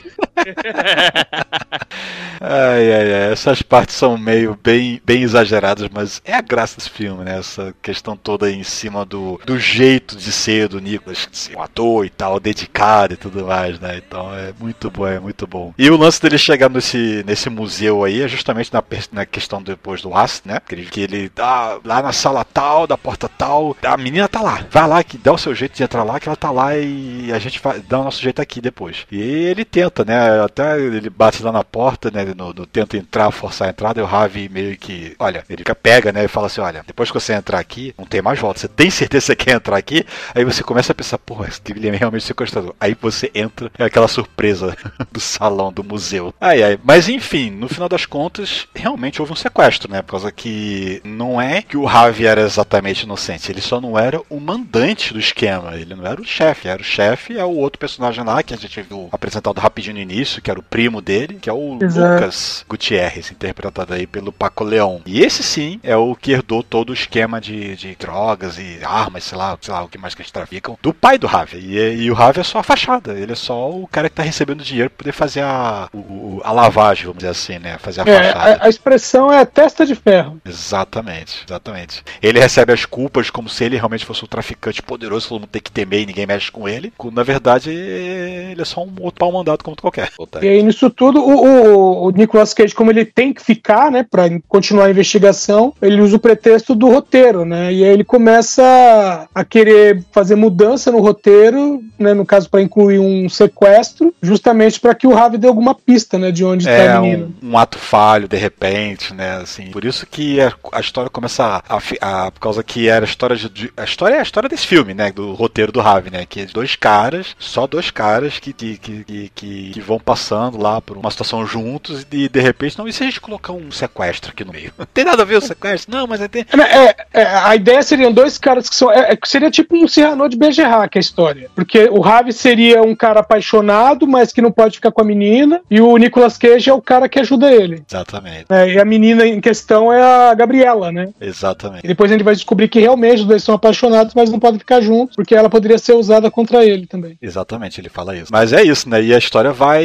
Ai, 2.40 2.92
ai, 2.92 3.14
ai, 3.14 3.32
essas 3.32 3.62
partes 3.62 3.96
são 3.96 4.18
meio 4.18 4.58
bem, 4.62 5.00
bem 5.04 5.22
exageradas, 5.22 5.88
mas 5.92 6.20
é 6.24 6.34
a 6.34 6.40
graça 6.40 6.76
desse 6.76 6.90
filme, 6.90 7.24
né? 7.24 7.38
Essa 7.38 7.74
questão 7.80 8.16
toda 8.16 8.50
em 8.50 8.62
cima 8.62 9.04
do, 9.04 9.40
do 9.44 9.58
jeito 9.58 10.16
de 10.16 10.30
ser 10.30 10.68
do 10.68 10.80
Nicolas, 10.80 11.28
um 11.56 11.62
ator 11.62 12.04
e 12.04 12.10
tal, 12.10 12.38
dedicado 12.38 13.14
e 13.14 13.16
tudo 13.16 13.46
mais, 13.46 13.80
né? 13.80 13.96
Então 13.96 14.34
é 14.34 14.52
muito 14.58 14.90
bom, 14.90 15.06
é 15.06 15.18
muito 15.18 15.46
bom. 15.46 15.72
E 15.78 15.90
o 15.90 15.96
lance 15.96 16.20
dele 16.20 16.38
chegar 16.38 16.68
nesse, 16.68 17.24
nesse 17.26 17.48
museu 17.48 18.04
aí 18.04 18.22
é 18.22 18.28
justamente 18.28 18.72
na, 18.72 18.82
na 19.12 19.26
questão 19.26 19.62
depois 19.62 20.02
do 20.02 20.14
ácido, 20.14 20.50
né? 20.50 20.60
Que 20.66 20.74
ele, 20.74 20.86
que 20.86 21.00
ele 21.00 21.28
tá 21.30 21.78
lá 21.84 22.02
na 22.02 22.12
sala 22.12 22.44
tal, 22.44 22.86
da 22.86 22.98
porta 22.98 23.28
tal, 23.28 23.76
a 23.82 23.96
menina 23.96 24.28
tá 24.28 24.40
lá, 24.42 24.60
vai 24.70 24.86
lá, 24.86 25.02
que 25.02 25.16
dá 25.16 25.32
o 25.32 25.38
seu 25.38 25.54
jeito 25.54 25.76
de 25.76 25.82
entrar 25.82 26.04
lá, 26.04 26.20
que 26.20 26.28
ela 26.28 26.36
tá 26.36 26.50
lá 26.50 26.76
e 26.76 27.32
a 27.32 27.38
gente 27.38 27.60
vai 27.60 27.80
dar 27.80 28.00
o 28.00 28.04
nosso 28.04 28.20
jeito 28.22 28.40
aqui 28.42 28.60
depois. 28.60 29.06
E 29.10 29.18
ele 29.20 29.64
tenta, 29.64 30.04
né? 30.04 30.25
Até 30.44 30.78
ele 30.80 31.08
bate 31.10 31.42
lá 31.42 31.52
na 31.52 31.64
porta, 31.64 32.10
né? 32.10 32.24
No, 32.36 32.52
no- 32.52 32.66
tenta 32.66 32.96
entrar, 32.96 33.30
forçar 33.30 33.68
a 33.68 33.70
entrada, 33.70 34.00
e 34.00 34.02
o 34.02 34.06
Ravi 34.06 34.48
meio 34.48 34.76
que. 34.76 35.14
Olha, 35.18 35.44
ele 35.48 35.58
fica- 35.58 35.74
pega, 35.74 36.12
né? 36.12 36.24
E 36.24 36.28
fala 36.28 36.46
assim: 36.46 36.60
olha, 36.60 36.82
depois 36.86 37.10
que 37.10 37.14
você 37.18 37.32
entrar 37.34 37.58
aqui, 37.58 37.94
não 37.98 38.04
tem 38.04 38.20
mais 38.22 38.38
volta. 38.38 38.60
Você 38.60 38.68
tem 38.68 38.90
certeza 38.90 39.34
que 39.34 39.42
você 39.42 39.50
quer 39.50 39.56
entrar 39.56 39.76
aqui? 39.76 40.04
Aí 40.34 40.44
você 40.44 40.62
começa 40.62 40.92
a 40.92 40.94
pensar, 40.94 41.18
porra, 41.18 41.48
esse 41.48 41.60
Guilherme 41.64 41.96
é 41.96 42.00
realmente 42.00 42.24
sequestrador. 42.24 42.74
Aí 42.80 42.96
você 43.00 43.30
entra, 43.34 43.70
é 43.78 43.84
aquela 43.84 44.08
surpresa 44.08 44.76
do 45.12 45.20
salão, 45.20 45.72
do 45.72 45.82
museu. 45.84 46.32
Ai, 46.40 46.62
ai. 46.62 46.78
Mas 46.82 47.08
enfim, 47.08 47.50
no 47.50 47.68
final 47.68 47.88
das 47.88 48.06
contas, 48.06 48.66
realmente 48.74 49.20
houve 49.20 49.32
um 49.32 49.36
sequestro, 49.36 49.90
né? 49.90 50.02
Por 50.02 50.12
causa 50.12 50.32
que 50.32 51.00
não 51.04 51.40
é 51.40 51.62
que 51.62 51.76
o 51.76 51.84
Ravi 51.84 52.26
era 52.26 52.40
exatamente 52.42 53.02
inocente, 53.02 53.50
ele 53.50 53.60
só 53.60 53.80
não 53.80 53.98
era 53.98 54.20
o 54.30 54.38
mandante 54.40 55.12
do 55.12 55.18
esquema, 55.20 55.74
ele 55.76 55.94
não 55.94 56.06
era 56.06 56.20
o 56.20 56.24
chefe, 56.24 56.68
era 56.68 56.80
o 56.80 56.84
chefe, 56.84 57.38
é 57.38 57.44
o 57.44 57.50
outro 57.56 57.78
personagem 57.78 58.24
lá 58.24 58.42
que 58.42 58.54
a 58.54 58.56
gente 58.56 58.80
viu 58.82 59.08
apresentado 59.12 59.58
rapidinho 59.60 59.96
no 59.96 60.00
início, 60.02 60.15
que 60.42 60.50
era 60.50 60.60
o 60.60 60.62
primo 60.62 61.00
dele, 61.00 61.38
que 61.40 61.48
é 61.48 61.52
o 61.52 61.78
Exato. 61.80 62.14
Lucas 62.14 62.64
Gutierrez, 62.68 63.30
interpretado 63.30 63.92
aí 63.94 64.06
pelo 64.06 64.32
Paco 64.32 64.64
Leão. 64.64 65.00
E 65.06 65.20
esse 65.22 65.42
sim 65.42 65.80
é 65.82 65.96
o 65.96 66.14
que 66.14 66.32
herdou 66.32 66.62
todo 66.62 66.90
o 66.90 66.94
esquema 66.94 67.40
de, 67.40 67.76
de 67.76 67.94
drogas 67.96 68.58
e 68.58 68.78
armas, 68.84 69.24
sei 69.24 69.38
lá, 69.38 69.56
sei 69.60 69.72
lá, 69.74 69.82
o 69.84 69.88
que 69.88 69.98
mais 69.98 70.14
que 70.14 70.22
eles 70.22 70.30
traficam, 70.30 70.78
do 70.82 70.92
pai 70.94 71.18
do 71.18 71.26
Ravi. 71.26 71.58
E, 71.58 72.02
e 72.04 72.10
o 72.10 72.14
Ravi 72.14 72.40
é 72.40 72.44
só 72.44 72.58
a 72.58 72.62
fachada, 72.62 73.12
ele 73.18 73.32
é 73.32 73.36
só 73.36 73.70
o 73.70 73.86
cara 73.88 74.08
que 74.08 74.14
tá 74.16 74.22
recebendo 74.22 74.62
dinheiro 74.64 74.90
pra 74.90 74.98
poder 74.98 75.12
fazer 75.12 75.42
a, 75.42 75.88
o- 75.92 76.40
a 76.44 76.52
lavagem, 76.52 77.04
vamos 77.06 77.18
dizer 77.18 77.30
assim, 77.30 77.58
né? 77.58 77.78
Fazer 77.78 78.00
a 78.02 78.04
É, 78.10 78.32
fachada. 78.32 78.62
a, 78.62 78.66
a 78.66 78.68
expressão 78.68 79.32
é 79.32 79.44
testa 79.44 79.84
de 79.86 79.94
ferro. 79.94 80.40
Exatamente, 80.44 81.44
exatamente. 81.46 82.02
Ele 82.22 82.38
recebe 82.40 82.72
as 82.72 82.84
culpas 82.84 83.30
como 83.30 83.48
se 83.48 83.64
ele 83.64 83.76
realmente 83.76 84.04
fosse 84.04 84.24
um 84.24 84.28
traficante 84.28 84.82
poderoso, 84.82 85.28
todo 85.28 85.40
mundo 85.40 85.50
tem 85.50 85.62
que 85.62 85.70
temer 85.70 86.02
e 86.02 86.06
ninguém 86.06 86.26
mexe 86.26 86.50
com 86.50 86.68
ele. 86.68 86.92
Quando, 86.96 87.14
na 87.14 87.22
verdade, 87.22 87.70
ele 87.70 88.60
é 88.60 88.64
só 88.64 88.82
um 88.82 88.92
outro 89.00 89.18
pau 89.18 89.32
mandado 89.32 89.62
como 89.64 89.76
qualquer. 89.76 90.05
E 90.44 90.48
aí, 90.48 90.62
nisso 90.62 90.88
tudo, 90.90 91.20
o, 91.20 91.46
o, 91.46 92.06
o 92.06 92.10
Nicolas 92.10 92.52
Cage, 92.54 92.74
como 92.74 92.90
ele 92.90 93.04
tem 93.04 93.32
que 93.32 93.42
ficar, 93.42 93.90
né, 93.90 94.04
pra 94.08 94.24
continuar 94.48 94.86
a 94.86 94.90
investigação, 94.90 95.72
ele 95.80 96.00
usa 96.00 96.16
o 96.16 96.20
pretexto 96.20 96.74
do 96.74 96.88
roteiro, 96.90 97.44
né, 97.44 97.72
e 97.72 97.84
aí 97.84 97.90
ele 97.90 98.04
começa 98.04 99.28
a 99.34 99.44
querer 99.44 100.02
fazer 100.12 100.34
mudança 100.34 100.90
no 100.92 101.00
roteiro, 101.00 101.82
né, 101.98 102.14
no 102.14 102.24
caso, 102.24 102.48
pra 102.50 102.60
incluir 102.62 102.98
um 102.98 103.28
sequestro, 103.28 104.14
justamente 104.22 104.78
pra 104.80 104.94
que 104.94 105.06
o 105.06 105.12
Ravi 105.14 105.38
dê 105.38 105.46
alguma 105.48 105.74
pista, 105.74 106.18
né, 106.18 106.30
de 106.30 106.44
onde 106.44 106.64
tá 106.64 106.70
É 106.70 106.88
a 106.88 107.00
menina. 107.00 107.28
um, 107.42 107.50
um 107.52 107.58
ato 107.58 107.78
falho, 107.78 108.28
de 108.28 108.36
repente, 108.36 109.14
né? 109.14 109.36
Assim, 109.36 109.70
por 109.70 109.84
isso 109.84 110.06
que 110.06 110.40
a, 110.40 110.52
a 110.72 110.80
história 110.80 111.10
começa 111.10 111.62
a, 111.68 111.76
a- 112.00 112.30
Por 112.30 112.40
causa 112.40 112.62
que 112.62 112.88
era 112.88 113.04
a 113.04 113.08
história 113.08 113.36
de, 113.36 113.48
de- 113.48 113.72
A 113.76 113.84
história 113.84 114.16
é 114.16 114.18
a 114.20 114.22
história 114.22 114.48
desse 114.48 114.66
filme, 114.66 114.94
né? 114.94 115.10
Do 115.12 115.32
roteiro 115.32 115.72
do 115.72 115.80
Ravi, 115.80 116.10
né? 116.10 116.24
Que 116.28 116.40
é 116.40 116.46
dois 116.46 116.76
caras, 116.76 117.34
só 117.38 117.66
dois 117.66 117.90
caras 117.90 118.38
que, 118.38 118.52
que, 118.52 118.76
que, 118.78 119.30
que- 119.34 119.70
que 119.70 119.80
vão 119.86 119.98
passando 119.98 120.58
lá 120.58 120.80
por 120.80 120.96
uma 120.96 121.10
situação 121.10 121.46
juntos 121.46 122.06
e 122.10 122.28
de 122.28 122.40
repente, 122.40 122.78
não, 122.78 122.88
e 122.88 122.92
se 122.92 123.02
a 123.02 123.06
gente 123.06 123.20
colocar 123.20 123.52
um 123.52 123.70
sequestro 123.70 124.32
aqui 124.32 124.44
no 124.44 124.52
meio? 124.52 124.72
Não 124.76 124.86
tem 124.92 125.04
nada 125.04 125.22
a 125.22 125.26
ver 125.26 125.36
o 125.36 125.40
sequestro? 125.40 125.94
Não, 125.94 126.06
mas 126.06 126.20
é 126.20 126.28
tem. 126.28 126.44
É, 126.52 127.20
é, 127.20 127.26
a 127.26 127.54
ideia 127.54 127.82
seriam 127.82 128.12
dois 128.12 128.38
caras 128.38 128.68
que 128.68 128.74
são. 128.74 128.90
É, 128.90 129.12
é, 129.12 129.18
seria 129.24 129.50
tipo 129.50 129.76
um 129.76 129.86
Cyrano 129.86 130.28
de 130.28 130.36
Bergerac 130.36 130.96
a 130.96 131.00
história. 131.00 131.48
Porque 131.54 131.84
o 131.84 132.00
Ravi 132.00 132.32
seria 132.32 132.82
um 132.82 132.94
cara 132.94 133.20
apaixonado, 133.20 134.06
mas 134.06 134.32
que 134.32 134.42
não 134.42 134.50
pode 134.50 134.76
ficar 134.76 134.90
com 134.90 135.00
a 135.00 135.04
menina. 135.04 135.60
E 135.70 135.80
o 135.80 135.96
Nicolas 135.96 136.36
Cage 136.36 136.68
é 136.70 136.74
o 136.74 136.82
cara 136.82 137.08
que 137.08 137.18
ajuda 137.18 137.52
ele. 137.52 137.82
Exatamente, 137.88 138.46
né? 138.50 138.72
e 138.72 138.78
a 138.78 138.84
menina 138.84 139.26
em 139.26 139.40
questão 139.40 139.92
é 139.92 140.02
a 140.02 140.34
Gabriela, 140.34 140.90
né? 140.90 141.08
exatamente. 141.20 141.84
E 141.84 141.88
depois 141.88 142.10
a 142.10 142.14
gente 142.14 142.24
vai 142.24 142.34
descobrir 142.34 142.68
que 142.68 142.80
realmente 142.80 143.20
os 143.20 143.26
dois 143.26 143.42
são 143.42 143.54
apaixonados, 143.54 144.14
mas 144.14 144.30
não 144.30 144.40
podem 144.40 144.58
ficar 144.58 144.80
juntos, 144.80 145.14
porque 145.14 145.34
ela 145.34 145.48
poderia 145.48 145.78
ser 145.78 145.94
usada 145.94 146.30
contra 146.30 146.64
ele 146.64 146.86
também. 146.86 147.16
Exatamente, 147.20 147.80
ele 147.80 147.88
fala 147.88 148.16
isso. 148.16 148.32
Mas 148.32 148.52
é 148.52 148.62
isso, 148.62 148.88
né? 148.88 149.02
E 149.02 149.14
a 149.14 149.18
história 149.18 149.52
vai 149.52 149.75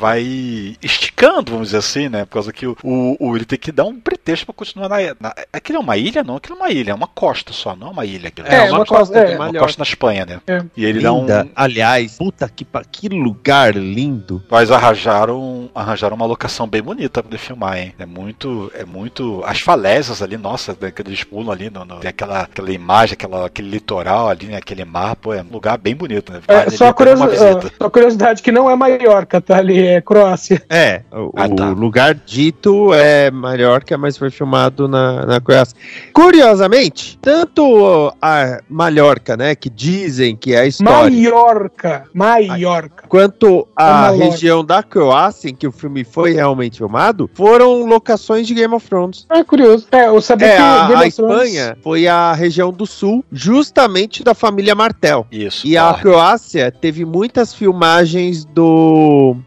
vai 0.00 0.76
esticando, 0.82 1.52
vamos 1.52 1.68
dizer 1.68 1.78
assim, 1.78 2.08
né? 2.08 2.24
Por 2.24 2.32
causa 2.34 2.52
que 2.52 2.66
o, 2.66 2.76
o, 2.82 3.16
o- 3.18 3.36
ele 3.36 3.44
tem 3.44 3.58
que 3.58 3.72
dar 3.72 3.84
um 3.84 3.98
pretexto 3.98 4.46
pra 4.46 4.54
continuar 4.54 4.88
na, 4.88 4.96
na. 5.20 5.34
Aquilo 5.52 5.78
é 5.78 5.80
uma 5.80 5.96
ilha? 5.96 6.22
Não, 6.22 6.36
aquilo 6.36 6.56
é 6.56 6.60
uma 6.60 6.70
ilha, 6.70 6.90
é 6.90 6.94
uma 6.94 7.06
costa 7.06 7.52
só, 7.52 7.74
não 7.76 7.88
é 7.88 7.90
uma 7.90 8.04
ilha. 8.06 8.28
Aquilo. 8.28 8.46
É, 8.48 8.62
uma, 8.64 8.78
uma 8.78 8.86
costa 8.86 9.14
costa- 9.14 9.18
é. 9.18 9.36
uma 9.36 9.52
costa 9.52 9.80
na 9.80 9.84
Espanha, 9.84 10.26
né? 10.26 10.40
É. 10.46 10.62
E 10.76 10.84
ele 10.84 11.00
dá 11.00 11.12
um. 11.12 11.20
Linda. 11.20 11.48
Aliás, 11.54 12.16
puta 12.16 12.48
que, 12.48 12.66
que 12.90 13.08
lugar 13.08 13.74
lindo. 13.74 14.42
Mas 14.50 14.70
arranjaram, 14.70 15.70
arranjaram 15.74 16.16
uma 16.16 16.26
locação 16.26 16.66
bem 16.66 16.82
bonita 16.82 17.22
pra 17.22 17.22
poder 17.24 17.38
filmar, 17.38 17.78
hein? 17.78 17.94
É 17.98 18.06
muito, 18.06 18.70
é 18.74 18.84
muito. 18.84 19.42
As 19.44 19.60
falésias 19.60 20.22
ali, 20.22 20.36
nossa, 20.36 20.76
né, 20.80 20.90
que 20.90 21.02
eles 21.02 21.24
pulam 21.24 21.52
ali, 21.52 21.70
no, 21.70 21.84
no- 21.84 21.96
tem 22.00 22.08
aquela, 22.10 22.42
aquela 22.42 22.72
imagem, 22.72 23.14
aquela, 23.14 23.46
aquele 23.46 23.68
litoral 23.70 24.28
ali, 24.28 24.46
né? 24.46 24.56
Aquele 24.56 24.84
mar, 24.84 25.16
pô, 25.16 25.32
é 25.34 25.42
um 25.42 25.52
lugar 25.52 25.78
bem 25.78 25.94
bonito, 25.94 26.32
né? 26.32 26.40
É, 26.48 26.56
Vale 26.64 26.70
só, 26.76 26.84
ali 26.84 26.88
a 26.88 26.90
a 26.90 26.94
pena 26.94 27.10
uma 27.16 27.26
curiosi- 27.26 27.46
visita. 27.46 27.66
ah, 27.78 27.84
só 27.84 27.90
curiosidade 27.90 28.42
que 28.42 28.52
não 28.52 28.68
é 28.70 28.76
Maiorca, 29.06 29.40
tá 29.40 29.56
ali, 29.58 29.78
é 29.86 30.00
Croácia. 30.00 30.62
É, 30.70 31.02
o, 31.12 31.32
Ah, 31.36 31.48
tá. 31.48 31.68
o 31.70 31.74
lugar 31.74 32.14
dito 32.14 32.92
é 32.94 33.30
Mallorca, 33.30 33.98
mas 33.98 34.16
foi 34.16 34.30
filmado 34.30 34.86
na, 34.88 35.26
na 35.26 35.40
Croácia. 35.40 35.76
Curiosamente, 36.12 37.18
tanto 37.20 38.12
a 38.22 38.60
Mallorca, 38.68 39.36
né, 39.36 39.54
que 39.54 39.68
dizem 39.68 40.36
que 40.36 40.54
é 40.54 40.60
a 40.60 40.66
história, 40.66 41.10
Maiorca, 41.10 42.04
Maiorca. 42.14 43.04
quanto 43.08 43.66
a 43.76 43.92
Mallorca. 44.10 44.24
região 44.24 44.64
da 44.64 44.82
Croácia 44.82 45.50
em 45.50 45.54
que 45.54 45.66
o 45.66 45.72
filme 45.72 46.04
foi 46.04 46.32
realmente 46.32 46.78
filmado, 46.78 47.28
foram 47.34 47.84
locações 47.84 48.46
de 48.46 48.54
Game 48.54 48.72
of 48.74 48.88
Thrones. 48.88 49.26
É 49.30 49.42
curioso. 49.42 49.86
É, 49.90 50.06
eu 50.06 50.20
sabia 50.20 50.46
É, 50.48 50.56
que 50.56 50.62
a, 50.62 50.86
Game 50.88 51.04
a 51.04 51.06
of 51.08 51.16
Thrones- 51.16 51.34
Espanha 51.42 51.76
foi 51.82 52.06
a 52.06 52.32
região 52.32 52.72
do 52.72 52.86
sul, 52.86 53.24
justamente 53.32 54.22
da 54.22 54.34
família 54.34 54.74
Martel. 54.74 55.26
Isso. 55.30 55.66
E 55.66 55.76
a. 55.76 55.92
Croácia 56.02 56.70
teve 56.72 57.04
muitas 57.04 57.52
filmagens 57.54 58.44
do 58.44 58.91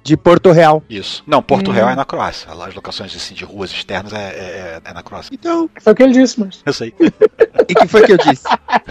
de 0.03 0.15
Porto 0.17 0.51
Real. 0.51 0.84
Isso. 0.89 1.23
Não, 1.27 1.41
Porto 1.41 1.69
Hum. 1.71 1.73
Real 1.73 1.89
é 1.89 1.95
na 1.95 2.05
Croácia. 2.05 2.53
Lá 2.53 2.67
as 2.67 2.75
locações 2.75 3.15
assim, 3.15 3.34
de 3.34 3.43
ruas 3.45 3.71
externas 3.71 4.13
é, 4.13 4.17
é, 4.17 4.81
é 4.84 4.93
na 4.93 5.03
Croácia. 5.03 5.34
Então, 5.34 5.69
Foi 5.81 5.93
o 5.93 5.95
que 5.95 6.03
ele 6.03 6.13
disse, 6.13 6.39
mas. 6.39 6.62
Eu 6.65 6.73
sei. 6.73 6.93
e 7.67 7.73
que 7.75 7.88
foi 7.88 8.03
que 8.05 8.12
eu 8.13 8.17
disse? 8.17 8.43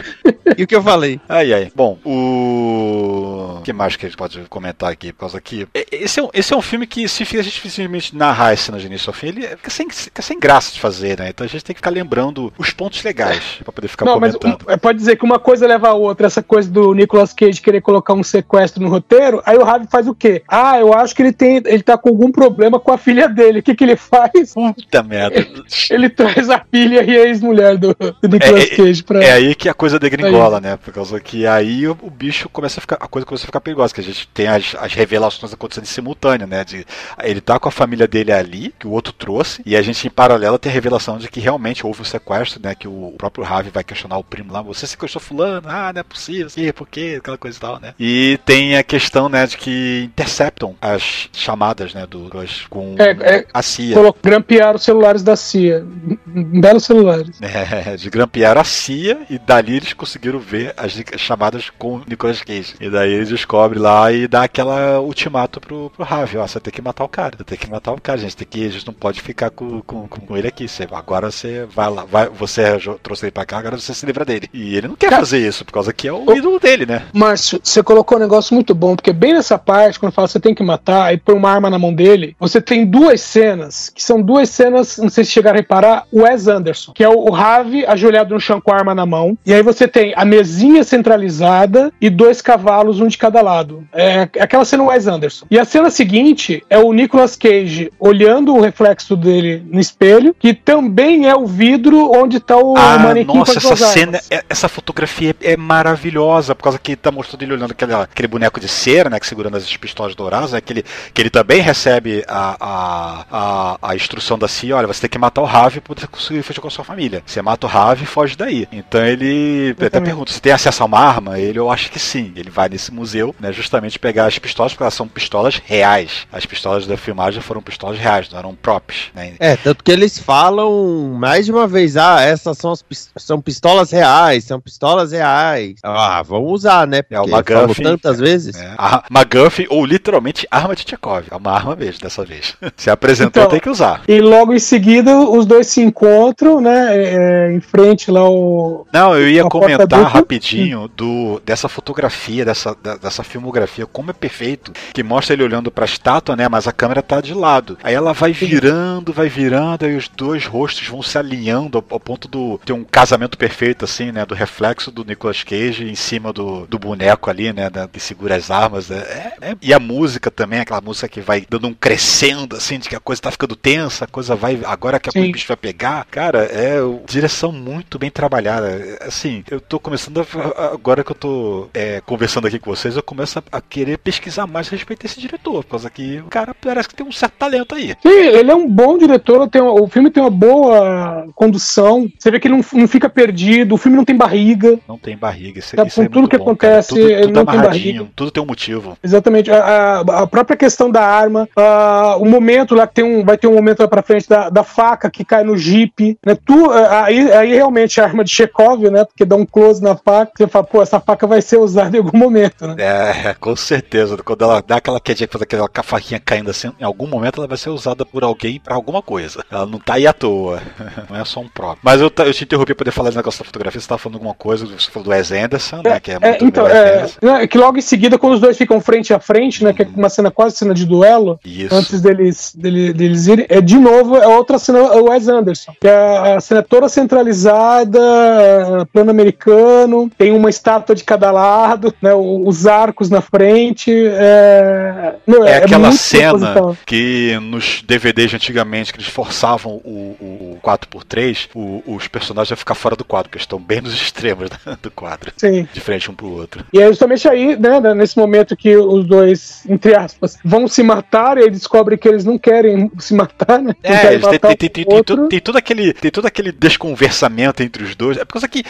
e 0.56 0.62
o 0.62 0.66
que 0.66 0.74
eu 0.76 0.82
falei? 0.82 1.20
Ai, 1.28 1.52
ai. 1.52 1.72
Bom, 1.74 1.98
o. 2.04 3.56
O 3.58 3.62
que 3.64 3.72
mais 3.72 3.96
que 3.96 4.04
a 4.04 4.08
gente 4.08 4.18
pode 4.18 4.38
comentar 4.48 4.90
aqui? 4.92 5.12
Por 5.12 5.20
causa 5.20 5.40
que. 5.40 5.66
e- 5.74 5.86
Esse 5.90 6.20
é 6.20 6.22
um, 6.22 6.28
esse 6.34 6.52
é 6.52 6.56
um 6.56 6.60
filme 6.62 6.86
que, 6.86 7.08
se 7.08 7.22
a 7.22 7.42
gente 7.42 7.60
simplesmente 7.70 8.14
narrar 8.16 8.50
as 8.50 8.60
cenas 8.60 8.80
de 8.82 8.86
início 8.88 9.08
ao 9.10 9.14
fim, 9.14 9.28
ele 9.28 9.46
fica 9.48 9.70
sem, 9.70 9.88
fica 9.90 10.22
sem 10.22 10.38
graça 10.38 10.72
de 10.72 10.80
fazer, 10.80 11.18
né? 11.18 11.28
Então 11.30 11.44
a 11.44 11.48
gente 11.48 11.64
tem 11.64 11.74
que 11.74 11.78
ficar 11.78 11.90
lembrando 11.90 12.52
os 12.58 12.70
pontos 12.70 13.02
legais 13.02 13.42
pra 13.62 13.72
poder 13.72 13.88
ficar 13.88 14.04
Não, 14.04 14.20
mas 14.20 14.36
comentando. 14.36 14.68
um- 14.68 14.72
é, 14.72 14.76
pode 14.76 14.98
dizer 14.98 15.16
que 15.16 15.24
uma 15.24 15.38
coisa 15.38 15.66
leva 15.66 15.88
a 15.88 15.94
outra, 15.94 16.26
essa 16.26 16.42
coisa 16.42 16.70
do 16.70 16.92
Nicolas 16.94 17.32
Cage 17.32 17.60
querer 17.60 17.80
colocar 17.80 18.12
um 18.14 18.22
sequestro 18.22 18.82
no 18.82 18.88
roteiro, 18.88 19.42
aí 19.46 19.56
o 19.56 19.64
Ravi 19.64 19.86
faz 19.90 20.06
o 20.06 20.14
quê? 20.14 20.42
Ah, 20.46 20.78
eu 20.78 20.92
acho 20.92 21.14
que 21.14 21.22
ele 21.22 21.32
tem, 21.32 21.62
ele 21.64 21.82
tá 21.82 21.96
com 21.96 22.08
algum 22.08 22.30
problema 22.30 22.78
com 22.78 22.92
a 22.92 22.98
filha 22.98 23.28
dele. 23.28 23.60
O 23.60 23.62
que 23.62 23.74
que 23.74 23.84
ele 23.84 23.96
faz? 23.96 24.54
Puta 24.54 25.02
merda. 25.02 25.46
Ele 25.90 26.08
traz 26.08 26.50
a 26.50 26.64
filha 26.70 27.02
e 27.02 27.18
a 27.18 27.26
ex-mulher 27.26 27.76
do, 27.76 27.94
do 27.94 28.28
Nicolas 28.28 28.64
É, 28.64 28.76
Cage 28.76 29.02
pra 29.02 29.24
É 29.24 29.32
aí 29.32 29.54
que 29.54 29.68
a 29.68 29.74
coisa 29.74 29.98
degringola, 29.98 30.60
né? 30.60 30.76
Por 30.76 30.92
causa 30.92 31.18
que 31.20 31.46
aí 31.46 31.86
o, 31.86 31.96
o 32.02 32.10
bicho 32.10 32.48
começa 32.48 32.78
a 32.78 32.82
ficar. 32.82 32.96
A 33.00 33.08
coisa 33.08 33.26
começa 33.26 33.44
a 33.44 33.46
ficar 33.46 33.60
perigosa, 33.60 33.94
que 33.94 34.00
a 34.00 34.04
gente 34.04 34.28
tem 34.28 34.46
as, 34.46 34.74
as 34.78 34.92
revelações 34.92 35.52
acontecendo 35.52 35.84
em 35.84 35.88
simultâneo, 35.88 36.46
né? 36.46 36.64
De, 36.64 36.86
ele 37.22 37.40
tá 37.40 37.58
com 37.58 37.68
a 37.68 37.72
família 37.72 38.06
dele 38.06 38.32
ali, 38.32 38.74
que 38.78 38.86
o 38.86 38.90
outro 38.90 39.12
trouxe, 39.12 39.62
e 39.64 39.76
a 39.76 39.82
gente, 39.82 40.06
em 40.06 40.10
paralelo, 40.10 40.58
tem 40.58 40.70
a 40.70 40.74
revelação 40.74 41.18
de 41.18 41.28
que 41.28 41.40
realmente 41.40 41.86
houve 41.86 42.02
um 42.02 42.04
sequestro, 42.04 42.60
né? 42.62 42.74
Que 42.74 42.88
o 42.88 43.14
próprio 43.16 43.44
Ravi 43.44 43.70
vai 43.70 43.84
questionar 43.84 44.18
o 44.18 44.24
primo 44.24 44.52
lá, 44.52 44.62
você 44.62 44.86
sequestrou 44.86 45.22
fulano, 45.22 45.68
ah, 45.68 45.92
não 45.92 46.00
é 46.00 46.02
possível, 46.02 46.46
assim, 46.46 46.70
por 46.72 46.88
quê? 46.88 47.16
Aquela 47.18 47.38
coisa 47.38 47.56
e 47.56 47.60
tal, 47.60 47.80
né? 47.80 47.94
E 47.98 48.38
tem 48.44 48.76
a 48.76 48.82
questão, 48.82 49.28
né, 49.28 49.46
de 49.46 49.56
que 49.56 50.10
interceptam 50.34 50.74
as 50.80 51.28
chamadas, 51.32 51.94
né, 51.94 52.06
do 52.06 52.30
com 52.68 52.96
É, 52.98 53.10
é, 53.36 53.46
a 53.54 53.62
CIA. 53.62 53.94
grampear 54.22 54.74
os 54.74 54.82
celulares 54.82 55.22
da 55.22 55.36
CIA. 55.36 55.84
Belos 56.26 56.84
celulares. 56.84 57.38
É, 57.54 57.96
de 57.96 58.10
grampear 58.10 58.58
a 58.58 58.64
CIA 58.64 59.20
e 59.30 59.38
dali 59.38 59.76
eles 59.76 59.92
conseguiram 59.92 60.38
ver 60.40 60.74
as 60.76 60.92
chamadas 61.16 61.70
com 61.78 61.96
o 61.96 62.02
Nicolas 62.06 62.42
Cage. 62.42 62.74
E 62.80 62.90
daí 62.90 63.12
eles 63.12 63.28
descobrem 63.28 63.80
lá 63.80 64.10
e 64.12 64.26
dá 64.26 64.42
aquela 64.44 65.00
ultimato 65.00 65.60
pro, 65.60 65.90
pro 65.90 66.04
Ravi, 66.04 66.36
ó, 66.36 66.46
você 66.46 66.58
tem 66.60 66.72
que 66.72 66.82
matar 66.82 67.04
o 67.04 67.08
cara, 67.08 67.36
você 67.36 67.44
tem 67.44 67.58
que 67.58 67.70
matar 67.70 67.92
o 67.92 68.00
cara, 68.00 68.18
a 68.18 68.22
gente 68.22 68.36
tem 68.36 68.46
que, 68.46 68.66
a 68.66 68.70
gente 68.70 68.86
não 68.86 68.94
pode 68.94 69.20
ficar 69.20 69.50
com, 69.50 69.80
com, 69.82 70.06
com 70.08 70.36
ele 70.36 70.48
aqui, 70.48 70.66
você, 70.66 70.86
agora 70.90 71.30
você 71.30 71.64
vai 71.66 71.90
lá, 71.90 72.04
vai, 72.04 72.28
você 72.28 72.76
jo- 72.78 72.98
trouxe 73.02 73.26
ele 73.26 73.32
pra 73.32 73.44
cá, 73.46 73.58
agora 73.58 73.78
você 73.78 73.94
se 73.94 74.04
livra 74.06 74.24
dele. 74.24 74.48
E 74.52 74.76
ele 74.76 74.88
não 74.88 74.96
quer 74.96 75.10
Cara- 75.10 75.20
fazer 75.22 75.46
isso, 75.46 75.64
por 75.64 75.72
causa 75.72 75.92
que 75.92 76.08
é 76.08 76.12
o 76.12 76.24
Ô- 76.28 76.34
ídolo 76.36 76.58
dele, 76.58 76.86
né? 76.86 77.06
Márcio, 77.12 77.60
você 77.62 77.82
colocou 77.82 78.18
um 78.18 78.20
negócio 78.20 78.54
muito 78.54 78.74
bom, 78.74 78.96
porque 78.96 79.12
bem 79.12 79.32
nessa 79.34 79.58
parte, 79.58 79.98
quando 80.00 80.12
fala 80.12 80.23
você 80.26 80.40
tem 80.40 80.54
que 80.54 80.62
matar 80.62 81.12
e 81.12 81.18
põe 81.18 81.34
uma 81.34 81.50
arma 81.50 81.70
na 81.70 81.78
mão 81.78 81.92
dele, 81.92 82.36
você 82.38 82.60
tem 82.60 82.84
duas 82.84 83.20
cenas, 83.20 83.90
que 83.94 84.02
são 84.02 84.20
duas 84.20 84.48
cenas, 84.48 84.98
não 84.98 85.08
sei 85.08 85.24
se 85.24 85.30
chegaram 85.30 85.56
a 85.56 85.60
reparar, 85.60 86.06
o 86.10 86.22
Wes 86.22 86.48
Anderson, 86.48 86.92
que 86.92 87.04
é 87.04 87.08
o, 87.08 87.28
o 87.28 87.30
Ravi 87.30 87.84
ajoelhado 87.86 88.34
no 88.34 88.40
chão 88.40 88.60
com 88.60 88.72
a 88.72 88.76
arma 88.76 88.94
na 88.94 89.06
mão, 89.06 89.36
e 89.44 89.52
aí 89.52 89.62
você 89.62 89.86
tem 89.86 90.12
a 90.16 90.24
mesinha 90.24 90.82
centralizada 90.84 91.92
e 92.00 92.08
dois 92.10 92.40
cavalos, 92.40 93.00
um 93.00 93.06
de 93.06 93.18
cada 93.18 93.40
lado. 93.40 93.86
É 93.92 94.28
aquela 94.40 94.64
cena 94.64 94.84
Wes 94.84 95.06
Anderson. 95.06 95.46
E 95.50 95.58
a 95.58 95.64
cena 95.64 95.90
seguinte 95.90 96.64
é 96.68 96.78
o 96.78 96.92
Nicolas 96.92 97.36
Cage 97.36 97.92
olhando 97.98 98.54
o 98.54 98.60
reflexo 98.60 99.16
dele 99.16 99.62
no 99.70 99.80
espelho, 99.80 100.34
que 100.38 100.54
também 100.54 101.28
é 101.28 101.34
o 101.34 101.46
vidro 101.46 102.10
onde 102.12 102.40
tá 102.40 102.56
o 102.56 102.76
ah, 102.76 102.98
manequim 102.98 103.38
nossa, 103.38 103.58
essa 103.58 103.76
cena, 103.76 104.18
armas. 104.18 104.30
é- 104.30 104.44
essa 104.48 104.68
fotografia 104.68 105.34
é, 105.40 105.52
é 105.52 105.56
maravilhosa, 105.56 106.54
por 106.54 106.64
causa 106.64 106.78
que 106.78 106.96
tá 106.96 107.10
mostrando 107.10 107.42
ele 107.42 107.54
olhando 107.54 107.72
aquele, 107.72 107.94
aquele 107.94 108.28
boneco 108.28 108.60
de 108.60 108.68
cera, 108.68 109.10
né, 109.10 109.18
que 109.18 109.26
segurando 109.26 109.56
as 109.56 109.76
pistolas 109.76 110.13
douradas, 110.14 110.52
né, 110.52 110.60
que 110.60 110.72
ele, 110.72 110.84
que 111.12 111.22
ele 111.22 111.30
também 111.30 111.60
recebe 111.60 112.24
a, 112.28 112.56
a, 112.60 113.26
a, 113.30 113.78
a 113.90 113.96
instrução 113.96 114.38
da 114.38 114.48
CIA, 114.48 114.76
olha, 114.76 114.86
você 114.86 115.02
tem 115.02 115.10
que 115.10 115.18
matar 115.18 115.42
o 115.42 115.46
Ravi 115.46 115.80
pra 115.80 115.94
você 115.94 116.06
conseguir 116.06 116.42
fugir 116.42 116.60
com 116.60 116.68
a 116.68 116.70
sua 116.70 116.84
família. 116.84 117.22
Você 117.26 117.40
mata 117.42 117.66
o 117.66 117.70
Ravi 117.70 118.04
e 118.04 118.06
foge 118.06 118.36
daí. 118.36 118.68
Então 118.72 119.04
ele 119.04 119.70
até 119.72 119.84
Exatamente. 119.84 120.08
pergunta, 120.08 120.32
você 120.32 120.40
tem 120.40 120.52
acesso 120.52 120.82
a 120.82 120.86
uma 120.86 120.98
arma? 120.98 121.38
Ele, 121.38 121.58
eu 121.58 121.70
acho 121.70 121.90
que 121.90 121.98
sim. 121.98 122.32
Ele 122.36 122.50
vai 122.50 122.68
nesse 122.68 122.92
museu, 122.92 123.34
né, 123.38 123.52
justamente 123.52 123.98
pegar 123.98 124.26
as 124.26 124.38
pistolas, 124.38 124.72
porque 124.72 124.82
elas 124.82 124.94
são 124.94 125.08
pistolas 125.08 125.60
reais. 125.64 126.26
As 126.32 126.46
pistolas 126.46 126.86
da 126.86 126.96
filmagem 126.96 127.40
foram 127.40 127.62
pistolas 127.62 127.98
reais, 127.98 128.28
não 128.30 128.38
eram 128.38 128.54
props, 128.54 129.10
né? 129.14 129.34
É, 129.38 129.56
tanto 129.56 129.82
que 129.82 129.90
eles 129.90 130.18
falam 130.18 131.14
mais 131.18 131.46
de 131.46 131.52
uma 131.52 131.66
vez, 131.66 131.96
ah, 131.96 132.20
essas 132.22 132.58
são, 132.58 132.72
as 132.72 132.84
são 133.16 133.40
pistolas 133.40 133.90
reais, 133.90 134.44
são 134.44 134.60
pistolas 134.60 135.12
reais. 135.12 135.74
Ah, 135.82 136.22
vamos 136.22 136.52
usar, 136.52 136.86
né? 136.86 137.02
É, 137.10 137.20
o 137.20 137.24
Porque 137.28 137.52
falou 137.52 137.68
McGuffin, 137.68 137.82
tantas 137.82 138.18
vezes. 138.18 138.56
É, 138.56 138.74
a 138.76 139.04
McGuffin, 139.10 139.66
ou 139.68 139.84
literalmente 139.84 140.03
arma 140.50 140.74
de 140.74 140.84
Tchekov. 140.84 141.24
É 141.30 141.36
uma 141.36 141.52
arma 141.52 141.76
mesmo, 141.76 142.00
dessa 142.00 142.24
vez. 142.24 142.56
Se 142.76 142.90
apresentou, 142.90 143.42
Então- 143.42 143.50
tem 143.50 143.60
que 143.60 143.70
usar. 143.70 144.02
E 144.08 144.20
logo 144.20 144.52
em 144.52 144.58
seguida 144.58 145.16
os 145.18 145.46
dois 145.46 145.66
se 145.66 145.80
encontram, 145.82 146.60
né? 146.60 146.90
é, 146.96 147.52
em 147.52 147.60
frente 147.60 148.10
lá 148.10 148.28
o. 148.28 148.86
Não, 148.92 149.16
eu 149.16 149.28
ia 149.28 149.44
comentar 149.44 150.02
rapidinho 150.04 150.88
do, 150.88 151.40
dessa 151.44 151.68
fotografia, 151.68 152.44
dessa, 152.44 152.74
da- 152.82 152.96
dessa 152.96 153.22
filmografia, 153.22 153.86
como 153.86 154.10
é 154.10 154.14
perfeito, 154.14 154.72
que 154.92 155.02
mostra 155.02 155.34
ele 155.34 155.42
olhando 155.44 155.70
pra 155.70 155.84
estátua, 155.84 156.36
né? 156.36 156.48
Mas 156.48 156.66
a 156.66 156.72
câmera 156.72 157.02
tá 157.02 157.20
de 157.20 157.34
lado. 157.34 157.78
Aí 157.82 157.94
ela 157.94 158.12
vai 158.12 158.32
virando, 158.32 159.12
vai 159.12 159.28
virando, 159.28 159.84
aí 159.84 159.96
os 159.96 160.08
dois 160.08 160.46
rostos 160.46 160.86
vão 160.88 161.02
se 161.02 161.16
alinhando 161.18 161.78
ao, 161.78 161.84
ao 161.90 162.00
ponto 162.00 162.28
do 162.28 162.58
ter 162.64 162.72
um 162.72 162.84
casamento 162.84 163.36
perfeito, 163.38 163.84
assim, 163.84 164.10
né? 164.12 164.24
Do 164.26 164.34
reflexo 164.34 164.90
do 164.90 165.04
Nicolas 165.04 165.42
Cage 165.42 165.84
em 165.88 165.94
cima 165.94 166.32
do, 166.32 166.66
do 166.66 166.78
boneco 166.78 167.30
ali, 167.30 167.52
né? 167.52 167.70
da- 167.70 167.88
que 167.88 168.00
segura 168.00 168.36
as 168.36 168.50
armas. 168.50 168.88
né, 168.88 168.98
é- 168.98 169.50
é- 169.50 169.56
e 169.62 169.72
a 169.72 169.78
música 169.84 170.30
também, 170.30 170.58
aquela 170.60 170.80
música 170.80 171.06
que 171.08 171.20
vai 171.20 171.44
dando 171.48 171.68
um 171.68 171.74
crescendo, 171.74 172.56
assim, 172.56 172.78
de 172.78 172.88
que 172.88 172.96
a 172.96 173.00
coisa 173.00 173.22
tá 173.22 173.30
ficando 173.30 173.54
tensa, 173.54 174.04
a 174.04 174.08
coisa 174.08 174.34
vai. 174.34 174.58
Agora 174.64 174.98
que 174.98 175.08
a 175.16 175.22
o 175.22 175.32
bicho 175.32 175.46
vai 175.46 175.56
pegar. 175.56 176.04
Cara, 176.10 176.44
é 176.44 176.78
direção 177.06 177.52
muito 177.52 177.98
bem 177.98 178.10
trabalhada. 178.10 178.68
É, 178.70 179.04
Assim, 179.06 179.44
eu 179.50 179.60
tô 179.60 179.78
começando 179.78 180.20
a. 180.20 180.72
Agora 180.72 181.04
que 181.04 181.12
eu 181.12 181.14
tô 181.16 181.68
é, 181.74 182.00
conversando 182.04 182.46
aqui 182.46 182.58
com 182.58 182.74
vocês, 182.74 182.96
eu 182.96 183.02
começo 183.02 183.38
a, 183.38 183.58
a 183.58 183.60
querer 183.60 183.98
pesquisar 183.98 184.46
mais 184.46 184.66
a 184.68 184.70
respeito 184.70 185.02
desse 185.02 185.20
diretor. 185.20 185.62
Por 185.64 185.70
causa 185.70 185.90
que 185.90 186.18
o 186.18 186.24
cara 186.30 186.54
parece 186.54 186.88
que 186.88 186.94
tem 186.94 187.06
um 187.06 187.12
certo 187.12 187.34
talento 187.34 187.74
aí. 187.74 187.94
Sim, 188.02 188.08
ele 188.08 188.50
é 188.50 188.54
um 188.54 188.68
bom 188.68 188.96
diretor, 188.98 189.48
tem, 189.48 189.60
uma- 189.62 189.72
o 189.80 189.86
filme 189.86 190.10
tem 190.10 190.22
uma 190.22 190.30
boa 190.30 191.26
condução. 191.34 192.08
Você 192.18 192.30
vê 192.30 192.40
que 192.40 192.48
ele 192.48 192.56
não, 192.56 192.64
não 192.80 192.88
fica 192.88 193.08
perdido, 193.08 193.74
o 193.74 193.78
filme 193.78 193.96
não 193.96 194.04
tem 194.04 194.16
barriga. 194.16 194.78
Não 194.88 194.98
tem 194.98 195.16
barriga. 195.16 195.58
Isso, 195.58 195.76
Tá, 195.76 195.84
isso 195.84 196.00
é 196.00 196.04
com 196.06 196.10
tudo 196.10 196.20
muito 196.22 196.30
que 196.30 196.38
bom, 196.38 196.56
cara. 196.56 196.78
acontece, 196.78 196.88
tudo, 196.90 197.00
ele 197.00 197.22
tudo 197.22 197.34
não 197.34 197.46
tem 197.46 197.60
barriga. 197.60 198.06
tudo 198.16 198.30
tem 198.30 198.42
um 198.42 198.46
motivo. 198.46 198.96
Exatamente. 199.02 199.50
A, 199.50 199.56
a- 199.74 200.22
a 200.22 200.26
própria 200.26 200.56
questão 200.56 200.90
da 200.90 201.02
arma, 201.02 201.48
ah, 201.56 202.16
o 202.18 202.24
momento 202.24 202.74
lá 202.74 202.86
que 202.86 202.94
tem 202.94 203.04
um, 203.04 203.24
vai 203.24 203.36
ter 203.36 203.46
um 203.46 203.54
momento 203.54 203.80
lá 203.80 203.88
pra 203.88 204.02
frente 204.02 204.28
da, 204.28 204.48
da 204.48 204.62
faca 204.64 205.10
que 205.10 205.24
cai 205.24 205.42
no 205.44 205.56
jipe, 205.56 206.18
né? 206.24 206.36
Tu, 206.44 206.70
ah, 206.70 207.04
aí, 207.04 207.32
aí 207.32 207.54
realmente 207.54 208.00
a 208.00 208.04
arma 208.04 208.24
de 208.24 208.30
Chekhov, 208.30 208.82
né? 208.90 209.04
Porque 209.04 209.24
dá 209.24 209.36
um 209.36 209.46
close 209.46 209.82
na 209.82 209.96
faca, 209.96 210.32
você 210.36 210.46
fala, 210.46 210.64
pô, 210.64 210.82
essa 210.82 211.00
faca 211.00 211.26
vai 211.26 211.40
ser 211.42 211.58
usada 211.58 211.96
em 211.96 212.00
algum 212.00 212.16
momento, 212.18 212.66
né? 212.66 212.74
É, 212.78 213.34
com 213.40 213.54
certeza. 213.56 214.16
Quando 214.24 214.42
ela 214.44 214.62
dá 214.66 214.76
aquela 214.76 215.00
quedinha 215.00 215.26
que 215.26 215.32
faz 215.32 215.42
aquela 215.42 215.68
faquinha 215.82 216.20
caindo 216.24 216.50
assim, 216.50 216.70
em 216.80 216.84
algum 216.84 217.06
momento 217.06 217.38
ela 217.40 217.48
vai 217.48 217.56
ser 217.58 217.70
usada 217.70 218.04
por 218.04 218.22
alguém 218.24 218.60
pra 218.60 218.74
alguma 218.74 219.02
coisa. 219.02 219.44
Ela 219.50 219.66
não 219.66 219.78
tá 219.78 219.94
aí 219.94 220.06
à 220.06 220.12
toa. 220.12 220.60
Não 221.10 221.16
é 221.20 221.24
só 221.24 221.40
um 221.40 221.48
próprio. 221.48 221.80
Mas 221.82 222.00
eu, 222.00 222.10
eu 222.16 222.32
te 222.34 222.44
interrompi 222.44 222.74
pra 222.74 222.84
poder 222.84 222.90
falar 222.90 223.08
esse 223.08 223.16
negócio 223.16 223.40
da 223.40 223.44
fotografia. 223.46 223.80
Você 223.80 223.88
tava 223.88 223.98
falando 223.98 224.16
alguma 224.16 224.34
coisa, 224.34 224.66
você 224.66 224.90
falou 224.90 225.04
do 225.04 225.10
Wes 225.10 225.32
Anderson, 225.32 225.80
né? 225.84 226.00
Que 226.00 226.12
é 226.12 226.14
É, 226.20 226.28
muito 226.30 226.44
então, 226.44 226.66
é, 226.66 227.06
né, 227.22 227.46
que 227.46 227.58
logo 227.58 227.78
em 227.78 227.82
seguida, 227.82 228.18
quando 228.18 228.34
os 228.34 228.40
dois 228.40 228.56
ficam 228.56 228.80
frente 228.80 229.12
a 229.12 229.18
frente, 229.20 229.63
né? 229.64 229.72
Que 229.72 229.82
é 229.82 229.88
uma 229.96 230.08
cena 230.08 230.30
quase 230.30 230.56
cena 230.56 230.72
de 230.74 230.84
duelo, 230.86 231.38
Isso. 231.44 231.74
antes 231.74 232.00
deles, 232.00 232.54
dele- 232.56 232.92
deles 232.92 233.26
irem, 233.26 233.46
é 233.48 233.60
de 233.60 233.76
novo, 233.78 234.16
é 234.16 234.26
outra 234.26 234.58
cena, 234.58 234.78
é 234.78 235.00
o 235.00 235.08
Wes 235.10 235.28
Anderson. 235.28 235.74
Que 235.80 235.88
é 235.88 236.34
a 236.36 236.40
cena 236.40 236.62
toda 236.62 236.88
centralizada, 236.88 237.98
é, 238.00 238.84
plano 238.92 239.10
americano, 239.10 240.10
tem 240.16 240.32
uma 240.32 240.50
estátua 240.50 240.94
de 240.94 241.04
cada 241.04 241.30
lado, 241.30 241.92
né? 242.00 242.12
Os 242.14 242.66
arcos 242.66 243.08
na 243.10 243.20
frente. 243.20 243.90
É, 243.90 245.14
não, 245.26 245.44
É 245.46 245.58
aquela 245.58 245.88
muito 245.88 246.00
cena 246.00 246.76
que 246.86 247.38
nos 247.40 247.82
DVDs 247.86 248.34
antigamente, 248.34 248.92
que 248.92 248.98
eles 248.98 249.08
forçavam 249.08 249.80
o, 249.84 250.16
o, 250.20 250.24
o 250.54 250.58
4x3, 250.62 251.48
o- 251.54 251.82
os 251.86 252.08
personagens 252.08 252.52
a 252.52 252.56
ficar 252.56 252.74
fora 252.74 252.96
do 252.96 253.04
quadro, 253.04 253.28
porque 253.30 253.42
estão 253.42 253.58
bem 253.58 253.80
nos 253.80 253.94
extremos 253.94 254.50
do 254.82 254.90
quadro, 254.90 255.32
Sim. 255.36 255.66
de 255.72 255.80
frente 255.80 256.10
um 256.10 256.14
pro 256.14 256.30
outro. 256.30 256.64
E 256.72 256.80
é 256.80 256.86
justamente 256.88 257.28
aí, 257.28 257.56
né, 257.56 257.80
né, 257.80 257.94
nesse 257.94 258.16
momento 258.16 258.56
que 258.56 258.76
os 258.76 259.06
dois, 259.06 259.53
entre 259.68 259.94
aspas, 259.94 260.38
vão 260.44 260.66
se 260.68 260.82
matar, 260.82 261.38
e 261.38 261.42
aí 261.42 261.50
descobrem 261.50 261.98
que 261.98 262.08
eles 262.08 262.24
não 262.24 262.38
querem 262.38 262.90
se 262.98 263.14
matar, 263.14 263.60
né? 263.60 263.74
É, 263.82 264.14
eles 264.14 264.26
tem, 264.26 264.38
tem, 264.56 264.68
tem, 264.70 264.84
tudo, 265.02 265.28
tem 265.28 265.40
todo 265.40 265.56
aquele, 265.56 265.92
tem 265.92 266.10
todo 266.10 266.26
aquele 266.26 266.52
desconversamento 266.52 267.62
entre 267.62 267.82
os 267.84 267.94
dois. 267.94 268.16
É 268.16 268.24
por 268.24 268.34
causa 268.34 268.48
que, 268.48 268.64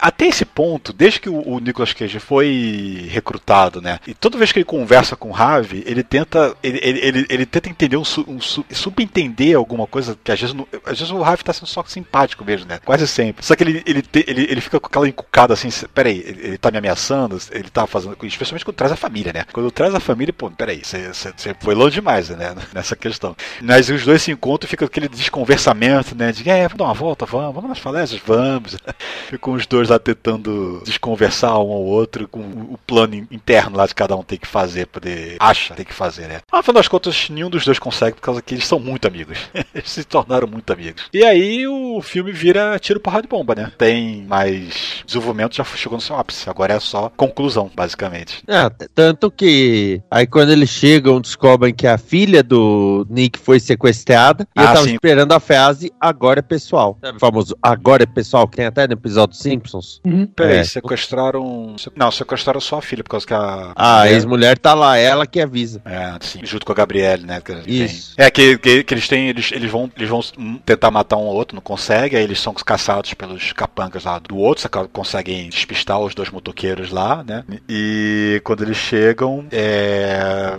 até 0.00 0.26
esse 0.26 0.44
ponto, 0.44 0.92
desde 0.92 1.20
que 1.20 1.28
o, 1.28 1.46
o 1.48 1.58
Nicolas 1.60 1.92
Cage 1.92 2.18
foi 2.18 3.06
recrutado, 3.10 3.80
né? 3.80 3.98
E 4.06 4.14
toda 4.14 4.38
vez 4.38 4.52
que 4.52 4.58
ele 4.58 4.64
conversa 4.64 5.16
com 5.16 5.28
o 5.28 5.32
Ravi, 5.32 5.82
ele 5.86 6.02
tenta. 6.02 6.54
Ele, 6.62 6.80
ele, 6.82 7.00
ele, 7.00 7.26
ele 7.28 7.46
tenta 7.46 7.68
entender 7.68 7.96
um, 7.96 8.02
um 8.28 8.40
su- 8.40 8.64
subentender 8.70 9.56
alguma 9.56 9.86
coisa 9.86 10.16
que 10.22 10.32
às 10.32 10.40
vezes, 10.40 10.54
não- 10.54 10.66
às 10.84 10.98
vezes 10.98 11.10
o 11.12 11.20
Ravi 11.20 11.44
tá 11.44 11.52
sendo 11.52 11.66
só 11.66 11.84
simpático 11.86 12.44
mesmo, 12.44 12.66
né? 12.68 12.78
Quase 12.84 13.06
sempre. 13.06 13.44
Só 13.44 13.54
que 13.56 13.62
ele, 13.62 13.82
ele, 13.86 14.02
te- 14.02 14.24
ele, 14.26 14.46
ele 14.50 14.60
fica 14.60 14.78
com 14.80 14.86
aquela 14.86 15.08
encucada 15.08 15.54
assim, 15.54 15.68
peraí, 15.94 16.18
ele, 16.26 16.40
ele 16.48 16.58
tá 16.58 16.70
me 16.70 16.78
ameaçando, 16.78 17.38
ele 17.50 17.68
tá 17.70 17.86
fazendo. 17.86 18.16
Especialmente 18.22 18.64
quando 18.64 18.76
traz 18.76 18.92
a 18.92 18.96
família, 18.96 19.32
né? 19.32 19.44
Quando 19.52 19.70
traz 19.70 19.94
a 19.94 20.00
família, 20.00 20.29
pô, 20.32 20.50
peraí, 20.50 20.82
você 20.84 21.54
foi 21.60 21.74
longe 21.74 21.94
demais, 21.96 22.28
né? 22.30 22.54
Nessa 22.74 22.94
questão. 22.96 23.36
Mas 23.62 23.88
os 23.88 24.04
dois 24.04 24.22
se 24.22 24.30
encontram 24.30 24.66
e 24.66 24.70
fica 24.70 24.84
aquele 24.84 25.08
desconversamento, 25.08 26.14
né? 26.14 26.32
De, 26.32 26.48
é, 26.48 26.62
vamos 26.62 26.78
dar 26.78 26.84
uma 26.84 26.94
volta, 26.94 27.24
vamos, 27.26 27.54
vamos 27.54 27.68
nas 27.70 27.78
falésias, 27.78 28.20
vamos. 28.24 28.76
Ficam 29.28 29.54
os 29.54 29.66
dois 29.66 29.88
lá 29.88 29.98
tentando 29.98 30.82
desconversar 30.84 31.52
um 31.58 31.72
ao 31.72 31.82
outro 31.82 32.26
com 32.28 32.40
o 32.40 32.78
plano 32.86 33.14
in- 33.14 33.26
interno 33.30 33.76
lá 33.76 33.86
de 33.86 33.94
cada 33.94 34.16
um 34.16 34.22
tem 34.22 34.38
que 34.38 34.46
fazer, 34.46 34.86
poder. 34.86 35.36
acha 35.40 35.74
tem 35.74 35.84
que 35.84 35.94
fazer, 35.94 36.26
né? 36.28 36.40
Mas, 36.50 36.60
afinal 36.60 36.74
das 36.80 36.88
contas, 36.88 37.28
nenhum 37.30 37.50
dos 37.50 37.64
dois 37.64 37.78
consegue 37.78 38.16
por 38.16 38.22
causa 38.22 38.42
que 38.42 38.54
eles 38.54 38.66
são 38.66 38.78
muito 38.78 39.06
amigos. 39.06 39.38
eles 39.74 39.90
se 39.90 40.04
tornaram 40.04 40.46
muito 40.48 40.72
amigos. 40.72 41.04
E 41.12 41.24
aí 41.24 41.66
o 41.66 42.00
filme 42.02 42.32
vira 42.32 42.78
tiro 42.78 43.00
porrada 43.00 43.22
de 43.22 43.28
bomba, 43.28 43.54
né? 43.54 43.72
Tem 43.78 44.22
mais 44.22 45.02
desenvolvimento, 45.06 45.54
já 45.56 45.64
chegou 45.64 45.96
no 45.96 46.02
seu 46.02 46.16
ápice. 46.16 46.48
Agora 46.50 46.74
é 46.74 46.80
só 46.80 47.10
conclusão, 47.16 47.70
basicamente. 47.74 48.42
T- 48.70 48.88
tanto 48.94 49.30
que 49.30 50.02
aí 50.20 50.26
quando 50.26 50.50
eles 50.50 50.70
chegam, 50.70 51.20
descobrem 51.20 51.72
que 51.74 51.86
a 51.86 51.98
filha 51.98 52.42
do 52.42 53.06
Nick 53.10 53.38
foi 53.38 53.58
sequestrada 53.60 54.46
e 54.56 54.60
Ah, 54.60 54.62
eu 54.62 54.66
tava 54.68 54.82
sim. 54.84 54.92
esperando 54.94 55.32
a 55.32 55.40
frase 55.40 55.92
agora 56.00 56.38
é 56.40 56.42
pessoal. 56.42 56.98
Sabe 57.02 57.16
o 57.16 57.20
famoso 57.20 57.56
agora 57.62 58.02
é 58.02 58.06
pessoal, 58.06 58.46
que 58.46 58.56
tem 58.56 58.66
até 58.66 58.86
no 58.86 58.92
episódio 58.94 59.36
Simpsons. 59.36 60.00
Uhum. 60.04 60.26
Peraí, 60.26 60.58
É. 60.58 60.64
sequestraram. 60.64 61.74
Não, 61.96 62.10
sequestraram 62.10 62.60
só 62.60 62.78
a 62.78 62.82
filha, 62.82 63.02
por 63.02 63.10
causa 63.10 63.26
que 63.26 63.34
a. 63.34 63.72
A 63.74 63.98
mulher- 64.00 64.12
ex-mulher 64.14 64.58
tá 64.58 64.74
lá, 64.74 64.96
ela 64.96 65.26
que 65.26 65.40
avisa. 65.40 65.80
É, 65.84 66.14
sim, 66.20 66.40
junto 66.44 66.64
com 66.66 66.72
a 66.72 66.74
Gabriele, 66.74 67.24
né? 67.26 67.40
que 67.40 67.54
tem- 67.54 67.84
Isso. 67.84 68.14
É, 68.16 68.30
que, 68.30 68.58
que, 68.58 68.84
que 68.84 68.94
eles 68.94 69.08
têm. 69.08 69.28
Eles, 69.28 69.50
eles, 69.52 69.70
vão, 69.70 69.90
eles 69.96 70.08
vão 70.08 70.20
tentar 70.64 70.90
matar 70.90 71.16
um 71.16 71.26
ao 71.26 71.34
outro, 71.34 71.54
não 71.54 71.62
conseguem, 71.62 72.18
aí 72.18 72.24
eles 72.24 72.40
são 72.40 72.52
caçados 72.54 73.14
pelos 73.14 73.52
capangas 73.52 74.04
lá 74.04 74.18
do 74.18 74.36
outro, 74.36 74.68
conseguem 74.92 75.48
despistar 75.48 75.98
os 76.00 76.14
dois 76.14 76.30
motoqueiros 76.30 76.90
lá, 76.90 77.24
né? 77.26 77.44
E 77.68 78.40
quando 78.44 78.62
eles 78.64 78.76
chegam, 78.76 79.44
é, 79.50 80.09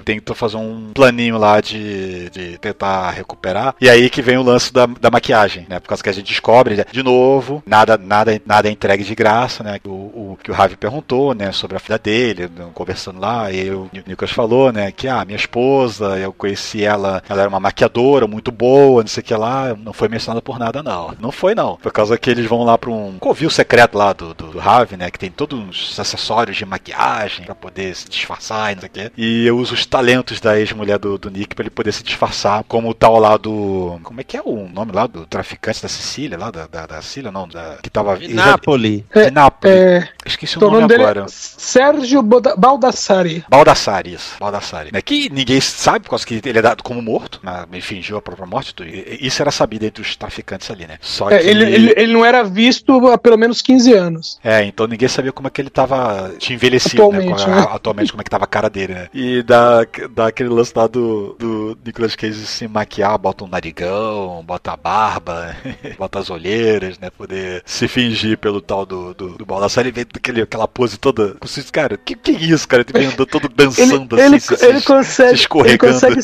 tentam 0.03 0.35
fazer 0.35 0.57
um 0.57 0.91
planinho 0.93 1.37
lá 1.37 1.61
de, 1.61 2.29
de 2.29 2.57
tentar 2.57 3.11
recuperar. 3.11 3.75
E 3.79 3.89
aí 3.89 4.09
que 4.09 4.21
vem 4.21 4.37
o 4.37 4.43
lance 4.43 4.73
da, 4.73 4.85
da 4.85 5.11
maquiagem, 5.11 5.65
né? 5.69 5.79
Por 5.79 5.89
causa 5.89 6.03
que 6.03 6.09
a 6.09 6.13
gente 6.13 6.27
descobre, 6.27 6.75
né, 6.75 6.85
de 6.91 7.03
novo, 7.03 7.63
nada, 7.65 7.97
nada, 7.97 8.39
nada 8.45 8.67
é 8.67 8.71
entregue 8.71 9.03
de 9.03 9.15
graça, 9.15 9.63
né? 9.63 9.79
O, 9.85 9.89
o 9.89 10.37
que 10.41 10.51
o 10.51 10.53
Ravi 10.53 10.75
perguntou, 10.75 11.33
né? 11.33 11.51
Sobre 11.51 11.77
a 11.77 11.79
filha 11.79 11.97
dele, 11.97 12.49
né, 12.55 12.67
conversando 12.73 13.19
lá, 13.19 13.51
e 13.51 13.69
o 13.69 13.89
Nicolas 14.07 14.31
falou, 14.31 14.71
né? 14.71 14.91
Que 14.91 15.07
ah, 15.07 15.23
minha 15.25 15.37
esposa, 15.37 16.17
eu 16.17 16.33
conheci 16.33 16.83
ela, 16.83 17.21
ela 17.27 17.41
era 17.41 17.49
uma 17.49 17.59
maquiadora 17.59 18.27
muito 18.27 18.51
boa, 18.51 19.01
não 19.01 19.07
sei 19.07 19.21
o 19.21 19.23
que 19.23 19.35
lá, 19.35 19.75
não 19.75 19.93
foi 19.93 20.07
mencionada 20.07 20.41
por 20.41 20.59
nada, 20.59 20.83
não. 20.83 21.13
Não 21.19 21.31
foi, 21.31 21.55
não. 21.55 21.77
Por 21.77 21.91
causa 21.91 22.17
que 22.17 22.29
eles 22.29 22.45
vão 22.45 22.63
lá 22.63 22.77
pra 22.77 22.89
um 22.89 23.17
covil 23.19 23.49
secreto 23.49 23.97
lá 23.97 24.13
do, 24.13 24.33
do, 24.33 24.47
do 24.47 24.61
né? 24.97 25.11
Que 25.11 25.19
tem 25.19 25.29
todos 25.29 25.91
os 25.91 25.99
acessórios 25.99 26.57
de 26.57 26.65
maquiagem 26.65 27.45
pra 27.45 27.55
poder 27.55 27.95
se 27.95 28.09
disfarçar 28.09 28.71
e 28.71 28.75
não 28.75 28.81
sei 28.81 28.89
o 28.89 28.91
que. 28.91 29.11
E 29.17 29.40
eu 29.45 29.57
uso 29.57 29.73
os 29.73 29.85
talentos 29.85 30.39
da 30.39 30.59
ex-mulher 30.59 30.97
do, 30.97 31.17
do 31.17 31.29
Nick 31.29 31.55
pra 31.55 31.63
ele 31.63 31.69
poder 31.69 31.91
se 31.91 32.03
disfarçar, 32.03 32.63
como 32.67 32.89
o 32.89 32.93
tal 32.93 33.17
lá 33.19 33.37
do. 33.37 33.99
Como 34.03 34.19
é 34.21 34.23
que 34.23 34.37
é 34.37 34.41
o 34.43 34.67
nome 34.67 34.91
lá 34.91 35.07
do 35.07 35.25
traficante 35.25 35.81
da 35.81 35.87
Sicília, 35.89 36.37
lá 36.37 36.51
da, 36.51 36.67
da, 36.67 36.85
da 36.85 37.01
Sicília, 37.01 37.31
não? 37.31 37.47
Da, 37.47 37.77
que 37.81 37.89
tava. 37.89 38.17
De 38.17 38.33
Nápoles. 38.33 39.03
De 39.13 39.31
Nápoles. 39.31 39.75
É, 39.75 40.07
Esqueci 40.25 40.55
o 40.55 40.59
então, 40.59 40.69
nome 40.69 40.81
nome 40.81 40.87
dele 40.93 41.03
agora. 41.03 41.21
é 41.21 41.25
Sérgio 41.29 42.21
Boda- 42.21 42.55
Baldassari. 42.55 43.43
Baldassari, 43.49 44.13
isso. 44.13 44.35
Baldassari. 44.39 44.89
Né? 44.91 45.01
Que 45.01 45.29
ninguém 45.29 45.59
sabe, 45.61 46.01
por 46.03 46.11
causa 46.11 46.25
que 46.25 46.41
ele 46.43 46.59
é 46.59 46.61
dado 46.61 46.83
como 46.83 47.01
morto, 47.01 47.39
né? 47.43 47.65
ele 47.71 47.81
fingiu 47.81 48.17
a 48.17 48.21
própria 48.21 48.45
morte. 48.45 48.73
tudo. 48.75 48.89
Isso 48.89 49.41
era 49.41 49.51
sabido 49.51 49.85
entre 49.85 50.01
os 50.01 50.15
traficantes 50.15 50.69
ali, 50.71 50.85
né? 50.85 50.97
Só 51.01 51.29
É, 51.29 51.39
que. 51.39 51.47
ele, 51.47 51.63
ele, 51.65 51.93
ele 51.97 52.13
não 52.13 52.25
era 52.25 52.43
visto 52.43 53.07
há 53.07 53.17
pelo 53.17 53.37
menos 53.37 53.61
15 53.61 53.93
anos. 53.93 54.39
É, 54.43 54.63
então 54.63 54.87
ninguém 54.87 55.07
sabia 55.09 55.31
como 55.31 55.47
é 55.47 55.51
que 55.51 55.61
ele 55.61 55.69
tava. 55.69 56.31
Tinha 56.37 56.55
envelhecido, 56.55 57.01
Atualmente, 57.03 57.47
né? 57.47 57.55
né? 57.55 57.67
Atualmente, 57.71 58.11
como 58.11 58.21
é 58.21 58.23
que 58.23 58.29
tava 58.29 58.43
a 58.43 58.47
cara 58.47 58.69
dele, 58.69 58.93
né? 58.93 59.07
E 59.13 59.20
dá, 59.43 59.85
dá 60.13 60.27
aquele 60.27 60.49
lance 60.49 60.71
lá 60.75 60.87
do, 60.87 61.35
do, 61.37 61.77
Nicolas 61.85 62.15
Cage 62.15 62.45
se 62.45 62.67
maquiar, 62.67 63.17
bota 63.17 63.43
um 63.43 63.47
narigão, 63.47 64.43
bota 64.45 64.71
a 64.71 64.77
barba, 64.77 65.55
bota 65.97 66.19
as 66.19 66.29
olheiras, 66.29 66.97
né? 66.99 67.09
Poder 67.09 67.61
se 67.65 67.87
fingir 67.87 68.37
pelo 68.37 68.61
tal 68.61 68.85
do, 68.85 69.13
do, 69.13 69.29
do 69.37 69.45
Baldassar. 69.45 69.83
Ele 69.83 69.91
vem 69.91 70.05
daquele, 70.11 70.41
aquela 70.41 70.67
pose 70.67 70.97
toda. 70.97 71.35
Cara, 71.71 71.97
que 71.97 72.15
que 72.15 72.31
é 72.31 72.33
isso, 72.35 72.67
cara? 72.67 72.85
Ele 72.93 73.05
andando 73.05 73.25
todo 73.25 73.49
dançando 73.53 74.19
ele, 74.19 74.35
assim, 74.37 74.53
ele, 74.53 74.57
se- 74.59 74.65
ele 74.65 74.79
se- 74.79 74.85
consegue, 74.85 75.29
se 75.29 75.35
escorregando. 75.43 75.93
Ele 75.93 75.93
consegue, 75.93 76.21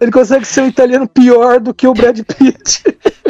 ele 0.00 0.10
consegue 0.12 0.44
ser 0.44 0.60
um 0.62 0.68
italiano 0.68 1.08
pior 1.08 1.60
do 1.60 1.74
que 1.74 1.86
o 1.86 1.94
Brad 1.94 2.18
Pitt. 2.20 2.82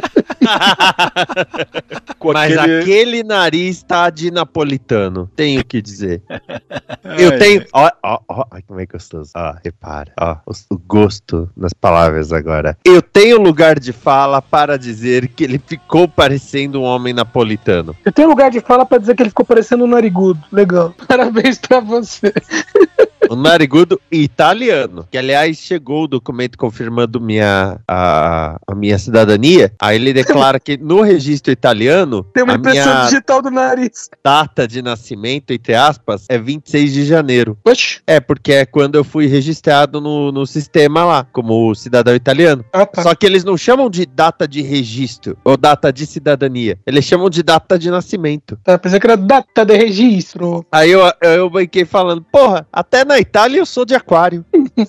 com 2.19 2.33
Mas 2.33 2.57
aquele- 2.57 2.81
aquele 2.81 3.23
nariz 3.23 3.83
tá 3.83 4.11
de 4.11 4.31
napolitano, 4.31 5.31
tenho 5.37 5.65
que 5.65 5.81
dizer. 5.83 6.23
Ai, 7.05 7.25
Eu 7.25 7.39
tenho. 7.39 7.65
Ó, 7.73 7.91
ó, 8.03 8.19
ó, 8.29 8.45
ai, 8.51 8.63
como 8.67 8.81
é 8.81 8.87
gostoso. 8.87 9.31
Ó, 9.37 9.55
repara. 9.65 10.13
Ó, 10.21 10.37
o, 10.47 10.75
o 10.75 10.79
gosto 10.79 11.51
nas 11.57 11.73
palavras 11.73 12.33
agora. 12.33 12.77
Eu 12.85 13.01
tenho 13.01 13.41
lugar 13.41 13.79
de 13.79 13.93
fala 13.93 14.41
para 14.43 14.77
dizer 14.79 15.29
que 15.29 15.45
ele 15.45 15.59
ficou 15.65 16.07
parecendo 16.09 16.81
um 16.81 16.85
homem 16.85 17.13
napolitano. 17.15 17.95
Eu 18.05 18.13
tenho 18.13 18.29
lugar 18.29 18.51
de 18.51 18.61
fala 18.61 18.85
pra 18.85 18.99
dizer 18.99 19.15
que 19.17 19.23
ele 19.23 19.31
ficou 19.31 19.45
parecendo 19.47 19.85
um 19.85 19.89
narigudo. 19.89 20.41
Legal. 20.53 20.95
Parabéns 21.09 21.59
pra 21.59 21.81
você. 21.81 22.33
Um 23.31 23.37
narigudo 23.37 24.01
italiano. 24.11 25.07
Que, 25.11 25.19
aliás, 25.19 25.59
chegou 25.59 26.05
o 26.05 26.09
documento 26.09 26.57
confirmando 26.57 27.21
minha, 27.21 27.79
a, 27.87 28.59
a 28.67 28.75
minha 28.75 28.99
cidadania. 28.99 29.73
Aí 29.81 29.97
ele 29.97 30.13
declara 30.13 30.59
que 30.61 30.77
no 30.77 31.01
registro 31.03 31.53
italiano, 31.53 32.25
Tem 32.35 32.43
uma 32.43 32.55
a 32.55 32.57
impressão 32.57 32.93
minha 32.95 33.05
digital 33.05 33.43
do 33.43 33.51
nariz. 33.51 34.09
data 34.25 34.67
de 34.67 34.83
nascimento, 34.83 35.53
entre 35.53 35.75
aspas, 35.75 36.27
é 36.29 36.39
26 36.39 36.93
de 36.93 37.05
janeiro. 37.05 37.59
Oxi. 37.65 38.01
É, 38.07 38.21
porque 38.21 38.53
é 38.53 38.67
quando 38.67 38.95
eu 38.95 39.05
fui 39.05 39.27
registrado 39.27 40.01
no, 40.01 40.31
no 40.33 40.47
sistema 40.47 41.05
lá, 41.05 41.27
como 41.33 41.75
cidadão 41.75 42.15
italiano. 42.15 42.65
Ah, 42.73 42.87
tá. 42.87 43.03
Só 43.03 43.15
que 43.15 43.27
eles 43.27 43.45
não 43.45 43.57
chamam 43.57 43.91
de 43.91 44.07
data 44.07 44.47
de 44.47 44.63
registro 44.63 45.37
ou 45.45 45.57
data 45.57 45.93
de 45.93 46.07
cidadania. 46.07 46.79
Eles 46.87 47.05
chamam 47.05 47.29
de 47.31 47.43
data 47.43 47.79
de 47.79 47.91
nascimento. 47.91 48.59
Tá, 48.63 48.79
pensei 48.79 48.99
que 49.01 49.07
era 49.07 49.17
data 49.17 49.65
de 49.65 49.77
registro. 49.77 50.65
Aí 50.71 50.91
eu, 50.91 51.01
eu 51.23 51.51
banquei 51.51 51.85
falando, 51.85 52.23
porra, 52.23 52.67
até 52.73 53.05
na 53.09 53.19
Itália 53.19 53.59
eu 53.59 53.67
sou 53.67 53.85
de 53.85 53.95
aquário. 53.95 54.45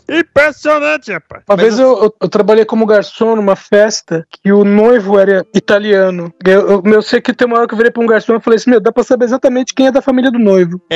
Impressionante, 0.09 1.11
rapaz. 1.11 1.43
Uma 1.47 1.55
Mas 1.55 1.65
vez 1.65 1.79
eu, 1.79 2.03
eu- 2.03 2.15
eu 2.21 2.29
trabalhei 2.29 2.65
como 2.65 2.85
garçom 2.85 3.35
numa 3.35 3.55
festa 3.55 4.25
que 4.29 4.51
o 4.51 4.63
noivo 4.63 5.17
era 5.19 5.45
italiano. 5.53 6.33
Eu, 6.45 6.69
eu, 6.69 6.83
eu 6.85 7.01
sei 7.01 7.19
que 7.21 7.33
tem 7.33 7.47
uma 7.47 7.57
hora 7.57 7.67
que 7.67 7.73
eu 7.73 7.77
virei 7.77 7.91
pra 7.91 8.03
um 8.03 8.07
garçom 8.07 8.35
e 8.35 8.39
falei 8.39 8.57
assim: 8.57 8.69
Meu, 8.69 8.79
dá 8.79 8.91
pra 8.91 9.03
saber 9.03 9.25
exatamente 9.25 9.73
quem 9.73 9.87
é 9.87 9.91
da 9.91 10.01
família 10.01 10.31
do 10.31 10.39
noivo. 10.39 10.81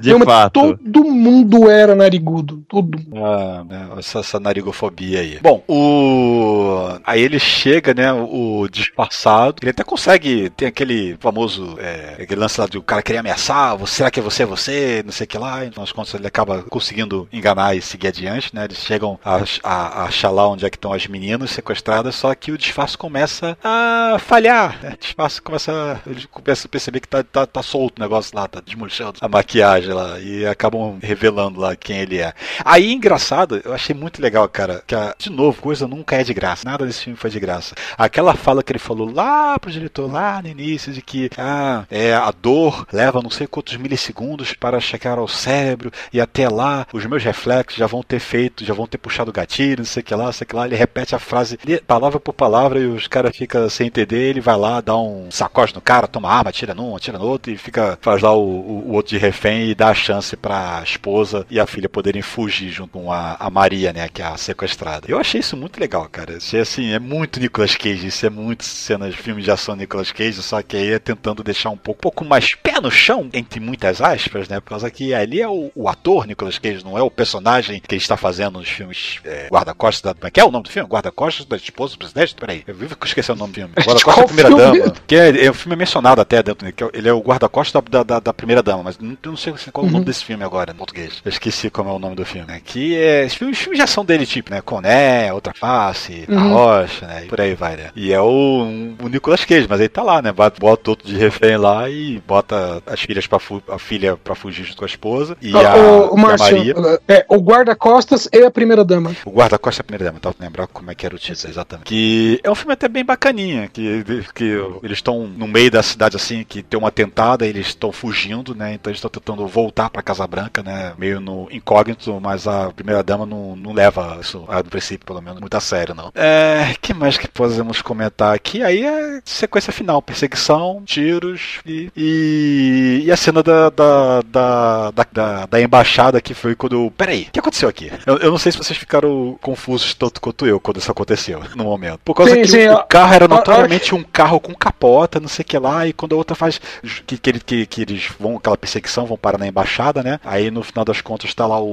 de 0.00 0.10
Não, 0.12 0.20
fato. 0.20 0.52
Todo 0.76 1.04
mundo 1.04 1.68
era 1.70 1.94
narigudo. 1.94 2.62
Todo 2.68 2.98
mundo. 2.98 3.24
Ah, 3.24 3.64
né, 3.68 3.88
essa, 3.98 4.18
essa 4.20 4.40
narigofobia 4.40 5.20
aí. 5.20 5.38
Bom, 5.40 5.62
o. 5.68 6.98
Aí 7.04 7.20
ele 7.22 7.38
chega, 7.38 7.94
né? 7.94 8.12
O, 8.12 8.68
disfarçado. 8.70 9.56
Ele 9.62 9.70
até 9.70 9.84
consegue. 9.84 10.50
Tem 10.50 10.68
aquele 10.68 11.16
famoso. 11.20 11.76
É, 11.78 12.22
aquele 12.22 12.40
lance 12.40 12.60
lá 12.60 12.66
do 12.66 12.82
cara 12.82 13.02
querer 13.02 13.18
ameaçar. 13.18 13.76
"Você- 13.76 13.96
Será 13.96 14.10
que 14.10 14.20
é 14.20 14.22
você? 14.22 14.42
É 14.42 14.46
você? 14.46 15.02
Não 15.04 15.12
sei 15.12 15.24
o 15.24 15.28
que 15.28 15.38
lá. 15.38 15.64
Então, 15.64 15.82
nas 15.82 15.90
contas, 15.92 16.12
ele 16.16 16.26
acaba 16.26 16.62
conseguindo 16.64 17.28
enganar 17.32 17.74
e 17.76 17.82
seguir 17.82 18.08
adiante, 18.08 18.54
né? 18.54 18.64
Eles 18.64 18.78
chegam 18.78 19.18
a, 19.24 19.36
a, 19.62 19.74
a 20.02 20.04
achar 20.04 20.30
lá 20.30 20.48
onde 20.48 20.64
é 20.66 20.70
que 20.70 20.76
estão 20.76 20.92
as 20.92 21.06
meninas 21.06 21.50
sequestradas. 21.50 22.14
Só 22.14 22.34
que 22.34 22.52
o 22.52 22.58
disfarce 22.58 22.96
começa 22.96 23.56
a 23.62 24.16
falhar. 24.20 24.78
Né? 24.82 24.94
O 24.94 24.98
disfarce 24.98 25.40
começa. 25.42 25.72
a- 25.72 26.10
Ele 26.10 26.26
começa 26.28 26.66
a 26.66 26.70
perceber 26.70 27.00
que 27.00 27.08
tá, 27.08 27.22
tá, 27.22 27.46
tá 27.46 27.62
solto 27.62 27.98
o 27.98 28.02
negócio 28.02 28.34
lá, 28.36 28.46
tá 28.48 28.60
desmanchando 28.60 29.18
a 29.20 29.28
maquiagem 29.28 29.92
lá. 29.92 30.18
E 30.20 30.46
acabam 30.46 30.98
revelando 31.02 31.60
lá 31.60 31.74
quem 31.76 31.98
ele 31.98 32.18
é. 32.18 32.32
Aí, 32.64 32.92
engraçado, 32.92 33.60
eu 33.64 33.72
achei 33.72 33.94
muito 33.94 34.20
legal, 34.20 34.48
cara, 34.48 34.82
que, 34.86 34.94
a- 34.94 35.14
de 35.18 35.30
novo, 35.30 35.60
coisa 35.60 35.86
nunca 35.86 36.16
é 36.16 36.24
de 36.24 36.34
graça. 36.34 36.62
Nada 36.68 36.86
desse 36.86 37.04
filme 37.04 37.18
foi 37.18 37.30
de 37.30 37.40
graça. 37.40 37.74
Aquela 37.96 38.34
fala 38.34 38.62
que 38.62 38.72
ele 38.72 38.78
falou 38.78 39.10
lá 39.12 39.58
pro 39.58 39.70
diretor, 39.70 40.10
lá 40.10 40.40
no 40.42 40.48
início, 40.48 40.92
de 40.92 41.02
que 41.02 41.30
ah, 41.38 41.84
é, 41.90 42.12
a 42.14 42.30
dor 42.30 42.86
leva 42.92 43.22
não 43.22 43.30
sei 43.30 43.46
quantos 43.46 43.76
milissegundos 43.76 44.52
para 44.54 44.80
chegar 44.80 45.18
ao 45.18 45.28
cérebro, 45.28 45.90
e 46.12 46.20
até 46.20 46.48
lá 46.48 46.86
os 46.92 47.04
meus 47.06 47.22
reflexos 47.22 47.76
já 47.78 47.86
vão 47.86 48.02
ter 48.02 48.18
feito, 48.20 48.64
já 48.64 48.74
vão 48.74 48.86
ter 48.86 48.98
puxado 48.98 49.30
o 49.30 49.32
gatilho, 49.32 49.78
não 49.78 49.84
sei 49.84 50.02
o 50.02 50.04
que 50.04 50.14
lá, 50.14 50.24
não 50.26 50.32
sei 50.32 50.44
o 50.44 50.48
que 50.48 50.56
lá. 50.56 50.66
Ele 50.66 50.76
repete 50.76 51.14
a 51.14 51.18
frase 51.18 51.58
palavra 51.86 52.18
por 52.20 52.32
palavra 52.32 52.78
e 52.80 52.86
os 52.86 53.06
caras 53.06 53.36
ficam 53.36 53.68
sem 53.68 53.86
entender. 53.88 54.30
Ele 54.30 54.40
vai 54.40 54.56
lá, 54.56 54.80
dá 54.80 54.96
um 54.96 55.30
sacode 55.30 55.74
no 55.74 55.80
cara, 55.80 56.06
toma 56.06 56.30
arma, 56.30 56.50
atira 56.50 56.74
num, 56.74 56.96
atira 56.96 57.18
no 57.18 57.26
outro 57.26 57.50
e 57.52 57.56
fica, 57.56 57.98
faz 58.00 58.22
lá 58.22 58.32
o, 58.34 58.40
o- 58.40 58.84
o 58.88 58.92
outro 58.92 59.10
de 59.10 59.18
refém 59.18 59.70
e 59.70 59.74
dá 59.74 59.88
a 59.88 59.94
chance 59.94 60.36
pra 60.36 60.82
esposa 60.84 61.46
e 61.50 61.58
a 61.60 61.66
filha 61.66 61.88
poderem 61.88 62.22
fugir 62.22 62.70
junto 62.70 62.90
com 62.98 63.12
a, 63.12 63.36
a 63.38 63.50
Maria, 63.50 63.92
né, 63.92 64.08
que 64.08 64.22
é 64.22 64.24
a 64.26 64.36
sequestrada. 64.36 65.06
Eu 65.08 65.18
achei 65.18 65.40
isso 65.40 65.56
muito 65.56 65.78
legal, 65.80 66.08
cara. 66.10 66.36
Achei 66.36 66.60
assim, 66.60 66.92
é 66.92 66.98
muito 66.98 67.40
Nicolas 67.40 67.74
Cage, 67.76 68.06
isso 68.06 68.26
é 68.26 68.30
muito 68.30 68.64
cenas 68.64 69.14
de 69.14 69.20
filme 69.20 69.42
de 69.42 69.50
ação 69.50 69.76
Nicolas 69.76 70.12
Cage, 70.12 70.42
só 70.42 70.62
que 70.62 70.76
aí 70.76 70.92
é 70.92 70.98
tentando 70.98 71.42
deixar 71.42 71.70
um 71.70 71.76
pouco, 71.76 72.00
pouco 72.00 72.24
mais 72.24 72.54
pé 72.54 72.80
no 72.80 72.90
chão, 72.90 73.28
entre 73.32 73.60
muitas 73.60 74.00
aspas, 74.00 74.48
né, 74.48 74.60
por 74.60 74.70
causa 74.70 74.90
que 74.90 75.12
ali 75.14 75.40
é 75.40 75.48
o, 75.48 75.70
o 75.74 75.88
ator 75.96 76.26
Nicolas 76.26 76.58
Cage, 76.58 76.84
não 76.84 76.96
é 76.98 77.02
o 77.02 77.10
personagem 77.10 77.80
que 77.80 77.94
ele 77.94 78.00
está 78.02 78.16
fazendo 78.16 78.58
nos 78.58 78.68
filmes 78.68 79.18
é, 79.24 79.48
Guarda-Costas 79.50 80.02
da... 80.02 80.14
Como 80.14 80.26
é 80.26 80.30
que 80.30 80.40
é 80.40 80.44
o 80.44 80.50
nome 80.50 80.64
do 80.64 80.70
filme? 80.70 80.88
Guarda-Costas 80.88 81.46
da 81.46 81.56
esposa 81.56 81.94
do 81.94 81.98
presidente? 81.98 82.34
Peraí, 82.34 82.62
eu 82.66 82.74
vivo 82.74 82.96
que 82.96 83.06
esqueci 83.06 83.30
o 83.32 83.36
nome 83.36 83.52
do 83.52 83.56
filme. 83.56 83.72
Guarda-Costas 83.84 84.16
da 84.16 84.24
primeira 84.26 84.48
filme? 84.50 84.78
dama. 84.80 84.94
Que 85.06 85.16
é, 85.16 85.44
é, 85.46 85.50
o 85.50 85.54
filme 85.54 85.74
é 85.74 85.78
mencionado 85.78 86.20
até 86.20 86.42
dentro 86.42 86.64
dele, 86.64 86.72
que 86.72 86.84
é- 86.84 86.90
ele 86.92 87.08
é 87.08 87.12
o 87.12 87.20
guarda-costas 87.20 87.82
da, 87.90 88.02
da, 88.02 88.20
da 88.20 88.32
primeira 88.34 88.62
dama, 88.62 88.82
mas 88.84 88.98
não, 88.98 89.16
não 89.24 89.36
sei 89.36 89.52
qual 89.72 89.86
é 89.86 89.88
o 89.88 89.92
nome 89.92 90.04
desse 90.04 90.24
filme 90.24 90.44
agora, 90.44 90.72
em 90.72 90.74
português. 90.76 91.20
Eu 91.24 91.28
esqueci 91.30 91.70
como 91.70 91.90
é 91.90 91.92
o 91.92 91.98
nome 91.98 92.14
do 92.14 92.24
filme, 92.24 92.46
né? 92.46 92.60
Que 92.64 92.96
é. 92.96 93.24
Os 93.26 93.34
filmes, 93.34 93.58
filmes 93.58 93.78
de 93.78 93.82
ação 93.82 94.04
dele, 94.04 94.26
tipo, 94.26 94.50
né? 94.50 94.60
Coné, 94.60 95.32
Outra 95.32 95.52
Face, 95.54 96.24
A 96.28 96.32
Uhum. 96.32 96.52
Rocha, 96.52 97.06
né? 97.06 97.24
E 97.24 97.28
por 97.28 97.40
aí 97.40 97.54
vai, 97.54 97.76
né? 97.76 97.90
E 97.96 98.12
é 98.12 98.20
o, 98.20 98.94
o 99.02 99.08
Nicolas 99.08 99.44
Cage, 99.44 99.66
mas 99.68 99.80
ele 99.80 99.88
tá 99.88 100.02
lá, 100.02 100.20
né? 100.20 100.32
Bota, 100.32 100.64
outro 100.90 101.06
de 101.06 101.16
refém 101.16 101.56
lá 101.56 101.88
e 101.88 102.20
bota 102.26 102.82
as 102.86 103.00
filhas 103.00 103.26
pra 103.26 103.38
a 103.68 103.78
filha 103.78 104.16
pra 104.16 104.34
fugir 104.34 104.64
junto 104.64 104.76
com 104.78 104.84
a 104.84 104.88
esposa. 104.88 105.36
E, 105.40 105.56
a, 105.56 105.75
o, 105.76 106.14
o 106.14 106.18
e 106.18 106.22
Márcio, 106.22 106.56
Maria. 106.56 107.00
é, 107.08 107.24
o 107.28 107.36
guarda-costas 107.38 108.28
e 108.32 108.42
a 108.42 108.50
primeira 108.50 108.84
dama. 108.84 109.14
O 109.24 109.30
guarda-costas 109.30 109.80
é 109.80 109.82
a 109.82 109.84
primeira 109.84 110.04
dama, 110.06 110.20
tava 110.20 110.36
lembrar 110.40 110.66
como 110.68 110.90
é 110.90 110.94
que 110.94 111.04
era 111.06 111.14
o 111.14 111.18
título 111.18 111.50
exatamente. 111.52 111.86
Que 111.86 112.40
é 112.42 112.50
um 112.50 112.54
filme 112.54 112.72
até 112.72 112.88
bem 112.88 113.04
bacaninha, 113.04 113.68
que, 113.68 114.04
que 114.34 114.44
eles 114.82 114.98
estão 114.98 115.26
no 115.26 115.46
meio 115.46 115.70
da 115.70 115.82
cidade 115.82 116.16
assim, 116.16 116.44
que 116.48 116.62
tem 116.62 116.78
uma 116.78 116.90
tentada, 116.90 117.46
eles 117.46 117.68
estão 117.68 117.92
fugindo, 117.92 118.54
né? 118.54 118.74
Então 118.74 118.90
eles 118.90 118.98
estão 118.98 119.10
tentando 119.10 119.46
voltar 119.46 119.90
pra 119.90 120.02
Casa 120.02 120.26
Branca, 120.26 120.62
né? 120.62 120.92
Meio 120.98 121.20
no 121.20 121.48
incógnito, 121.50 122.18
mas 122.20 122.46
a 122.46 122.70
primeira 122.72 123.02
dama 123.02 123.26
não, 123.26 123.54
não 123.56 123.72
leva 123.72 124.18
isso, 124.20 124.44
a 124.48 124.62
do 124.62 124.70
princípio, 124.70 125.06
pelo 125.06 125.20
menos, 125.20 125.40
muito 125.40 125.56
a 125.56 125.60
sério, 125.60 125.94
não. 125.94 126.10
É. 126.14 126.74
que 126.80 126.92
mais 126.94 127.16
que 127.18 127.28
podemos 127.28 127.82
comentar 127.82 128.34
aqui? 128.34 128.62
Aí 128.62 128.84
é 128.84 129.20
sequência 129.24 129.72
final, 129.72 130.00
perseguição, 130.02 130.82
tiros 130.84 131.60
e. 131.66 131.90
E, 131.96 133.02
e 133.04 133.12
a 133.12 133.16
cena 133.16 133.42
da, 133.42 133.70
da, 133.70 134.22
da, 134.22 134.90
da, 134.90 135.06
da- 135.12 135.46
da 135.46 135.60
embaixada 135.66 136.20
que 136.20 136.34
foi 136.34 136.54
quando. 136.54 136.90
Peraí, 136.96 137.26
o 137.28 137.32
que 137.32 137.38
aconteceu 137.40 137.68
aqui? 137.68 137.90
Eu, 138.06 138.16
eu 138.18 138.30
não 138.30 138.38
sei 138.38 138.52
se 138.52 138.58
vocês 138.58 138.78
ficaram 138.78 139.38
confusos 139.42 139.94
tanto 139.94 140.20
quanto 140.20 140.46
eu 140.46 140.58
quando 140.58 140.78
isso 140.78 140.90
aconteceu 140.90 141.42
no 141.54 141.64
momento. 141.64 142.00
Por 142.04 142.14
causa 142.14 142.34
Sim, 142.34 142.42
que 142.42 142.48
sim, 142.48 142.68
o, 142.68 142.74
o 142.74 142.84
carro 142.84 143.14
era 143.14 143.28
notoriamente 143.28 143.94
um 143.94 144.02
carro 144.02 144.40
com 144.40 144.54
capota, 144.54 145.20
não 145.20 145.28
sei 145.28 145.42
o 145.42 145.46
que 145.46 145.58
lá, 145.58 145.86
e 145.86 145.92
quando 145.92 146.14
a 146.14 146.18
outra 146.18 146.34
faz. 146.34 146.60
Que, 147.06 147.18
que, 147.18 147.32
que, 147.40 147.66
que 147.66 147.82
eles 147.82 148.08
vão, 148.18 148.36
aquela 148.36 148.56
perseguição, 148.56 149.06
vão 149.06 149.16
parar 149.18 149.38
na 149.38 149.46
embaixada, 149.46 150.02
né? 150.02 150.18
Aí 150.24 150.50
no 150.50 150.62
final 150.62 150.84
das 150.84 151.00
contas 151.00 151.34
tá 151.34 151.46
lá 151.46 151.60
o. 151.60 151.66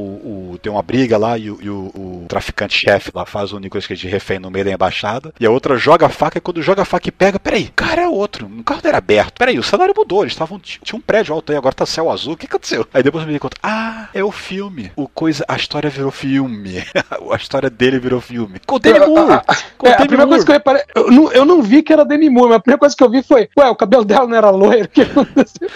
o- 0.53 0.59
tem 0.61 0.71
uma 0.71 0.81
briga 0.83 1.17
lá 1.17 1.37
e, 1.37 1.49
o- 1.49 1.59
e 1.61 1.69
o, 1.69 2.25
traficante-chefe 2.27 3.11
lá 3.13 3.25
faz 3.25 3.51
o 3.53 3.59
Nicolas 3.59 3.85
Cage 3.87 4.01
de 4.01 4.07
refém 4.07 4.39
no 4.39 4.49
meio 4.51 4.65
da 4.65 4.71
embaixada. 4.71 5.33
E 5.39 5.45
a 5.45 5.51
outra 5.51 5.77
joga 5.77 6.05
a 6.05 6.09
faca, 6.09 6.37
e 6.37 6.41
quando 6.41 6.61
joga 6.61 6.81
a 6.81 6.85
faca 6.85 7.07
e 7.07 7.11
pega, 7.11 7.39
peraí, 7.39 7.65
o 7.65 7.71
cara 7.73 8.01
é 8.01 8.07
outro, 8.07 8.45
o 8.47 8.63
carro 8.63 8.81
não 8.83 8.89
era 8.89 8.97
aberto. 8.97 9.33
Peraí, 9.37 9.57
o 9.59 9.63
cenário 9.63 9.93
mudou, 9.95 10.21
eles 10.23 10.33
estavam. 10.33 10.59
Tinha 10.59 10.97
um 10.97 11.01
prédio 11.01 11.33
alto 11.33 11.51
aí, 11.51 11.57
agora 11.57 11.75
tá 11.75 11.85
céu 11.85 12.09
azul. 12.11 12.33
O 12.33 12.37
que 12.37 12.45
aconteceu? 12.45 12.85
Aí 12.93 13.03
depois 13.03 13.21
eu 13.23 13.27
me 13.27 13.33
dei 13.33 13.39
conta, 13.39 13.57
ah, 13.61 13.82
é 14.13 14.23
o 14.23 14.31
filme. 14.31 14.91
O 14.95 15.07
coisa, 15.07 15.43
a 15.47 15.55
história 15.55 15.89
virou 15.89 16.11
filme. 16.11 16.84
a 17.31 17.36
história 17.36 17.69
dele 17.69 17.99
virou 17.99 18.19
filme. 18.21 18.59
Com 18.65 18.75
o 18.75 18.79
Demi 18.79 18.99
Moore. 18.99 19.41
Com 19.77 19.88
É, 19.88 19.93
a 19.93 19.95
Demi 19.97 20.07
primeira 20.09 20.27
coisa 20.27 20.27
Moore. 20.27 20.45
que 20.45 20.51
eu 20.51 20.53
reparei, 20.53 20.84
eu 20.95 21.11
não, 21.11 21.31
eu 21.31 21.45
não 21.45 21.61
vi 21.61 21.81
que 21.84 21.91
era 21.93 22.05
Demi 22.05 22.29
Moore, 22.29 22.49
mas 22.49 22.57
a 22.57 22.61
primeira 22.61 22.79
coisa 22.79 22.95
que 22.95 23.03
eu 23.03 23.09
vi 23.09 23.23
foi, 23.23 23.49
ué, 23.57 23.69
o 23.69 23.75
cabelo 23.75 24.05
dela 24.05 24.27
não 24.27 24.36
era 24.38 24.49
loiro? 24.49 24.86
O 24.86 24.88
que 24.88 25.01
aconteceu? 25.01 25.69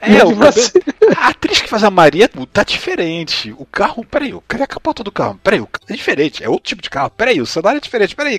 É, 0.00 0.10
E 0.12 0.16
o 0.22 0.28
cabelo- 0.30 0.48
assim, 0.48 0.70
A 1.16 1.28
atriz 1.28 1.60
que 1.60 1.68
faz 1.68 1.84
a 1.84 1.90
Maria 1.90 2.28
tá 2.52 2.62
diferente. 2.64 3.54
O 3.58 3.64
carro, 3.66 4.04
peraí, 4.04 4.34
cadê 4.46 4.62
a 4.64 4.66
capota 4.66 5.02
do 5.02 5.12
carro? 5.12 5.38
Peraí, 5.42 5.60
o 5.60 5.66
carro 5.66 5.84
é 5.88 5.94
diferente, 5.94 6.42
é 6.44 6.48
outro 6.48 6.64
tipo 6.68 6.82
de 6.82 6.90
carro. 6.90 7.10
Peraí, 7.10 7.40
o 7.40 7.46
cenário 7.46 7.78
é 7.78 7.80
diferente, 7.80 8.14
peraí. 8.16 8.38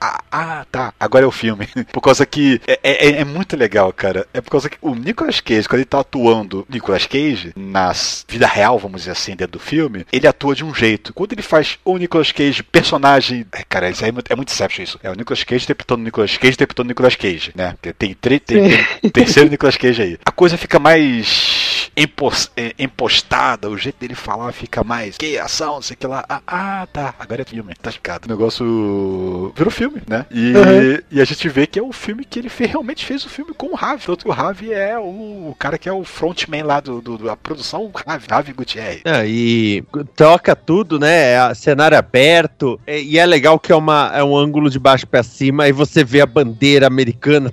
Ah, 0.00 0.20
ah, 0.30 0.66
tá. 0.70 0.92
Agora 0.98 1.24
é 1.24 1.28
o 1.28 1.32
filme. 1.32 1.68
Por 1.92 2.00
causa 2.00 2.24
que 2.26 2.60
é, 2.66 2.78
é- 2.82 3.20
é 3.20 3.24
muito 3.24 3.56
legal, 3.56 3.92
cara. 3.92 4.26
É 4.32 4.40
por 4.40 4.50
causa 4.50 4.68
que 4.70 4.76
o 4.80 4.94
Nicolas 4.94 5.40
Cage, 5.40 5.68
quando 5.68 5.80
ele 5.80 5.84
tá 5.84 6.00
atuando 6.00 6.66
Nicolas 6.68 7.06
Cage, 7.06 7.52
na 7.56 7.92
vida 8.28 8.46
real, 8.46 8.59
vamos 8.78 9.02
dizer 9.02 9.12
assim, 9.12 9.36
dentro 9.36 9.58
do 9.58 9.58
filme, 9.58 10.06
ele 10.12 10.26
atua 10.26 10.54
de 10.54 10.64
um 10.64 10.74
jeito. 10.74 11.12
Quando 11.12 11.32
ele 11.32 11.42
faz 11.42 11.78
o 11.84 11.96
Nicolas 11.96 12.32
Cage 12.32 12.62
personagem. 12.62 13.46
É, 13.52 13.62
cara, 13.68 13.90
isso 13.90 14.04
aí 14.04 14.10
é 14.10 14.12
muito, 14.12 14.32
é 14.32 14.36
muito 14.36 14.50
Inception 14.50 14.82
isso. 14.82 15.00
É 15.02 15.10
o 15.10 15.14
Nicolas 15.14 15.44
Cage 15.44 15.64
interpretando 15.64 16.00
o 16.00 16.04
Nicolas 16.04 16.36
Cage 16.36 16.54
interpretando 16.54 16.86
o 16.86 16.88
Nicolas 16.88 17.16
Cage, 17.16 17.52
né? 17.54 17.76
Tem, 17.80 17.92
tem, 17.92 18.14
tem, 18.14 18.38
tem 18.38 19.10
terceiro 19.10 19.48
Nicolas 19.48 19.76
Cage 19.76 20.02
aí. 20.02 20.18
A 20.24 20.32
coisa 20.32 20.56
fica 20.56 20.78
mais 20.78 21.79
empos- 21.96 22.50
é, 22.56 22.74
empostada, 22.78 23.68
o 23.68 23.76
jeito 23.76 23.96
dele 24.00 24.14
falar 24.14 24.52
fica 24.52 24.82
mais 24.84 25.16
que 25.16 25.38
ação, 25.38 25.74
não 25.74 25.82
sei 25.82 25.94
o 25.94 25.98
que 25.98 26.06
lá. 26.06 26.24
Ah, 26.28 26.40
ah, 26.46 26.88
tá, 26.92 27.14
agora 27.18 27.42
é 27.42 27.44
filme, 27.44 27.74
tá 27.80 27.90
explicado. 27.90 28.26
O 28.26 28.30
negócio 28.30 29.52
virou 29.56 29.70
filme, 29.70 30.02
né? 30.06 30.26
E, 30.30 30.52
Uhum. 30.56 30.98
e 31.12 31.20
a 31.20 31.24
gente 31.24 31.48
vê 31.48 31.66
que 31.66 31.78
é 31.78 31.82
o 31.82 31.92
filme 31.92 32.24
que 32.24 32.38
ele 32.38 32.48
fez, 32.48 32.70
realmente 32.70 33.04
fez 33.04 33.24
o 33.24 33.28
filme 33.28 33.52
com 33.54 33.68
o 33.68 33.74
Ravi. 33.74 34.04
Tanto 34.06 34.24
que 34.24 34.30
o 34.30 34.34
Ravi 34.34 34.72
é 34.72 34.98
o, 34.98 35.54
cara 35.58 35.78
que 35.78 35.88
é 35.88 35.92
o 35.92 36.04
frontman 36.04 36.62
lá 36.64 36.80
do, 36.80 37.00
do- 37.00 37.18
da 37.18 37.36
produção, 37.36 37.84
o 37.84 37.92
Ravi, 38.06 38.26
Ravi 38.30 38.52
Gutierrez. 38.52 39.00
Ah, 39.04 39.24
e 39.26 39.82
troca 40.16 40.54
tudo, 40.56 40.98
né? 40.98 41.32
É 41.32 41.54
cenário 41.54 41.96
aberto. 41.96 42.80
é- 42.86 43.00
E 43.00 43.18
é 43.18 43.26
legal 43.26 43.58
que 43.58 43.72
é, 43.72 43.76
uma, 43.76 44.10
é 44.14 44.22
um 44.22 44.36
ângulo 44.36 44.70
de 44.70 44.78
baixo 44.78 45.06
pra 45.06 45.22
cima 45.22 45.68
e 45.68 45.72
você 45.72 46.04
vê 46.04 46.20
a 46.20 46.26
bandeira 46.26 46.86
americana 46.86 47.50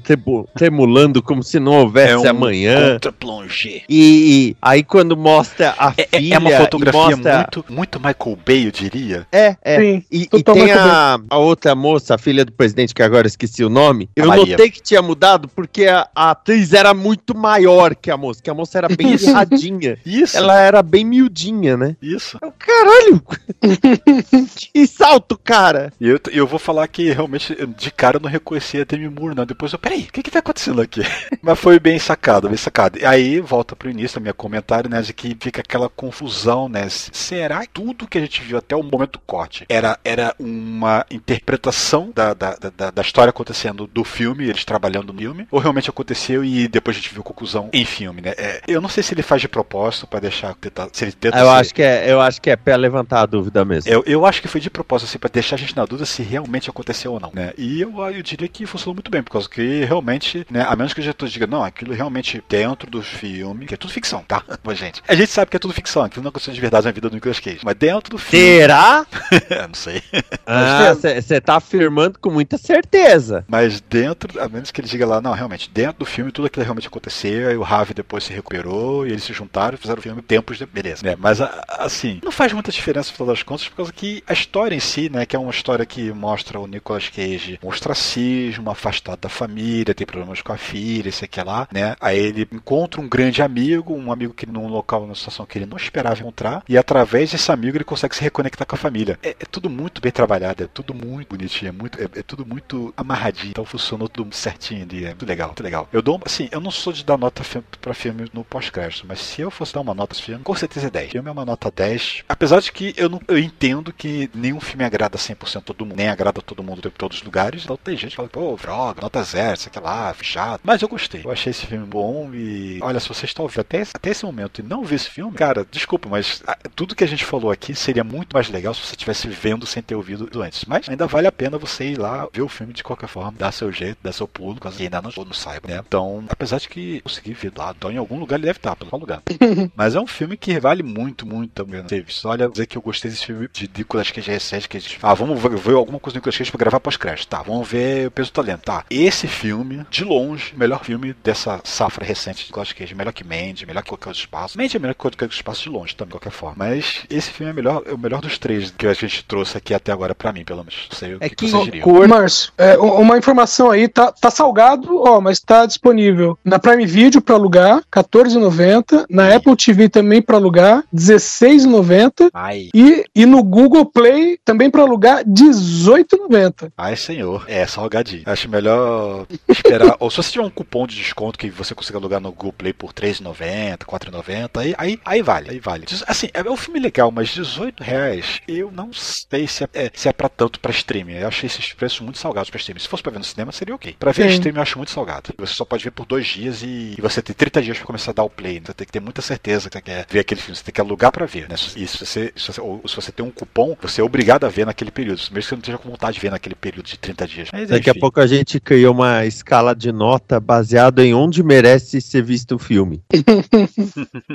tremulando 0.55 1.21
como 1.21 1.41
se 1.43 1.59
não 1.59 1.73
houvesse 1.73 2.13
É 2.13 2.17
um 2.17 2.27
amanhã. 2.29 2.93
contra-plongé. 2.93 3.83
E, 4.17 4.49
e 4.49 4.57
aí 4.61 4.83
quando 4.83 5.15
mostra 5.15 5.73
a 5.77 5.93
É, 5.97 6.07
é- 6.11 6.17
filha 6.19 6.35
é 6.35 6.37
uma 6.39 6.49
e 6.51 6.57
fotografia 6.57 7.01
mostra... 7.01 7.35
muito, 7.37 7.65
muito 7.69 7.99
Michael 7.99 8.37
Bay, 8.45 8.67
eu 8.67 8.71
diria. 8.71 9.27
É, 9.31 9.55
é. 9.61 9.79
Sim, 9.79 10.03
E, 10.11 10.27
e 10.33 10.43
tem 10.43 10.71
a, 10.71 11.19
a 11.29 11.37
outra 11.37 11.75
moça, 11.75 12.15
a 12.15 12.17
filha 12.17 12.43
do 12.43 12.51
presidente, 12.51 12.93
que 12.93 13.03
agora 13.03 13.25
eu 13.25 13.29
esqueci 13.29 13.63
o 13.63 13.69
nome. 13.69 14.09
A 14.17 14.21
Eu 14.21 14.27
Maria. 14.27 14.45
notei 14.45 14.69
que 14.71 14.81
tinha 14.81 15.01
mudado 15.01 15.47
porque 15.47 15.85
a, 15.85 16.07
a 16.15 16.31
atriz 16.31 16.73
era 16.73 16.93
muito 16.93 17.35
maior 17.37 17.95
que 17.95 18.09
a 18.11 18.17
moça, 18.17 18.41
que 18.41 18.49
a 18.49 18.53
moça 18.53 18.77
era 18.77 18.87
bem 18.89 19.13
erradinha. 19.13 19.97
Isso, 20.05 20.37
Ela 20.37 20.59
era 20.61 20.81
bem 20.81 21.03
miudinha, 21.05 21.75
né? 21.77 21.95
isso. 22.01 22.37
Eu, 22.41 22.53
Caralho! 22.57 23.21
que 24.73 24.87
salto, 24.87 25.37
cara! 25.43 25.91
E 25.99 26.07
eu, 26.07 26.19
eu 26.31 26.47
vou 26.47 26.59
falar 26.59 26.87
que 26.87 27.11
realmente, 27.11 27.55
de 27.77 27.91
cara, 27.91 28.17
eu 28.17 28.21
não 28.21 28.29
reconhecia 28.29 28.81
a 28.81 28.85
Demi 28.85 29.09
Moore, 29.09 29.35
não. 29.35 29.45
Depois 29.45 29.73
eu, 29.73 29.79
peraí, 29.79 30.01
o 30.03 30.11
que 30.11 30.23
que 30.23 30.31
tá 30.31 30.39
acontecendo 30.39 30.81
aqui? 30.81 31.01
Mas 31.41 31.59
foi 31.59 31.79
bem 31.79 31.99
sacado, 31.99 32.47
bem 32.47 32.57
sacado. 32.57 32.97
E 32.99 33.05
aí, 33.05 33.39
volta 33.39 33.75
pro 33.75 33.89
início 33.89 34.06
do 34.15 34.21
meu 34.21 34.33
comentário, 34.33 34.89
né, 34.89 35.01
de 35.01 35.13
que 35.13 35.35
fica 35.39 35.61
aquela 35.61 35.89
confusão, 35.89 36.67
né? 36.69 36.87
Será 36.89 37.61
que 37.61 37.69
tudo 37.69 38.07
que 38.07 38.17
a 38.17 38.21
gente 38.21 38.41
viu 38.41 38.57
até 38.57 38.75
o 38.75 38.83
momento 38.83 39.13
do 39.13 39.19
corte 39.19 39.65
era, 39.69 39.99
era 40.03 40.33
uma 40.39 41.05
interpretação 41.41 42.11
da, 42.15 42.33
da, 42.33 42.55
da, 42.75 42.91
da 42.91 43.01
história 43.01 43.29
acontecendo 43.29 43.87
do 43.87 44.03
filme, 44.03 44.45
eles 44.49 44.65
trabalhando 44.65 45.13
no 45.13 45.19
filme, 45.19 45.47
ou 45.51 45.59
realmente 45.59 45.89
aconteceu 45.89 46.43
e 46.43 46.67
depois 46.67 46.97
a 46.97 46.99
gente 46.99 47.11
viu 47.13 47.21
a 47.21 47.23
conclusão 47.23 47.69
em 47.71 47.85
filme, 47.85 48.21
né? 48.21 48.33
É, 48.37 48.61
eu 48.67 48.81
não 48.81 48.89
sei 48.89 49.03
se 49.03 49.13
ele 49.13 49.21
faz 49.21 49.41
de 49.41 49.47
propósito 49.47 50.07
pra 50.07 50.19
deixar, 50.19 50.53
tentar, 50.55 50.89
se 50.91 51.05
ele 51.05 51.11
tenta 51.11 51.37
Eu 51.37 51.45
ser- 51.45 51.51
acho 51.51 51.73
que 51.75 51.81
é, 51.83 52.11
eu 52.11 52.19
acho 52.21 52.41
que 52.41 52.49
é 52.49 52.55
pra 52.55 52.75
levantar 52.75 53.21
a 53.21 53.25
dúvida 53.25 53.63
mesmo. 53.63 53.91
eu, 53.91 54.03
eu 54.05 54.25
acho 54.25 54.41
que 54.41 54.47
foi 54.47 54.59
de 54.61 54.69
propósito, 54.69 55.09
assim, 55.09 55.19
pra 55.19 55.29
deixar 55.31 55.55
a 55.55 55.59
gente 55.59 55.75
na 55.75 55.85
dúvida 55.85 56.05
se 56.05 56.23
realmente 56.23 56.69
aconteceu 56.69 57.13
ou 57.13 57.19
não, 57.19 57.31
né? 57.33 57.53
E 57.57 57.81
eu, 57.81 57.93
eu 58.11 58.23
diria 58.23 58.47
que 58.47 58.65
funcionou 58.65 58.95
muito 58.95 59.11
bem, 59.11 59.21
por 59.21 59.31
causa 59.31 59.49
que 59.49 59.83
realmente, 59.85 60.45
né, 60.49 60.65
a 60.67 60.75
menos 60.75 60.93
que 60.93 60.99
o 60.99 61.03
diretor 61.03 61.27
diga, 61.29 61.47
não, 61.47 61.63
aquilo 61.63 61.93
realmente 61.93 62.43
dentro 62.49 62.89
do 62.89 63.01
filme, 63.01 63.65
que 63.65 63.73
é 63.73 63.77
tudo 63.77 63.91
ficção, 63.97 64.23
tá? 64.27 64.41
Pô, 64.63 64.73
gente. 64.73 65.01
A 65.07 65.15
gente 65.15 65.31
sabe 65.31 65.49
que 65.49 65.57
é 65.57 65.59
tudo 65.59 65.73
ficção, 65.73 66.03
aquilo 66.03 66.23
não 66.23 66.29
aconteceu 66.29 66.53
de 66.53 66.61
verdade 66.61 66.85
na 66.85 66.91
vida 66.91 67.09
do 67.09 67.15
Nicolas 67.15 67.39
Cage, 67.39 67.59
mas 67.63 67.75
dentro 67.75 68.11
do 68.11 68.17
filme. 68.17 68.45
Será? 68.45 69.05
não 69.67 69.73
sei. 69.73 70.01
Ah, 70.49 70.93
você 70.93 71.41
tá 71.41 71.57
afirmando 71.57 72.17
com 72.19 72.29
muita 72.31 72.57
certeza. 72.57 73.43
Mas 73.49 73.81
dentro, 73.81 74.41
a 74.41 74.47
menos 74.47 74.71
que 74.71 74.79
ele 74.79 74.87
diga 74.87 75.05
lá, 75.05 75.19
não, 75.19 75.33
realmente, 75.33 75.69
dentro 75.69 75.99
do 75.99 76.05
filme 76.05 76.31
tudo 76.31 76.45
aquilo 76.45 76.63
realmente 76.63 76.87
aconteceu, 76.87 77.49
aí 77.49 77.57
o 77.57 77.63
Ravi 77.63 77.93
depois 77.93 78.23
se 78.23 78.31
recuperou, 78.31 79.05
e 79.05 79.09
eles 79.11 79.23
se 79.25 79.33
juntaram 79.33 79.75
e 79.75 79.77
fizeram 79.77 79.99
o 79.99 80.01
filme 80.01 80.21
tempos 80.21 80.57
de. 80.57 80.65
Beleza, 80.65 81.01
né? 81.05 81.17
Mas 81.19 81.41
a- 81.41 81.65
assim, 81.79 82.21
não 82.23 82.31
faz 82.31 82.53
muita 82.53 82.71
diferença 82.71 83.09
no 83.09 83.15
final 83.17 83.27
das 83.33 83.43
contas, 83.43 83.67
por 83.67 83.75
causa 83.77 83.91
que 83.91 84.23
a 84.25 84.31
história 84.31 84.73
em 84.75 84.79
si, 84.79 85.09
né, 85.09 85.25
que 85.25 85.35
é 85.35 85.39
uma 85.39 85.51
história 85.51 85.85
que 85.85 86.11
mostra 86.13 86.57
o 86.59 86.65
Nicolas 86.67 87.09
Cage 87.09 87.59
um 87.61 87.67
ostracismo, 87.67 88.69
afastado 88.71 89.19
da 89.19 89.29
família, 89.29 89.93
tem 89.93 90.07
problemas 90.07 90.41
com 90.41 90.53
a 90.53 90.57
filha, 90.57 91.09
isso 91.09 91.25
aqui 91.25 91.41
lá, 91.43 91.67
né? 91.71 91.95
Aí 91.99 92.17
ele 92.17 92.47
encontra 92.53 93.01
um 93.01 93.07
grande 93.09 93.41
amigo, 93.41 93.86
um 93.95 94.11
amigo 94.11 94.33
que 94.33 94.45
num 94.45 94.67
local, 94.67 95.01
numa 95.01 95.15
situação 95.15 95.45
que 95.45 95.57
ele 95.57 95.65
não 95.65 95.77
esperava 95.77 96.19
encontrar, 96.19 96.63
e 96.67 96.77
através 96.77 97.31
desse 97.31 97.51
amigo 97.51 97.77
ele 97.77 97.83
consegue 97.83 98.15
se 98.15 98.21
reconectar 98.21 98.65
com 98.65 98.75
a 98.75 98.77
família. 98.77 99.19
É, 99.21 99.29
é 99.29 99.45
tudo 99.49 99.69
muito 99.69 100.01
bem 100.01 100.11
trabalhado, 100.11 100.63
é 100.63 100.67
tudo 100.67 100.93
muito 100.93 101.29
bonitinho, 101.29 101.69
é, 101.69 101.71
muito, 101.71 102.01
é, 102.01 102.05
é 102.05 102.23
tudo 102.23 102.45
muito 102.45 102.93
amarradinho, 102.95 103.51
então 103.51 103.65
funcionou 103.65 104.07
tudo 104.07 104.33
certinho 104.33 104.83
ali, 104.83 105.05
é 105.05 105.09
muito 105.09 105.25
legal, 105.25 105.49
muito 105.49 105.63
legal. 105.63 105.87
Eu 105.91 106.01
dou, 106.01 106.19
assim, 106.25 106.47
eu 106.51 106.59
não 106.59 106.71
sou 106.71 106.91
de 106.93 107.03
dar 107.03 107.17
nota 107.17 107.43
pra 107.81 107.93
filme 107.93 108.29
no 108.33 108.43
pós-crédito, 108.43 109.05
mas 109.07 109.19
se 109.19 109.41
eu 109.41 109.51
fosse 109.51 109.73
dar 109.73 109.81
uma 109.81 109.93
nota 109.93 110.13
esse 110.13 110.23
filme, 110.23 110.43
com 110.43 110.55
certeza 110.55 110.87
é 110.87 110.89
10. 110.89 111.09
O 111.09 111.11
filme 111.11 111.29
é 111.29 111.31
uma 111.31 111.45
nota 111.45 111.71
10, 111.71 112.23
apesar 112.27 112.61
de 112.61 112.71
que 112.71 112.93
eu, 112.97 113.09
não, 113.09 113.21
eu 113.27 113.37
entendo 113.37 113.93
que 113.93 114.29
nenhum 114.33 114.59
filme 114.59 114.83
agrada 114.83 115.17
100% 115.17 115.63
todo 115.63 115.85
mundo, 115.85 115.97
nem 115.97 116.09
agrada 116.09 116.41
todo 116.41 116.63
mundo 116.63 116.87
em 116.87 116.91
todos 116.91 117.17
os 117.17 117.23
lugares, 117.23 117.63
então 117.63 117.77
tem 117.77 117.95
gente 117.95 118.11
que 118.11 118.15
fala, 118.15 118.29
pô, 118.29 118.57
droga, 118.61 119.01
nota 119.01 119.23
zero, 119.23 119.59
aqui 119.65 119.79
lá, 119.79 120.13
fechado. 120.13 120.61
Mas 120.63 120.81
eu 120.81 120.87
gostei, 120.87 121.21
eu 121.23 121.31
achei 121.31 121.51
esse 121.51 121.65
filme 121.65 121.85
bom 121.85 122.29
e, 122.33 122.79
olha, 122.81 122.99
se 122.99 123.07
você 123.07 123.25
está 123.25 123.41
ouvindo 123.41 123.61
até, 123.61 123.76
até 123.81 124.11
esse 124.11 124.25
momento 124.25 124.59
e 124.59 124.63
não 124.63 124.83
viu 124.83 124.95
esse 124.95 125.09
filme, 125.09 125.35
cara, 125.35 125.65
desculpa, 125.69 126.09
mas 126.09 126.43
ah, 126.47 126.57
tudo 126.75 126.95
que 126.95 127.03
a 127.03 127.07
gente 127.07 127.25
falou 127.25 127.51
aqui 127.51 127.75
seria 127.75 128.03
muito 128.03 128.33
mais 128.33 128.49
legal 128.49 128.73
se 128.73 128.81
você 128.81 128.93
estivesse 128.93 129.27
vendo 129.27 129.65
sem 129.65 129.81
ter 129.81 129.95
ouvido 129.95 130.29
antes. 130.41 130.65
Mas 130.65 130.87
ainda 130.89 131.07
vale 131.07 131.27
a 131.27 131.31
pena 131.31 131.57
você 131.57 131.91
ir 131.91 131.99
lá 131.99 132.27
ver 132.31 132.41
o 132.41 132.49
filme 132.49 132.73
de 132.73 132.83
qualquer 132.83 133.07
forma, 133.07 133.33
dar 133.37 133.51
seu 133.51 133.71
jeito, 133.71 133.99
dar 134.01 134.11
seu 134.11 134.27
pulo, 134.27 134.59
caso 134.59 134.81
ainda 134.81 135.01
não, 135.01 135.11
não 135.15 135.33
saiba, 135.33 135.67
né? 135.67 135.81
Então, 135.85 136.23
apesar 136.29 136.59
de 136.59 136.69
que 136.69 137.01
consegui 137.01 137.33
ver 137.33 137.51
lá, 137.55 137.73
então 137.75 137.91
em 137.91 137.97
algum 137.97 138.19
lugar 138.19 138.37
ele 138.37 138.45
deve 138.45 138.59
estar, 138.59 138.75
pelo 138.75 138.89
qual 138.89 138.99
lugar. 138.99 139.21
Mas 139.75 139.95
é 139.95 139.99
um 139.99 140.07
filme 140.07 140.37
que 140.37 140.59
vale 140.59 140.83
muito, 140.83 141.25
muito 141.25 141.51
também 141.51 141.83
visto. 142.03 142.27
Olha, 142.27 142.49
dizer 142.49 142.65
que 142.65 142.77
eu 142.77 142.81
gostei 142.81 143.11
desse 143.11 143.25
filme 143.25 143.47
de 143.51 143.69
Nicolas 143.77 144.11
Cage 144.11 144.31
recente, 144.31 144.67
que 144.67 144.77
a 144.77 144.79
gente, 144.79 144.99
ah, 145.01 145.13
vamos 145.13 145.41
ver, 145.41 145.55
ver 145.55 145.75
alguma 145.75 145.99
coisa 145.99 146.13
do 146.13 146.17
Nicolas 146.17 146.37
Cage 146.37 146.51
pra 146.51 146.59
gravar 146.59 146.79
pós-crédito. 146.79 147.27
Tá, 147.27 147.41
vamos 147.41 147.67
ver 147.67 148.07
o 148.07 148.11
peso 148.11 148.31
do 148.31 148.33
talento. 148.33 148.61
Tá, 148.61 148.85
esse 148.89 149.27
filme, 149.27 149.85
de 149.89 150.03
longe, 150.03 150.53
melhor 150.55 150.83
filme 150.83 151.15
dessa 151.23 151.59
safra 151.63 152.05
recente 152.05 152.43
de 152.43 152.45
Nicolas 152.47 152.73
Cage. 152.73 152.95
Melhor 152.95 153.13
que 153.13 153.23
Mandy, 153.23 153.65
melhor 153.67 153.83
que 153.83 153.89
qualquer 153.89 154.09
outro 154.09 154.21
espaço. 154.21 154.57
Mandy 154.57 154.75
é 154.77 154.79
melhor 154.79 154.93
que 154.93 154.99
qualquer 155.01 155.25
outro 155.25 155.35
espaço 155.37 155.63
de 155.63 155.69
longe 155.69 155.95
também, 155.95 156.09
de 156.09 156.13
qualquer 156.19 156.31
forma. 156.31 156.55
Mas 156.57 157.03
esse 157.09 157.29
filme 157.31 157.51
é, 157.51 157.53
melhor, 157.55 157.83
é 157.85 157.93
o 157.93 157.97
melhor 157.97 158.21
dos 158.21 158.37
três 158.37 158.71
que 158.71 158.87
a 158.87 158.93
gente 158.93 159.23
trouxe 159.25 159.57
aqui 159.57 159.73
até 159.73 159.91
agora 159.91 160.15
pra 160.15 160.31
mim, 160.33 160.43
pelo 160.43 160.59
menos. 160.59 160.87
Não 160.91 160.97
sei 160.97 161.13
o 161.15 161.17
É 161.19 161.29
que, 161.29 161.35
que 161.35 161.49
vocês 161.49 161.63
diriam. 161.65 161.83
cor 161.83 162.07
Márcio, 162.07 162.51
é, 162.57 162.77
uma 162.77 163.17
informação 163.17 163.69
aí, 163.69 163.87
tá, 163.87 164.11
tá 164.11 164.31
salgado, 164.31 165.01
ó, 165.03 165.19
mas 165.21 165.39
tá 165.39 165.65
disponível 165.65 166.37
na 166.43 166.57
Prime 166.59 166.85
Video 166.85 167.21
pra 167.21 167.35
alugar, 167.35 167.77
R$14,90, 167.93 169.05
na 169.09 169.29
Ih. 169.29 169.35
Apple 169.35 169.55
TV 169.55 169.89
também 169.89 170.21
pra 170.21 170.37
alugar, 170.37 170.83
R$16,90 170.93 172.29
Ai, 172.33 172.69
e, 172.73 173.03
e 173.15 173.25
no 173.25 173.43
Google 173.43 173.85
Play 173.85 174.39
também 174.45 174.69
pra 174.69 174.81
alugar, 174.83 175.17
R$18,90. 175.19 176.71
ai 176.77 176.95
senhor. 176.95 177.45
É, 177.47 177.65
salgadinho. 177.65 178.23
Acho 178.25 178.49
melhor 178.49 179.25
esperar. 179.47 179.95
Ou 179.99 180.09
se 180.09 180.17
você 180.17 180.31
tiver 180.31 180.45
um 180.45 180.49
cupom 180.49 180.85
de 180.87 180.95
desconto 180.95 181.37
que 181.37 181.49
você 181.49 181.73
consiga 181.75 181.97
alugar 181.97 182.19
no 182.19 182.31
Google 182.31 182.53
Play 182.53 182.73
por 182.73 182.87
R$3,90, 182.87 183.56
R$4,90, 183.57 184.49
aí, 184.59 184.75
aí, 184.77 184.99
aí 185.05 185.21
vale, 185.21 185.49
aí 185.51 185.59
vale. 185.59 185.85
Assim, 186.07 186.29
é 186.33 186.41
um 186.49 186.57
filme 186.57 186.79
legal, 186.79 187.11
mas 187.11 187.29
18 187.29 187.83
reais, 187.83 188.41
eu 188.47 188.71
não 188.71 188.91
sei 188.93 189.47
se 189.47 189.63
é, 189.63 189.69
é- 189.73 189.91
se 189.93 190.07
é 190.07 190.13
pra 190.13 190.29
tanto 190.29 190.59
pra 190.59 190.71
streaming. 190.71 191.13
Eu 191.13 191.27
achei 191.27 191.47
esses 191.47 191.73
preços 191.73 191.99
muito 192.01 192.17
salgados 192.19 192.49
pra 192.49 192.57
streaming. 192.57 192.79
Se 192.79 192.87
fosse 192.87 193.03
pra 193.03 193.11
ver 193.11 193.19
no 193.19 193.23
cinema, 193.23 193.51
seria 193.51 193.75
ok. 193.75 193.95
Pra 193.99 194.11
ver 194.11 194.29
Sim. 194.29 194.35
streaming, 194.35 194.57
eu 194.57 194.61
acho 194.63 194.77
muito 194.77 194.91
salgado. 194.91 195.33
Você 195.37 195.53
só 195.53 195.65
pode 195.65 195.83
ver 195.83 195.91
por 195.91 196.05
dois 196.05 196.25
dias 196.27 196.61
e, 196.61 196.95
e 196.97 197.01
você 197.01 197.21
tem 197.21 197.35
30 197.35 197.61
dias 197.61 197.77
pra 197.77 197.85
começar 197.87 198.11
a 198.11 198.13
dar 198.13 198.23
o 198.23 198.29
play. 198.29 198.55
né? 198.55 198.67
Você 198.67 198.73
tem 198.73 198.85
que 198.85 198.91
ter 198.93 198.99
muita 198.99 199.21
certeza 199.21 199.69
que 199.69 199.77
você 199.77 199.81
quer 199.81 200.05
ver 200.09 200.19
aquele 200.19 200.41
filme. 200.41 200.55
Você 200.55 200.63
tem 200.63 200.73
que 200.73 200.81
alugar 200.81 201.11
pra 201.11 201.25
ver, 201.25 201.47
né? 201.49 201.55
E 201.75 201.87
se 201.87 201.97
você, 201.97 202.33
se 202.35 202.47
você, 202.53 202.61
ou 202.61 202.81
se 202.87 202.95
você 202.95 203.11
tem 203.11 203.25
um 203.25 203.31
cupom, 203.31 203.75
você 203.81 204.01
é 204.01 204.03
obrigado 204.03 204.45
a 204.45 204.49
ver 204.49 204.65
naquele 204.65 204.91
período. 204.91 205.19
Mesmo 205.31 205.33
que 205.33 205.41
você 205.43 205.55
não 205.55 205.59
esteja 205.59 205.77
com 205.77 205.89
vontade 205.89 206.15
de 206.15 206.19
ver 206.21 206.31
naquele 206.31 206.55
período 206.55 206.85
de 206.85 206.97
30 206.97 207.27
dias. 207.27 207.49
Mas, 207.51 207.69
Daqui 207.69 207.89
a 207.89 207.95
pouco 207.95 208.19
a 208.19 208.27
gente 208.27 208.59
criou 208.59 208.93
uma 208.93 209.25
escala 209.25 209.75
de 209.75 209.91
nota 209.91 210.39
baseada 210.39 211.03
em 211.05 211.13
onde 211.13 211.41
merece 211.43 212.01
ser 212.01 212.23
visto 212.23 212.55
o 212.55 212.59
filme. 212.59 213.01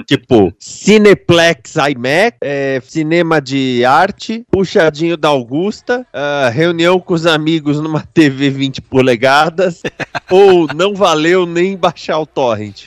tipo, 0.06 0.52
Cineplex 0.58 1.76
IMAX, 1.76 2.38
é, 2.40 2.80
cinema 2.84 3.40
de 3.40 3.84
arte, 3.84 4.44
puxadinho 4.50 5.16
da 5.16 5.28
Augusta, 5.28 6.06
ah, 6.12 6.50
reunião 6.52 6.98
com 7.00 7.14
os 7.14 7.26
amigos 7.26 7.80
numa 7.80 8.02
TV 8.12 8.50
20 8.50 8.80
polegadas, 8.82 9.82
ou 10.30 10.66
não 10.74 10.94
valeu 10.94 11.46
nem 11.46 11.76
baixar 11.76 12.18
o 12.18 12.26
torrent. 12.26 12.84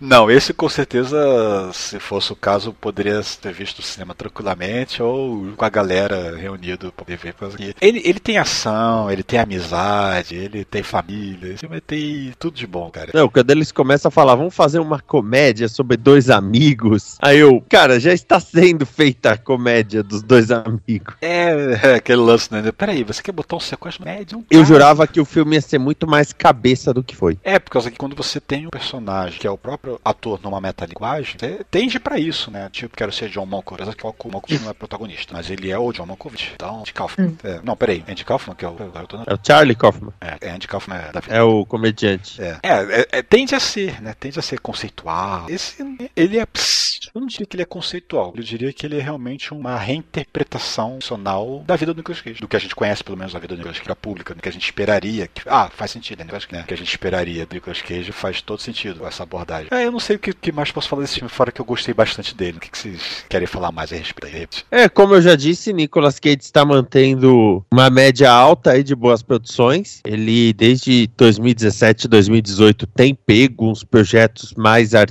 Não, 0.00 0.30
esse 0.30 0.52
com 0.52 0.68
certeza, 0.68 1.18
se 1.72 1.98
fosse 1.98 2.32
o 2.32 2.36
caso, 2.36 2.72
poderia 2.72 3.20
ter 3.40 3.52
visto 3.52 3.80
o 3.80 3.82
cinema 3.82 4.14
tranquilamente 4.14 5.02
ou 5.02 5.52
com 5.56 5.64
a 5.64 5.68
galera 5.68 6.36
reunido 6.36 6.92
pra 6.92 7.04
ver. 7.16 7.34
Ele, 7.80 8.02
ele 8.04 8.20
tem 8.20 8.38
ação, 8.38 9.10
ele 9.10 9.22
tem 9.22 9.38
amizade, 9.38 10.34
ele 10.34 10.64
tem 10.64 10.82
família, 10.82 11.56
filme 11.58 11.80
tem 11.80 12.32
tudo 12.38 12.56
de 12.56 12.66
bom, 12.66 12.90
cara. 12.90 13.10
Não, 13.14 13.28
quando 13.28 13.50
eles 13.50 13.72
começam 13.72 14.08
a 14.08 14.12
falar, 14.12 14.34
vamos 14.34 14.54
fazer 14.54 14.78
uma 14.78 15.00
comédia 15.00 15.39
sobre 15.68 15.96
dois 15.96 16.30
amigos. 16.30 17.16
Aí 17.20 17.38
eu, 17.38 17.62
cara, 17.68 17.98
já 17.98 18.12
está 18.12 18.38
sendo 18.38 18.84
feita 18.84 19.32
a 19.32 19.36
comédia 19.36 20.02
dos 20.02 20.22
dois 20.22 20.50
amigos. 20.50 21.14
É, 21.20 21.78
é 21.82 21.94
aquele 21.94 22.20
lance, 22.20 22.52
né? 22.52 22.70
Peraí, 22.72 23.02
você 23.04 23.22
quer 23.22 23.32
botar 23.32 23.56
um 23.56 23.60
sequestro 23.60 24.04
médio? 24.04 24.38
Um 24.38 24.44
Eu 24.50 24.64
jurava 24.64 25.06
que 25.06 25.20
o 25.20 25.24
filme 25.24 25.56
ia 25.56 25.60
ser 25.60 25.78
muito 25.78 26.06
mais 26.06 26.32
cabeça 26.32 26.92
do 26.92 27.02
que 27.02 27.16
foi. 27.16 27.38
É, 27.42 27.58
por 27.58 27.70
causa 27.70 27.90
que 27.90 27.96
quando 27.96 28.16
você 28.16 28.40
tem 28.40 28.66
um 28.66 28.70
personagem 28.70 29.38
que 29.38 29.46
é 29.46 29.50
o 29.50 29.58
próprio 29.58 30.00
ator 30.04 30.40
numa 30.42 30.60
metalinguagem, 30.60 31.36
você 31.38 31.64
tende 31.70 31.98
pra 31.98 32.18
isso, 32.18 32.50
né? 32.50 32.68
Tipo, 32.70 32.96
quero 32.96 33.12
ser 33.12 33.28
John 33.28 33.46
Malkovich, 33.46 33.96
que 33.96 34.06
o 34.06 34.30
Malkovich 34.30 34.62
não 34.62 34.70
é 34.70 34.74
protagonista, 34.74 35.34
mas 35.34 35.50
ele 35.50 35.70
é 35.70 35.78
o 35.78 35.92
John 35.92 36.06
Malkovich. 36.06 36.52
Então, 36.54 36.80
Andy 36.80 36.92
Kaufman. 36.92 37.36
É, 37.42 37.60
não, 37.62 37.76
peraí, 37.76 38.04
Andy 38.08 38.24
Kaufman, 38.24 38.54
que 38.54 38.64
é 38.64 38.68
o, 38.68 38.72
né? 38.72 39.24
É 39.26 39.34
o 39.34 39.38
Charlie 39.42 39.74
Kaufman. 39.74 40.12
É, 40.20 40.36
é 40.40 40.50
Andy 40.50 40.68
Kaufman 40.68 40.96
é 40.96 41.12
da 41.12 41.22
É 41.28 41.42
o 41.42 41.64
comediante. 41.64 42.40
É, 42.40 42.58
é, 42.62 42.72
é, 42.72 43.08
é, 43.12 43.22
tende 43.22 43.54
a 43.54 43.60
ser, 43.60 44.00
né? 44.02 44.14
Tende 44.18 44.38
a 44.38 44.42
ser 44.42 44.58
Ah, 45.20 45.46
esse. 45.48 45.82
Ele 46.16 46.38
é. 46.38 46.46
Eu 47.14 47.20
não 47.20 47.26
diria 47.26 47.46
que 47.46 47.56
ele 47.56 47.62
é 47.62 47.66
conceitual. 47.66 48.32
Eu 48.36 48.42
diria 48.42 48.72
que 48.72 48.86
ele 48.86 48.98
é 48.98 49.02
realmente 49.02 49.52
uma 49.52 49.76
reinterpretação 49.76 50.94
funcional 50.94 51.62
da 51.66 51.76
vida 51.76 51.92
do 51.92 51.98
Nicolas 51.98 52.20
Cage. 52.20 52.40
Do 52.40 52.48
que 52.48 52.56
a 52.56 52.60
gente 52.60 52.74
conhece, 52.74 53.02
pelo 53.02 53.16
menos, 53.16 53.32
da 53.32 53.38
vida 53.38 53.54
do 53.54 53.58
Nicolas 53.58 53.78
Cage, 53.78 53.96
pública. 54.00 54.34
Do 54.34 54.42
que 54.42 54.48
a 54.48 54.52
gente 54.52 54.64
esperaria. 54.64 55.26
Que... 55.26 55.42
Ah, 55.46 55.70
faz 55.74 55.90
sentido, 55.90 56.24
né? 56.24 56.30
Né? 56.50 56.64
Que 56.66 56.74
a 56.74 56.76
gente 56.76 56.88
esperaria 56.88 57.44
do 57.44 57.54
Nicolas 57.54 57.82
Cage 57.82 58.12
faz 58.12 58.40
todo 58.40 58.60
sentido 58.60 59.04
essa 59.06 59.22
abordagem. 59.22 59.68
É, 59.70 59.86
eu 59.86 59.92
não 59.92 60.00
sei 60.00 60.16
o 60.16 60.18
que, 60.18 60.32
que 60.32 60.52
mais 60.52 60.70
posso 60.70 60.88
falar 60.88 61.02
desse 61.02 61.16
filme, 61.16 61.28
fora 61.28 61.52
que 61.52 61.60
eu 61.60 61.64
gostei 61.64 61.92
bastante 61.92 62.34
dele. 62.34 62.58
O 62.58 62.60
que, 62.60 62.70
que 62.70 62.78
vocês 62.78 63.24
querem 63.28 63.46
falar 63.46 63.72
mais 63.72 63.92
a 63.92 63.96
respeito? 63.96 64.64
É, 64.70 64.88
como 64.88 65.14
eu 65.14 65.22
já 65.22 65.34
disse, 65.34 65.72
Nicolas 65.72 66.18
Cage 66.18 66.38
está 66.40 66.64
mantendo 66.64 67.64
uma 67.72 67.90
média 67.90 68.30
alta 68.30 68.72
aí 68.72 68.82
de 68.82 68.94
boas 68.94 69.22
produções. 69.22 70.00
Ele, 70.04 70.52
desde 70.52 71.08
2017, 71.16 72.08
2018, 72.08 72.86
tem 72.86 73.14
pego 73.14 73.70
uns 73.70 73.82
projetos 73.82 74.54
mais 74.54 74.94
artísticos, 74.94 75.09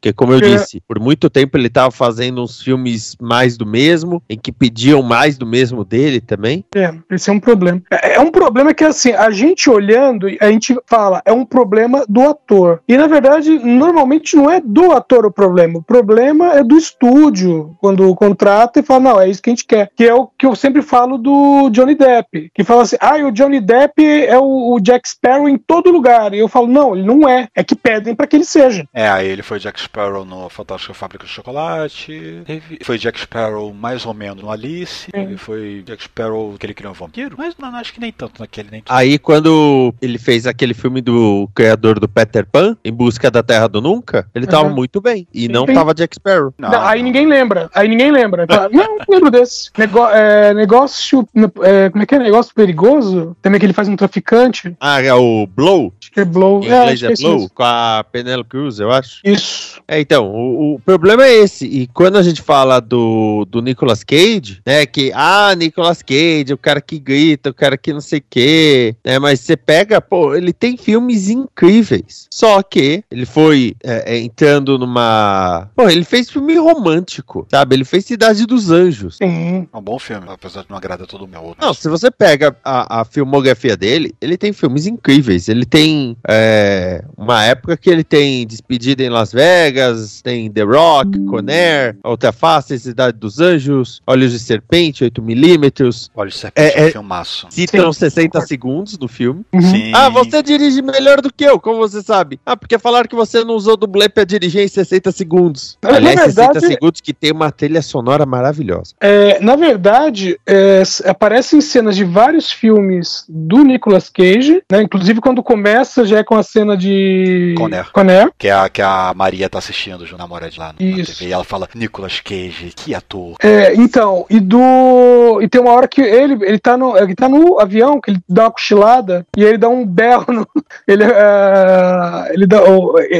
que 0.00 0.12
como 0.12 0.32
eu 0.32 0.38
É. 0.38 0.42
disse, 0.42 0.80
por 0.86 0.98
muito 0.98 1.28
tempo 1.30 1.56
ele 1.56 1.68
estava 1.68 1.90
fazendo 1.90 2.42
uns 2.42 2.60
filmes 2.60 3.16
mais 3.20 3.56
do 3.56 3.66
mesmo, 3.66 4.22
em 4.28 4.38
que 4.38 4.52
pediam 4.52 5.02
mais 5.02 5.36
do 5.38 5.46
mesmo 5.46 5.84
dele 5.84 6.20
também. 6.20 6.64
É, 6.74 6.92
esse 7.10 7.30
é 7.30 7.32
um 7.32 7.40
problema. 7.40 7.82
É, 7.90 8.14
é 8.14 8.20
um 8.20 8.30
problema 8.30 8.72
que, 8.74 8.84
assim, 8.84 9.12
a 9.12 9.30
gente 9.30 9.68
olhando, 9.70 10.26
a 10.40 10.50
gente 10.50 10.76
fala, 10.86 11.22
é 11.24 11.32
um 11.32 11.44
problema 11.44 12.04
do 12.08 12.22
ator. 12.22 12.80
E, 12.88 12.96
na 12.96 13.06
verdade, 13.06 13.58
normalmente 13.58 14.36
não 14.36 14.50
é 14.50 14.60
do 14.60 14.92
ator 14.92 15.26
o 15.26 15.32
problema. 15.32 15.78
O 15.78 15.82
problema 15.82 16.52
é 16.52 16.62
do 16.62 16.76
estúdio, 16.76 17.76
quando 17.80 18.14
contrata 18.14 18.80
e 18.80 18.82
fala, 18.82 19.00
não, 19.00 19.20
é 19.20 19.28
isso 19.28 19.42
que 19.42 19.50
a 19.50 19.52
gente 19.52 19.66
quer. 19.66 19.90
Que 19.96 20.04
é 20.04 20.14
o 20.14 20.26
que 20.38 20.46
eu 20.46 20.54
sempre 20.54 20.82
falo 20.82 21.18
do 21.18 21.70
Johnny 21.70 21.94
Depp. 21.94 22.50
Que 22.54 22.64
fala 22.64 22.82
assim, 22.82 22.96
ah, 23.00 23.16
o 23.16 23.32
Johnny 23.32 23.60
Depp 23.60 24.02
é 24.02 24.38
o, 24.38 24.74
o 24.74 24.80
Jack 24.80 25.08
Sparrow 25.08 25.48
em 25.48 25.58
todo 25.58 25.90
lugar. 25.90 26.34
E 26.34 26.38
eu 26.38 26.48
falo, 26.48 26.66
não, 26.66 26.94
ele 26.94 27.06
não 27.06 27.28
é. 27.28 27.48
É 27.54 27.62
que 27.62 27.74
pedem 27.74 28.14
pra 28.14 28.26
que 28.26 28.36
ele 28.36 28.44
seja. 28.44 28.86
É, 28.92 29.03
aí 29.08 29.28
ele 29.28 29.42
foi 29.42 29.58
Jack 29.58 29.80
Sparrow 29.80 30.24
no 30.24 30.48
Fantástica 30.48 30.94
Fábrica 30.94 31.24
de 31.24 31.30
Chocolate. 31.32 32.42
Teve- 32.46 32.78
Foi 32.82 32.98
Jack 32.98 33.20
Sparrow 33.20 33.72
mais 33.72 34.04
ou 34.06 34.14
menos 34.14 34.42
no 34.42 34.50
Alice. 34.50 35.08
É. 35.12 35.22
Ele 35.22 35.36
foi 35.36 35.82
Jack 35.86 36.02
Sparrow 36.04 36.54
que 36.58 36.66
ele 36.66 36.74
criou 36.74 36.92
um 36.92 36.96
vampiro. 36.96 37.34
Mas 37.38 37.54
não, 37.58 37.74
acho 37.76 37.92
que 37.92 38.00
nem 38.00 38.12
tanto 38.12 38.40
naquele, 38.40 38.70
nem 38.70 38.80
tanto. 38.80 38.96
Aí, 38.96 39.18
quando 39.18 39.94
ele 40.00 40.18
fez 40.18 40.46
aquele 40.46 40.74
filme 40.74 41.00
do 41.00 41.48
criador 41.54 41.98
do 41.98 42.08
Peter 42.08 42.46
Pan, 42.46 42.76
Em 42.84 42.92
Busca 42.92 43.30
da 43.30 43.42
Terra 43.42 43.68
do 43.68 43.80
Nunca, 43.80 44.28
ele 44.34 44.46
tava 44.46 44.68
Uhum. 44.68 44.74
muito 44.74 45.00
bem. 45.00 45.26
E 45.32 45.48
não 45.48 45.66
Sim. 45.66 45.74
tava 45.74 45.94
Jack 45.94 46.14
Sparrow. 46.16 46.52
Não, 46.58 46.70
Não, 46.70 46.82
aí 46.86 46.98
não. 47.00 47.04
ninguém 47.06 47.26
lembra. 47.26 47.70
Aí 47.74 47.88
ninguém 47.88 48.10
lembra. 48.10 48.46
Fala, 48.46 48.68
não, 48.70 48.98
não 48.98 49.04
lembro 49.08 49.30
desse. 49.30 49.70
Nego- 49.76 50.08
é, 50.08 50.52
negócio. 50.54 51.26
é, 51.62 51.90
como 51.90 52.02
é 52.02 52.06
que 52.06 52.14
é? 52.14 52.18
Negócio 52.18 52.54
perigoso? 52.54 53.36
Também 53.42 53.58
que 53.60 53.66
ele 53.66 53.72
faz 53.72 53.88
um 53.88 53.96
traficante. 53.96 54.76
Ah, 54.80 55.00
é 55.02 55.12
o 55.14 55.46
Blow. 55.46 55.92
Acho 56.00 56.10
que 56.12 56.20
é 56.20 56.24
Blow. 56.24 56.62
Em 56.64 56.68
É, 56.70 56.80
inglês 56.82 57.02
é 57.02 57.12
é 57.12 57.14
Blow, 57.16 57.48
com 57.50 57.62
a 57.62 58.04
Penelope 58.10 58.50
Cruz, 58.50 58.78
eu 58.78 58.90
acho. 58.94 59.20
Isso. 59.24 59.82
É, 59.86 60.00
então, 60.00 60.30
o, 60.30 60.74
o 60.74 60.80
problema 60.80 61.24
é 61.24 61.32
esse. 61.32 61.66
E 61.66 61.86
quando 61.88 62.16
a 62.16 62.22
gente 62.22 62.40
fala 62.40 62.80
do, 62.80 63.44
do 63.44 63.60
Nicolas 63.60 64.02
Cage, 64.02 64.60
né, 64.64 64.86
que, 64.86 65.12
ah, 65.14 65.54
Nicolas 65.54 66.02
Cage, 66.02 66.52
o 66.52 66.58
cara 66.58 66.80
que 66.80 66.98
grita, 66.98 67.50
o 67.50 67.54
cara 67.54 67.76
que 67.76 67.92
não 67.92 68.00
sei 68.00 68.18
o 68.20 68.24
quê, 68.28 68.96
né, 69.04 69.18
mas 69.18 69.40
você 69.40 69.56
pega, 69.56 70.00
pô, 70.00 70.34
ele 70.34 70.52
tem 70.52 70.76
filmes 70.76 71.28
incríveis. 71.28 72.28
Só 72.32 72.62
que 72.62 73.04
ele 73.10 73.26
foi 73.26 73.76
é, 73.82 74.14
é, 74.14 74.18
entrando 74.18 74.78
numa. 74.78 75.68
Pô, 75.74 75.88
ele 75.88 76.04
fez 76.04 76.30
filme 76.30 76.56
romântico, 76.56 77.46
sabe? 77.50 77.76
Ele 77.76 77.84
fez 77.84 78.04
Cidade 78.04 78.46
dos 78.46 78.70
Anjos. 78.70 79.16
Sim. 79.16 79.68
É 79.72 79.76
um 79.76 79.82
bom 79.82 79.98
filme, 79.98 80.26
apesar 80.28 80.62
de 80.62 80.70
não 80.70 80.76
agradar 80.76 81.06
todo 81.06 81.26
mundo. 81.26 81.56
Não, 81.60 81.74
se 81.74 81.88
você 81.88 82.10
pega 82.10 82.56
a, 82.64 83.00
a 83.00 83.04
filmografia 83.04 83.76
dele, 83.76 84.14
ele 84.20 84.36
tem 84.36 84.52
filmes 84.52 84.86
incríveis. 84.86 85.48
Ele 85.48 85.64
tem 85.64 86.16
é, 86.28 87.04
uma 87.16 87.44
época 87.44 87.76
que 87.76 87.90
ele 87.90 88.04
tem 88.04 88.46
Despedida 88.46 88.83
em 88.92 89.08
Las 89.08 89.32
Vegas, 89.32 90.20
tem 90.22 90.50
The 90.50 90.62
Rock, 90.62 91.18
Conair, 91.26 91.96
Outra 92.04 92.32
Face, 92.32 92.78
Cidade 92.78 93.18
dos 93.18 93.40
Anjos, 93.40 94.00
Olhos 94.06 94.32
de 94.32 94.38
Serpente, 94.38 95.04
8mm. 95.04 96.10
Olha, 96.14 96.28
isso 96.28 96.46
é, 96.46 96.52
É, 96.54 96.82
um 96.82 96.86
é- 96.86 96.90
filmaço. 96.90 97.46
Citam 97.50 97.92
Sim, 97.92 97.98
60 98.00 98.26
concordo. 98.28 98.48
segundos 98.48 98.96
do 98.96 99.08
filme. 99.08 99.44
Uhum. 99.52 99.60
Sim. 99.60 99.92
Ah, 99.94 100.08
você 100.08 100.42
dirige 100.42 100.82
melhor 100.82 101.20
do 101.20 101.32
que 101.32 101.44
eu, 101.44 101.58
como 101.58 101.78
você 101.78 102.02
sabe? 102.02 102.38
Ah, 102.44 102.56
porque 102.56 102.78
falaram 102.78 103.08
que 103.08 103.14
você 103.16 103.44
não 103.44 103.54
usou 103.54 103.76
dublê 103.76 104.08
pra 104.08 104.24
dirigir 104.24 104.62
em 104.62 104.68
60 104.68 105.10
segundos. 105.12 105.78
Na 105.82 105.90
Aliás, 105.96 106.16
verdade- 106.34 106.54
60 106.54 106.66
segundos 106.74 107.00
que 107.00 107.12
tem 107.12 107.32
uma 107.32 107.50
trilha 107.50 107.82
sonora 107.82 108.26
maravilhosa. 108.26 108.94
É, 109.00 109.38
na 109.40 109.56
verdade, 109.56 110.38
é, 110.46 110.82
aparecem 111.06 111.60
cenas 111.60 111.96
de 111.96 112.04
vários 112.04 112.50
filmes 112.50 113.24
do 113.28 113.62
Nicolas 113.64 114.08
Cage, 114.08 114.62
né? 114.70 114.82
Inclusive 114.82 115.20
quando 115.20 115.42
começa 115.42 116.04
já 116.04 116.18
é 116.18 116.24
com 116.24 116.34
a 116.36 116.42
cena 116.42 116.76
de 116.76 117.54
Conner. 117.56 117.90
Conner. 117.92 118.30
Que 118.38 118.48
a, 118.50 118.68
que 118.74 118.82
a 118.82 119.12
Maria 119.14 119.48
tá 119.48 119.58
assistindo, 119.58 120.02
o 120.02 120.18
namorado 120.18 120.52
lá 120.58 120.74
no, 120.78 120.84
na 120.84 120.96
Isso. 120.98 121.16
TV. 121.18 121.30
E 121.30 121.32
ela 121.32 121.44
fala, 121.44 121.68
Nicolas 121.74 122.18
Cage, 122.20 122.72
que 122.74 122.92
ator. 122.94 123.36
É, 123.40 123.72
então, 123.74 124.26
e 124.28 124.40
do. 124.40 125.40
E 125.40 125.48
tem 125.48 125.60
uma 125.60 125.70
hora 125.72 125.86
que 125.86 126.00
ele, 126.02 126.34
ele, 126.44 126.58
tá 126.58 126.76
no, 126.76 126.98
ele 126.98 127.14
tá 127.14 127.28
no 127.28 127.60
avião, 127.60 128.00
que 128.00 128.10
ele 128.10 128.20
dá 128.28 128.42
uma 128.44 128.50
cochilada 128.50 129.24
e 129.36 129.44
ele 129.44 129.56
dá 129.58 129.68
um 129.68 129.86
berro 129.86 130.26
no. 130.32 130.46
Ele, 130.86 131.04
é, 131.04 132.34
ele, 132.34 132.46
dá, 132.46 132.58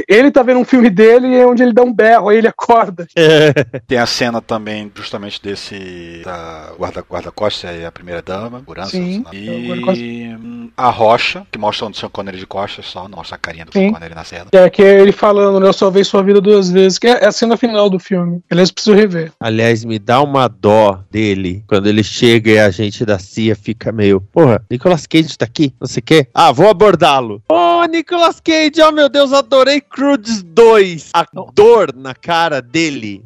ele 0.08 0.30
tá 0.30 0.42
vendo 0.42 0.60
um 0.60 0.64
filme 0.64 0.90
dele 0.90 1.28
e 1.28 1.36
é 1.36 1.46
onde 1.46 1.62
ele 1.62 1.72
dá 1.72 1.82
um 1.82 1.92
berro, 1.92 2.28
aí 2.28 2.36
ele 2.38 2.48
acorda. 2.48 3.06
Tem 3.86 3.96
a 3.98 4.06
cena 4.06 4.40
também, 4.42 4.90
justamente 4.94 5.40
desse 5.42 6.20
da 6.24 6.72
guarda- 6.78 7.04
guarda-costas, 7.08 7.70
aí 7.70 7.84
a 7.84 7.92
primeira 7.92 8.20
dama, 8.20 8.58
segurança. 8.58 8.90
Sim, 8.90 9.24
E 9.32 9.48
é 9.48 9.52
o 9.52 9.68
guarda-costas. 9.68 10.02
hum, 10.04 10.70
a 10.76 10.90
rocha, 10.90 11.46
que 11.50 11.58
mostra 11.58 11.86
o 11.86 11.94
Sean 11.94 12.10
Connery 12.10 12.38
de 12.38 12.46
costas 12.46 12.86
só, 12.86 13.08
não 13.08 13.18
mostra 13.18 13.36
a 13.36 13.38
carinha 13.38 13.64
do 13.64 13.72
Sim. 13.72 13.84
Sean 13.88 13.92
Connery 13.92 14.14
na 14.14 14.24
cena. 14.24 14.46
É, 14.52 14.68
que 14.68 14.82
é 14.82 15.00
ele 15.00 15.12
falando, 15.12 15.43
né? 15.60 15.66
Eu 15.68 15.72
só 15.72 15.90
vejo 15.90 16.08
sua 16.10 16.22
vida 16.22 16.40
duas 16.40 16.70
vezes, 16.70 16.98
que 16.98 17.06
é 17.06 17.24
a 17.26 17.32
cena 17.32 17.56
final 17.56 17.88
do 17.90 17.98
filme. 17.98 18.40
Aliás, 18.50 18.70
preciso 18.70 18.94
rever. 18.96 19.32
Aliás, 19.40 19.84
me 19.84 19.98
dá 19.98 20.22
uma 20.22 20.48
dó 20.48 21.00
dele 21.10 21.64
quando 21.66 21.86
ele 21.86 22.02
chega 22.02 22.50
e 22.50 22.58
a 22.58 22.70
gente 22.70 23.04
da 23.04 23.18
CIA 23.18 23.54
fica 23.56 23.92
meio, 23.92 24.20
porra, 24.20 24.62
Nicolas 24.70 25.06
Cage 25.06 25.36
tá 25.36 25.44
aqui, 25.44 25.72
não 25.80 25.86
sei 25.86 26.00
o 26.00 26.04
quê. 26.04 26.26
Ah, 26.34 26.52
vou 26.52 26.68
abordá-lo. 26.68 27.42
Oh, 27.48 27.84
Nicolas 27.84 28.40
Cage, 28.40 28.80
oh 28.82 28.92
meu 28.92 29.08
Deus, 29.08 29.32
adorei 29.32 29.80
Crudes 29.80 30.42
2. 30.42 31.10
A 31.14 31.26
dor 31.54 31.94
na 31.94 32.14
cara 32.14 32.60
dele. 32.62 33.22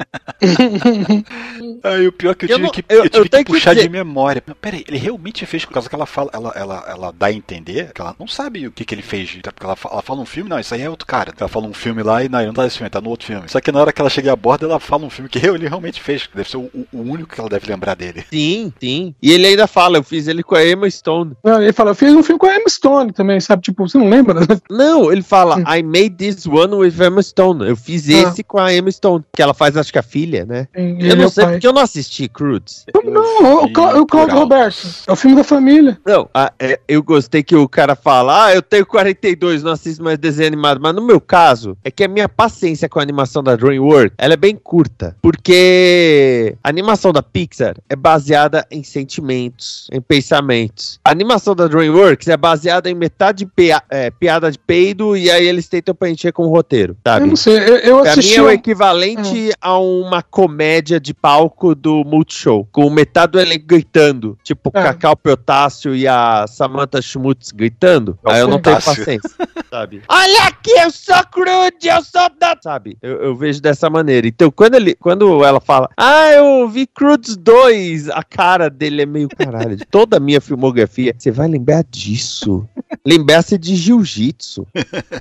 Aí 1.82 2.06
o 2.06 2.12
pior 2.12 2.32
é 2.32 2.34
que 2.34 2.44
eu 2.46 2.48
Eu 2.48 2.56
tive 2.56 2.62
não- 2.66 2.70
que, 2.72 2.84
eu- 2.88 2.96
eu 3.04 3.10
tive 3.10 3.18
eu 3.18 3.22
que 3.24 3.28
tenho 3.30 3.44
que 3.44 3.52
puxar 3.52 3.74
dizer- 3.74 3.86
de 3.86 3.92
memória. 3.92 4.42
Não, 4.46 4.54
Peraí, 4.54 4.84
ele 4.88 4.98
realmente 4.98 5.46
fez 5.46 5.64
por 5.64 5.72
causa 5.72 5.88
que 5.88 5.94
ela 5.94 6.06
fala, 6.06 6.30
ela, 6.32 6.52
ela, 6.54 6.84
ela 6.88 7.12
dá 7.16 7.26
a 7.26 7.32
entender 7.32 7.92
que 7.92 8.00
ela 8.00 8.14
não 8.18 8.26
sabe 8.26 8.66
o 8.66 8.72
que, 8.72 8.84
que 8.84 8.94
ele 8.94 9.02
fez. 9.02 9.28
de- 9.28 9.40
Porque 9.42 9.64
ela, 9.64 9.76
fa- 9.76 9.88
ela 9.92 10.02
fala 10.02 10.20
um 10.20 10.26
filme, 10.26 10.48
não, 10.50 10.58
isso 10.58 10.74
aí 10.74 10.82
é 10.82 10.90
outro 10.90 11.06
cara. 11.06 11.32
Ela 11.38 11.48
fala 11.48 11.66
um 11.66 11.72
filme 11.74 12.02
lá 12.08 12.24
e 12.24 12.28
não, 12.28 12.44
não 12.46 12.52
tá 12.52 12.64
nesse 12.64 12.76
filme, 12.78 12.90
tá 12.90 13.00
no 13.00 13.10
outro 13.10 13.26
filme. 13.26 13.48
Só 13.48 13.60
que 13.60 13.70
na 13.70 13.80
hora 13.80 13.92
que 13.92 14.00
ela 14.00 14.10
chega 14.10 14.32
a 14.32 14.36
bordo, 14.36 14.64
ela 14.66 14.80
fala 14.80 15.04
um 15.04 15.10
filme 15.10 15.28
que 15.28 15.38
ele 15.46 15.68
realmente 15.68 16.00
fez. 16.00 16.26
que 16.26 16.36
Deve 16.36 16.48
ser 16.50 16.56
o, 16.56 16.70
o 16.92 17.00
único 17.00 17.34
que 17.34 17.40
ela 17.40 17.48
deve 17.48 17.66
lembrar 17.66 17.94
dele. 17.94 18.24
Sim, 18.32 18.72
sim. 18.80 19.14
E 19.22 19.32
ele 19.32 19.46
ainda 19.46 19.66
fala, 19.66 19.98
eu 19.98 20.02
fiz 20.02 20.26
ele 20.28 20.42
com 20.42 20.54
a 20.54 20.64
Emma 20.66 20.88
Stone. 20.90 21.32
Não, 21.44 21.62
ele 21.62 21.72
fala, 21.72 21.90
eu 21.90 21.94
fiz 21.94 22.12
um 22.12 22.22
filme 22.22 22.38
com 22.38 22.46
a 22.46 22.54
Emma 22.56 22.68
Stone 22.68 23.12
também, 23.12 23.38
sabe? 23.40 23.62
Tipo, 23.62 23.88
você 23.88 23.98
não 23.98 24.08
lembra? 24.08 24.40
Não, 24.70 25.12
ele 25.12 25.22
fala, 25.22 25.60
I 25.76 25.82
made 25.82 26.10
this 26.10 26.46
one 26.46 26.74
with 26.74 26.94
Emma 27.00 27.22
Stone. 27.22 27.66
Eu 27.68 27.76
fiz 27.76 28.08
Ah. 28.08 28.12
esse 28.30 28.42
com 28.42 28.58
a 28.58 28.72
Emma 28.74 28.90
Stone. 28.90 29.24
Que 29.34 29.42
ela 29.42 29.54
faz, 29.54 29.76
acho 29.76 29.92
que 29.92 29.98
a 29.98 30.02
filha, 30.02 30.44
né? 30.44 30.66
Ele 30.74 31.12
eu 31.12 31.16
não 31.16 31.28
sei 31.28 31.44
pai. 31.44 31.52
porque 31.54 31.66
eu 31.66 31.72
não 31.72 31.82
assisti 31.82 32.28
Crudes. 32.28 32.84
Não, 33.04 33.62
o, 33.62 33.66
vi 33.66 33.72
Clá- 33.72 33.90
o 33.94 33.98
por 33.98 34.06
Cláudio 34.06 34.34
alto. 34.34 34.42
Roberto. 34.54 34.86
É 35.06 35.12
o 35.12 35.16
filme 35.16 35.36
da 35.36 35.44
família. 35.44 35.98
Não, 36.06 36.28
a- 36.32 36.52
é, 36.58 36.78
eu 36.88 37.02
gostei 37.02 37.42
que 37.42 37.54
o 37.56 37.68
cara 37.68 37.94
fala, 37.96 38.46
ah, 38.46 38.54
eu 38.54 38.62
tenho 38.62 38.86
42, 38.86 39.62
não 39.62 39.72
assisto 39.72 40.02
mais 40.02 40.18
desenho 40.18 40.48
animado. 40.48 40.80
Mas 40.80 40.94
no 40.94 41.02
meu 41.02 41.20
caso, 41.20 41.76
é 41.88 41.90
que 41.90 42.04
a 42.04 42.08
minha 42.08 42.28
paciência 42.28 42.86
com 42.88 42.98
a 42.98 43.02
animação 43.02 43.42
da 43.42 43.56
DreamWorks, 43.56 44.14
ela 44.18 44.34
é 44.34 44.36
bem 44.36 44.54
curta. 44.54 45.16
Porque 45.22 46.54
a 46.62 46.68
animação 46.68 47.12
da 47.12 47.22
Pixar 47.22 47.76
é 47.88 47.96
baseada 47.96 48.66
em 48.70 48.82
sentimentos, 48.82 49.86
em 49.90 50.00
pensamentos. 50.00 51.00
A 51.04 51.10
animação 51.10 51.54
da 51.54 51.66
DreamWorks 51.66 52.28
é 52.28 52.36
baseada 52.36 52.90
em 52.90 52.94
metade 52.94 53.46
pia- 53.46 53.82
é, 53.90 54.10
piada 54.10 54.50
de 54.50 54.58
peido 54.58 55.16
e 55.16 55.30
aí 55.30 55.46
eles 55.46 55.68
tentam 55.68 55.94
preencher 55.94 56.32
com 56.32 56.44
o 56.44 56.48
roteiro, 56.50 56.92
Eu 57.04 57.12
sabe? 57.12 57.26
não 57.26 57.36
sei, 57.36 57.56
eu, 57.58 57.76
eu 57.76 57.96
Pra 58.02 58.04
mim 58.04 58.18
assisti. 58.18 58.36
é 58.36 58.42
o 58.42 58.46
um- 58.46 58.50
equivalente 58.50 59.50
a 59.60 59.78
uma 59.78 60.22
comédia 60.22 61.00
de 61.00 61.14
palco 61.14 61.74
do 61.74 62.04
Multishow, 62.04 62.68
com 62.70 62.90
metade 62.90 63.32
do 63.32 63.40
elenco 63.40 63.64
gritando, 63.66 64.36
tipo 64.42 64.70
É. 64.74 64.82
Cacau 64.82 65.16
Peotácio 65.16 65.94
e 65.94 66.06
a 66.06 66.46
Samantha 66.46 67.00
Schmutz 67.00 67.50
gritando. 67.50 68.18
É 68.24 68.28
o 68.28 68.32
Aí 68.32 68.40
eu 68.40 68.48
não 68.48 68.60
tenho 68.60 68.76
paciência, 68.82 69.30
sabe? 69.70 70.02
Olha 70.08 70.42
aqui, 70.44 70.70
eu 70.72 70.90
sou 70.90 71.22
crude, 71.30 71.77
eu 71.86 72.02
sou 72.02 72.28
da... 72.38 72.56
Sabe, 72.60 72.96
eu, 73.00 73.22
eu 73.22 73.36
vejo 73.36 73.60
dessa 73.60 73.88
maneira. 73.88 74.26
Então, 74.26 74.50
quando, 74.50 74.74
ele, 74.74 74.94
quando 74.94 75.44
ela 75.44 75.60
fala, 75.60 75.88
ah, 75.96 76.30
eu 76.32 76.68
vi 76.68 76.86
Crudes 76.86 77.36
2, 77.36 78.08
a 78.10 78.22
cara 78.22 78.68
dele 78.68 79.02
é 79.02 79.06
meio 79.06 79.28
caralho. 79.28 79.76
De 79.76 79.84
toda 79.84 80.16
a 80.16 80.20
minha 80.20 80.40
filmografia, 80.40 81.14
você 81.16 81.30
vai 81.30 81.46
lembrar 81.48 81.84
disso. 81.88 82.68
Lembrar-se 83.06 83.56
de 83.58 83.76
jiu-jitsu. 83.76 84.66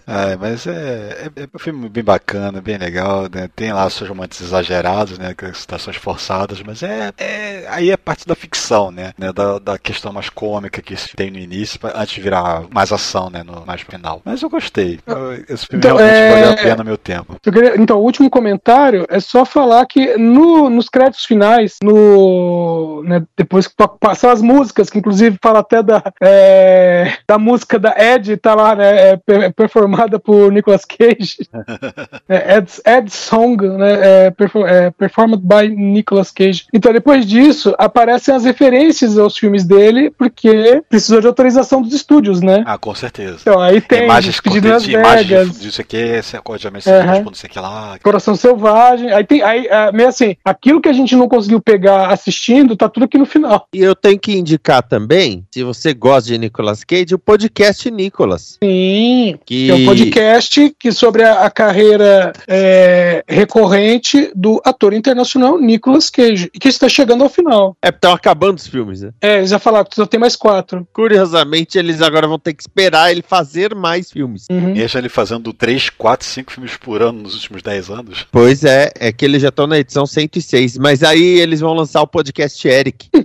Ah, 0.06 0.38
mas 0.40 0.66
é, 0.66 1.30
é, 1.36 1.44
é 1.44 1.48
um 1.54 1.60
filme 1.60 1.90
bem 1.90 2.04
bacana, 2.04 2.62
bem 2.62 2.78
legal, 2.78 3.28
né? 3.34 3.50
Tem 3.56 3.72
lá 3.72 3.90
seus 3.90 4.10
momentos 4.10 4.40
exagerados, 4.42 5.18
né? 5.18 5.34
Com 5.34 5.46
as 5.46 5.60
citações 5.60 5.96
forçadas, 5.98 6.62
mas 6.64 6.82
é, 6.84 7.12
é. 7.18 7.66
Aí 7.70 7.92
é 7.92 7.98
parte 7.98 8.26
da 8.28 8.36
ficção, 8.36 8.90
né? 8.92 9.14
né, 9.18 9.32
Da, 9.34 9.60
da 9.60 9.78
questão 9.78 10.12
mais 10.14 10.30
cômica 10.30 10.82
que 10.82 10.96
se 10.96 11.16
tem 11.16 11.30
no 11.30 11.38
início, 11.38 11.80
antes 11.96 12.16
de 12.16 12.22
virar 12.22 12.64
mais 12.72 12.92
ação, 12.92 13.30
né? 13.30 13.44
No 13.44 13.66
mais 13.66 13.82
final. 13.82 14.22
Mas 14.26 14.42
eu 14.42 14.50
gostei. 14.50 15.00
Eu- 15.06 15.34
Esse 15.48 15.68
filme 15.68 15.80
Então, 15.86 15.98
realmente 15.98 16.18
é- 16.18 16.30
valeu 16.50 16.64
a 16.64 16.76
pena 16.76 16.84
meu 16.84 16.98
tempo. 16.98 17.36
Queria- 17.42 17.80
então, 17.80 17.98
o 18.00 18.04
último 18.04 18.30
comentário 18.30 19.06
é 19.10 19.20
só 19.20 19.46
falar 19.46 19.86
que 19.86 20.18
no- 20.18 20.70
nos 20.70 20.90
créditos 20.90 21.26
finais, 21.26 21.78
no, 21.84 23.04
né, 23.04 23.24
depois 23.38 23.68
que 23.68 23.76
pa- 23.76 23.88
passam 23.88 24.30
as 24.30 24.42
músicas, 24.42 24.90
que 24.90 24.98
inclusive 25.00 25.38
fala 25.42 25.60
até 25.60 25.82
da, 25.84 26.04
é, 26.22 27.14
da 27.28 27.38
música 27.38 27.78
da 27.80 27.94
Ed, 27.98 28.38
tá 28.38 28.54
lá, 28.56 28.76
né, 28.76 29.12
é, 29.12 29.18
per- 29.18 29.54
performada 29.54 30.20
por 30.20 30.52
Nicolas 30.52 30.86
Cage. 30.86 31.38
é, 32.28 32.58
Ed, 32.58 32.72
Ed 32.86 33.10
Song, 33.12 33.58
né, 33.68 34.26
é, 34.28 34.32
perfor- 34.32 34.68
é, 34.68 34.92
performed 34.92 35.42
by 35.44 35.68
Nicolas 35.70 36.32
Cage. 36.32 36.66
Então, 36.74 36.92
depois 36.94 37.26
disso, 37.26 37.74
aparecem 37.78 38.34
as 38.36 38.44
referências 38.46 39.18
aos 39.18 39.38
filmes 39.38 39.64
dele, 39.66 40.10
porque 40.12 40.82
precisou 40.90 41.22
de 41.22 41.28
autorização 41.28 41.82
dos 41.82 41.94
estúdios, 41.94 42.42
né? 42.42 42.64
Ah, 42.66 42.78
com 42.78 42.94
certeza. 42.96 43.38
Então, 43.42 43.60
aí 43.60 43.82
tem 43.82 44.04
imagens 44.04 44.40
nas 44.64 44.84
de 44.84 44.94
imagens 44.94 45.60
disso 45.60 45.82
aqui, 45.82 46.22
acordamento, 46.38 46.90
Aham. 46.90 47.18
uhum. 47.18 47.24
não 47.26 47.34
sei 47.34 47.50
o 47.50 47.54
que 47.54 47.60
lá. 47.60 47.98
Coração 48.02 48.36
Selvagem. 48.36 49.12
Aí 49.12 49.24
tem. 49.26 49.42
Aí, 49.42 49.68
é, 49.68 49.92
meio 49.92 50.10
assim, 50.10 50.36
aquilo 50.44 50.82
que 50.82 50.90
a 50.90 50.94
gente 50.94 51.16
não 51.16 51.28
conseguiu 51.28 51.62
pegar 51.62 52.08
assistindo, 52.12 52.76
tá 52.76 52.88
tudo 52.90 53.04
aqui 53.04 53.18
no 53.18 53.26
final. 53.26 53.68
E 53.74 53.80
eu 53.80 53.96
tenho 53.96 54.20
que 54.20 54.38
indicar 54.38 54.82
também, 54.84 55.46
se 55.52 55.64
você 55.64 55.94
gosta 55.94 56.30
de 56.30 56.38
Nicolas 56.38 56.84
Cage, 56.84 57.16
o 57.16 57.20
podcast 57.20 57.90
Nicolas. 57.92 58.58
Sim. 58.64 59.38
Que 59.46 59.70
É 59.70 59.76
um 59.76 59.86
podcast 59.86 60.76
que 60.80 60.92
sobre 60.92 61.24
a, 61.24 61.46
a 61.46 61.50
carreira 61.50 62.34
é, 62.48 63.24
recorrente 63.28 64.32
do 64.36 64.62
ator 64.64 64.94
internacional 64.94 65.60
Nicolas 65.60 66.10
Cage, 66.10 66.50
e 66.54 66.60
que 66.60 66.68
está 66.68 66.88
chegando 66.88 67.24
ao 67.24 67.30
final. 67.30 67.76
É, 67.84 67.90
estão 67.90 68.14
acabando 68.14 68.58
os 68.58 68.68
filmes, 68.68 69.02
né? 69.02 69.12
É, 69.22 69.38
eles 69.38 69.50
já 69.50 69.60
falaram 69.60 69.86
que 69.86 69.96
só 69.96 70.06
tem 70.06 70.20
mais 70.20 70.36
quatro. 70.36 70.88
Curiosamente, 70.94 71.78
eles 71.78 72.02
agora 72.02 72.28
vão 72.28 72.40
ter 72.40 72.54
que 72.54 72.62
esperar 72.62 73.12
ele 73.12 73.22
fazer 73.22 73.74
mais 73.74 74.12
filmes. 74.12 74.46
Uhum. 74.50 74.74
Deixa 74.74 74.98
ele 74.98 75.10
fazendo 75.10 75.52
3, 75.54 75.90
4, 75.90 76.27
5 76.28 76.52
filmes 76.52 76.78
por 76.78 77.02
ano 77.02 77.22
nos 77.24 77.34
últimos 77.36 77.62
10 77.62 77.90
anos. 77.90 78.26
Pois 78.32 78.64
é, 78.64 78.92
é 79.00 79.12
que 79.12 79.26
eles 79.26 79.42
já 79.42 79.50
estão 79.50 79.68
na 79.68 79.78
edição 79.80 80.06
106, 80.06 80.78
mas 80.78 81.04
aí 81.04 81.40
eles 81.40 81.60
vão 81.60 81.74
lançar 81.74 82.02
o 82.02 82.08
podcast 82.08 82.68
Eric. 82.68 83.10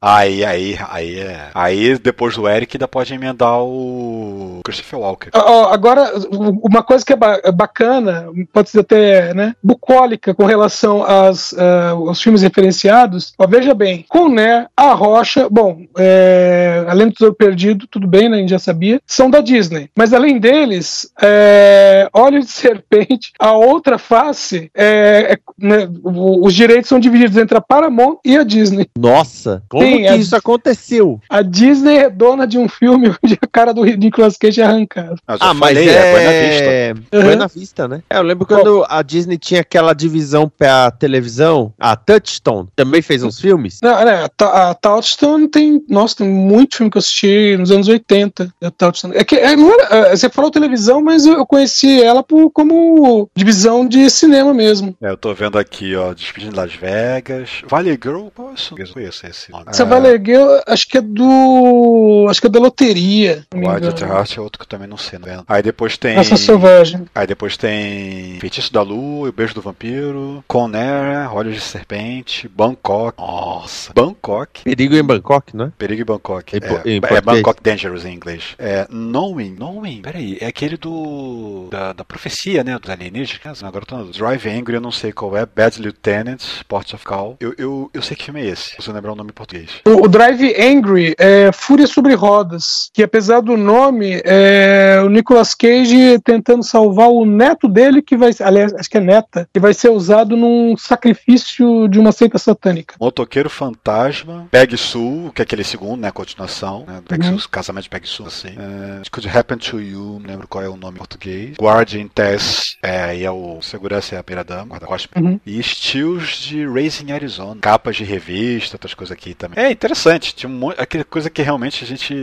Aí, 0.00 0.44
aí, 0.44 0.78
aí 0.90 1.18
é. 1.20 1.48
Aí 1.54 1.98
depois 1.98 2.34
do 2.36 2.48
Eric 2.48 2.76
ainda 2.76 2.86
pode 2.88 3.12
emendar 3.14 3.60
o 3.62 4.60
Christopher 4.64 4.98
Walker. 4.98 5.30
Agora, 5.70 6.12
uma 6.30 6.82
coisa 6.82 7.04
que 7.04 7.12
é 7.12 7.16
ba- 7.16 7.40
é 7.42 7.50
bacana, 7.52 8.26
pode 8.52 8.70
ser 8.70 8.80
até 8.80 9.32
né, 9.34 9.54
bucólica 9.62 10.34
com 10.34 10.44
relação 10.44 11.02
às, 11.04 11.54
ah, 11.56 11.90
aos 11.90 12.20
filmes 12.20 12.42
referenciados. 12.42 13.32
Ó, 13.38 13.46
veja 13.46 13.74
bem, 13.74 14.04
Conner, 14.08 14.66
A 14.76 14.92
Rocha, 14.94 15.48
bom, 15.48 15.82
é, 15.98 16.84
além 16.88 17.08
do 17.08 17.14
Tesouro 17.14 17.34
Perdido, 17.34 17.86
tudo 17.86 18.06
bem, 18.06 18.28
né, 18.28 18.36
a 18.36 18.40
gente 18.40 18.50
já 18.50 18.58
sabia, 18.58 19.00
são 19.06 19.30
da 19.30 19.40
Disney. 19.40 19.88
Mas 19.96 20.12
além 20.12 20.38
deles, 20.38 21.10
é, 21.22 22.08
Olho 22.12 22.42
de 22.44 22.50
Serpente, 22.50 23.32
a 23.38 23.52
outra 23.52 23.98
face, 23.98 24.70
é, 24.74 25.32
é, 25.34 25.38
né, 25.58 25.88
os 26.04 26.54
direitos 26.54 26.88
são 26.88 26.98
divididos 27.00 27.36
entre 27.36 27.56
a 27.56 27.60
Paramount 27.60 28.18
e 28.24 28.36
a 28.36 28.42
Disney. 28.44 28.86
Nossa, 28.98 29.62
como 29.68 29.84
Sim, 29.84 29.98
que 29.98 30.06
é- 30.06 30.16
isso 30.16 30.36
aconteceu? 30.36 31.20
A 31.28 31.42
Disney 31.42 31.96
é 31.98 32.10
dona 32.10 32.46
de 32.46 32.58
um 32.58 32.68
filme 32.68 33.08
onde 33.22 33.38
a 33.40 33.46
cara 33.46 33.72
do 33.72 33.84
Nicolas 33.84 34.36
Cage 34.36 34.60
é 34.60 34.64
arrancada. 34.64 35.16
Eu 35.28 35.36
Ah, 35.40 35.54
mas 35.54 35.76
falei, 35.76 35.88
é 35.88 36.12
Buena 36.12 36.30
Vista. 36.30 36.64
é 36.64 36.94
Uhum. 37.14 37.22
Buena 37.24 37.48
Vista, 37.48 37.88
né? 37.88 38.02
É, 38.10 38.18
eu 38.18 38.22
lembro 38.22 38.46
quando 38.46 38.84
a 38.88 39.02
Disney 39.02 39.38
tinha 39.38 39.60
aquela 39.60 39.94
divisão 39.94 40.50
pra 40.56 40.90
televisão, 40.90 41.72
a 41.78 41.96
Touchstone, 41.96 42.68
também 42.76 43.02
fez 43.02 43.22
uns 43.22 43.40
filmes. 43.40 43.78
Não, 43.82 44.04
né, 44.04 44.26
a, 44.40 44.70
a 44.70 44.74
Touchstone 44.74 45.48
tem. 45.48 45.82
Nossa, 45.88 46.16
tem 46.16 46.28
muito 46.28 46.76
filme 46.76 46.90
que 46.90 46.96
eu 46.96 47.00
assisti 47.00 47.56
nos 47.56 47.70
anos 47.70 47.88
80. 47.88 48.52
A 48.62 48.70
Touchstone. 48.70 49.14
É 49.16 49.24
que 49.24 49.36
é, 49.36 49.54
não 49.56 49.72
era, 49.72 50.08
é, 50.08 50.16
você 50.16 50.28
falou 50.28 50.50
televisão, 50.50 51.02
mas 51.02 51.24
eu, 51.26 51.34
eu 51.34 51.46
conheci 51.46 52.02
ela 52.02 52.22
por, 52.22 52.33
como 52.50 53.28
divisão 53.34 53.86
de 53.86 54.08
cinema 54.10 54.52
mesmo. 54.52 54.96
É, 55.00 55.10
eu 55.10 55.16
tô 55.16 55.32
vendo 55.34 55.58
aqui, 55.58 55.94
ó, 55.96 56.12
Despedindo 56.12 56.52
de 56.52 56.58
Las 56.58 56.74
Vegas. 56.74 57.62
Valley 57.66 57.98
Girl, 58.00 58.28
qual 58.34 58.50
é 58.50 58.54
isso? 58.54 58.74
Eu 58.78 58.88
conheço 58.88 59.26
esse 59.26 59.50
nome. 59.50 59.64
Essa 59.68 59.84
Valley 59.84 60.20
Girl, 60.24 60.58
acho 60.66 60.88
que 60.88 60.98
é 60.98 61.00
do. 61.00 62.26
Acho 62.28 62.40
que 62.40 62.46
é 62.46 62.50
da 62.50 62.60
loteria. 62.60 63.44
Wild 63.54 63.88
at 63.88 64.00
Heart 64.00 64.36
é 64.36 64.40
outro 64.40 64.58
que 64.58 64.64
eu 64.64 64.68
também 64.68 64.88
não 64.88 64.96
sei, 64.96 65.18
não 65.18 65.26
vendo. 65.26 65.44
Aí 65.48 65.62
depois 65.62 65.96
tem. 65.96 66.16
Raça 66.16 66.36
Selvagem. 66.36 67.06
Aí 67.14 67.26
depois 67.26 67.56
tem 67.56 68.38
Feitiço 68.40 68.72
da 68.72 68.82
Lua, 68.82 69.28
O 69.28 69.32
Beijo 69.32 69.54
do 69.54 69.60
Vampiro, 69.60 70.44
Conair, 70.46 71.32
Olhos 71.34 71.54
de 71.54 71.60
Serpente, 71.60 72.48
Bangkok. 72.48 73.18
Nossa, 73.18 73.92
Bangkok. 73.92 74.62
Perigo 74.62 74.94
em 74.94 75.02
Bangkok, 75.02 75.56
né? 75.56 75.72
Perigo 75.78 76.02
em 76.02 76.04
Bangkok. 76.04 76.56
Em 76.56 76.60
é, 76.60 76.94
em 76.94 77.00
é? 77.02 77.20
Bangkok 77.20 77.62
Dangerous 77.62 78.04
em 78.04 78.14
inglês. 78.14 78.54
É 78.58 78.86
Knowing, 78.90 79.54
Knowing, 79.56 80.02
peraí, 80.02 80.38
é 80.40 80.46
aquele 80.46 80.76
do. 80.76 81.68
da, 81.70 81.92
da 81.92 82.04
profecia, 82.24 82.64
né? 82.64 82.78
Dos 82.78 82.90
alienígenas. 82.90 83.62
Agora 83.62 83.82
eu 83.82 83.86
tô 83.86 83.96
no 83.98 84.10
Drive 84.10 84.46
Angry, 84.48 84.74
eu 84.74 84.80
não 84.80 84.90
sei 84.90 85.12
qual 85.12 85.36
é. 85.36 85.44
Bad 85.44 85.80
Lieutenant, 85.80 86.42
Port 86.66 86.94
of 86.94 87.04
Call. 87.04 87.36
Eu, 87.38 87.54
eu, 87.58 87.90
eu 87.92 88.02
sei 88.02 88.16
que 88.16 88.24
filme 88.24 88.40
é 88.40 88.46
esse, 88.46 88.76
se 88.80 88.88
eu 88.88 88.94
lembrar 88.94 89.12
o 89.12 89.14
nome 89.14 89.30
em 89.30 89.34
português. 89.34 89.70
O, 89.86 90.04
o 90.04 90.08
Drive 90.08 90.54
Angry 90.58 91.14
é 91.18 91.50
Fúria 91.52 91.86
sobre 91.86 92.14
Rodas, 92.14 92.88
que 92.94 93.02
apesar 93.02 93.40
do 93.40 93.56
nome, 93.56 94.22
é 94.24 95.00
o 95.04 95.08
Nicolas 95.10 95.54
Cage 95.54 96.18
tentando 96.24 96.62
salvar 96.62 97.08
o 97.08 97.26
neto 97.26 97.68
dele, 97.68 98.00
que 98.00 98.16
vai 98.16 98.30
aliás, 98.40 98.72
acho 98.74 98.88
que 98.88 98.96
é 98.96 99.00
neta, 99.00 99.46
que 99.52 99.60
vai 99.60 99.74
ser 99.74 99.90
usado 99.90 100.34
num 100.36 100.76
sacrifício 100.78 101.86
de 101.88 101.98
uma 101.98 102.12
seita 102.12 102.38
satânica. 102.38 102.94
Motoqueiro 102.98 103.50
Fantasma, 103.50 104.48
Peg 104.50 104.76
Sue, 104.78 105.30
que 105.34 105.42
é 105.42 105.44
aquele 105.44 105.64
segundo, 105.64 106.00
né? 106.00 106.10
Continuação, 106.10 106.84
né? 106.86 107.02
Peg 107.06 107.24
Uhum. 107.24 107.38
Sue, 107.38 107.48
casamento 107.48 107.84
de 107.84 107.90
Peg 107.90 108.06
Sue, 108.06 108.26
assim. 108.26 108.48
É, 108.48 109.02
Could 109.10 109.28
Happen 109.28 109.58
to 109.58 109.80
You, 109.80 110.20
não 110.20 110.30
lembro 110.30 110.48
qual 110.48 110.64
é 110.64 110.68
o 110.68 110.76
nome 110.76 110.96
em 110.96 110.98
português. 110.98 111.56
Guardian 111.60 112.03
Tess, 112.08 112.76
é, 112.82 113.02
aí 113.04 113.24
é 113.24 113.30
o 113.30 113.60
Segurança 113.62 114.14
e 114.14 114.18
a 114.18 114.22
Primeira 114.22 114.44
Dama, 114.44 114.74
guarda-costas. 114.74 115.10
Uhum. 115.20 115.38
E 115.46 115.62
Steals 115.62 116.36
de 116.38 116.66
Racing 116.66 117.12
Arizona. 117.12 117.60
Capas 117.60 117.96
de 117.96 118.04
revista, 118.04 118.76
outras 118.76 118.94
coisas 118.94 119.12
aqui 119.16 119.34
também. 119.34 119.62
É 119.64 119.70
interessante, 119.70 120.34
tinha 120.34 120.48
um 120.50 120.52
monte, 120.54 120.80
aquela 120.80 121.04
coisa 121.04 121.30
que 121.30 121.42
realmente 121.42 121.84
a 121.84 121.86
gente 121.86 122.14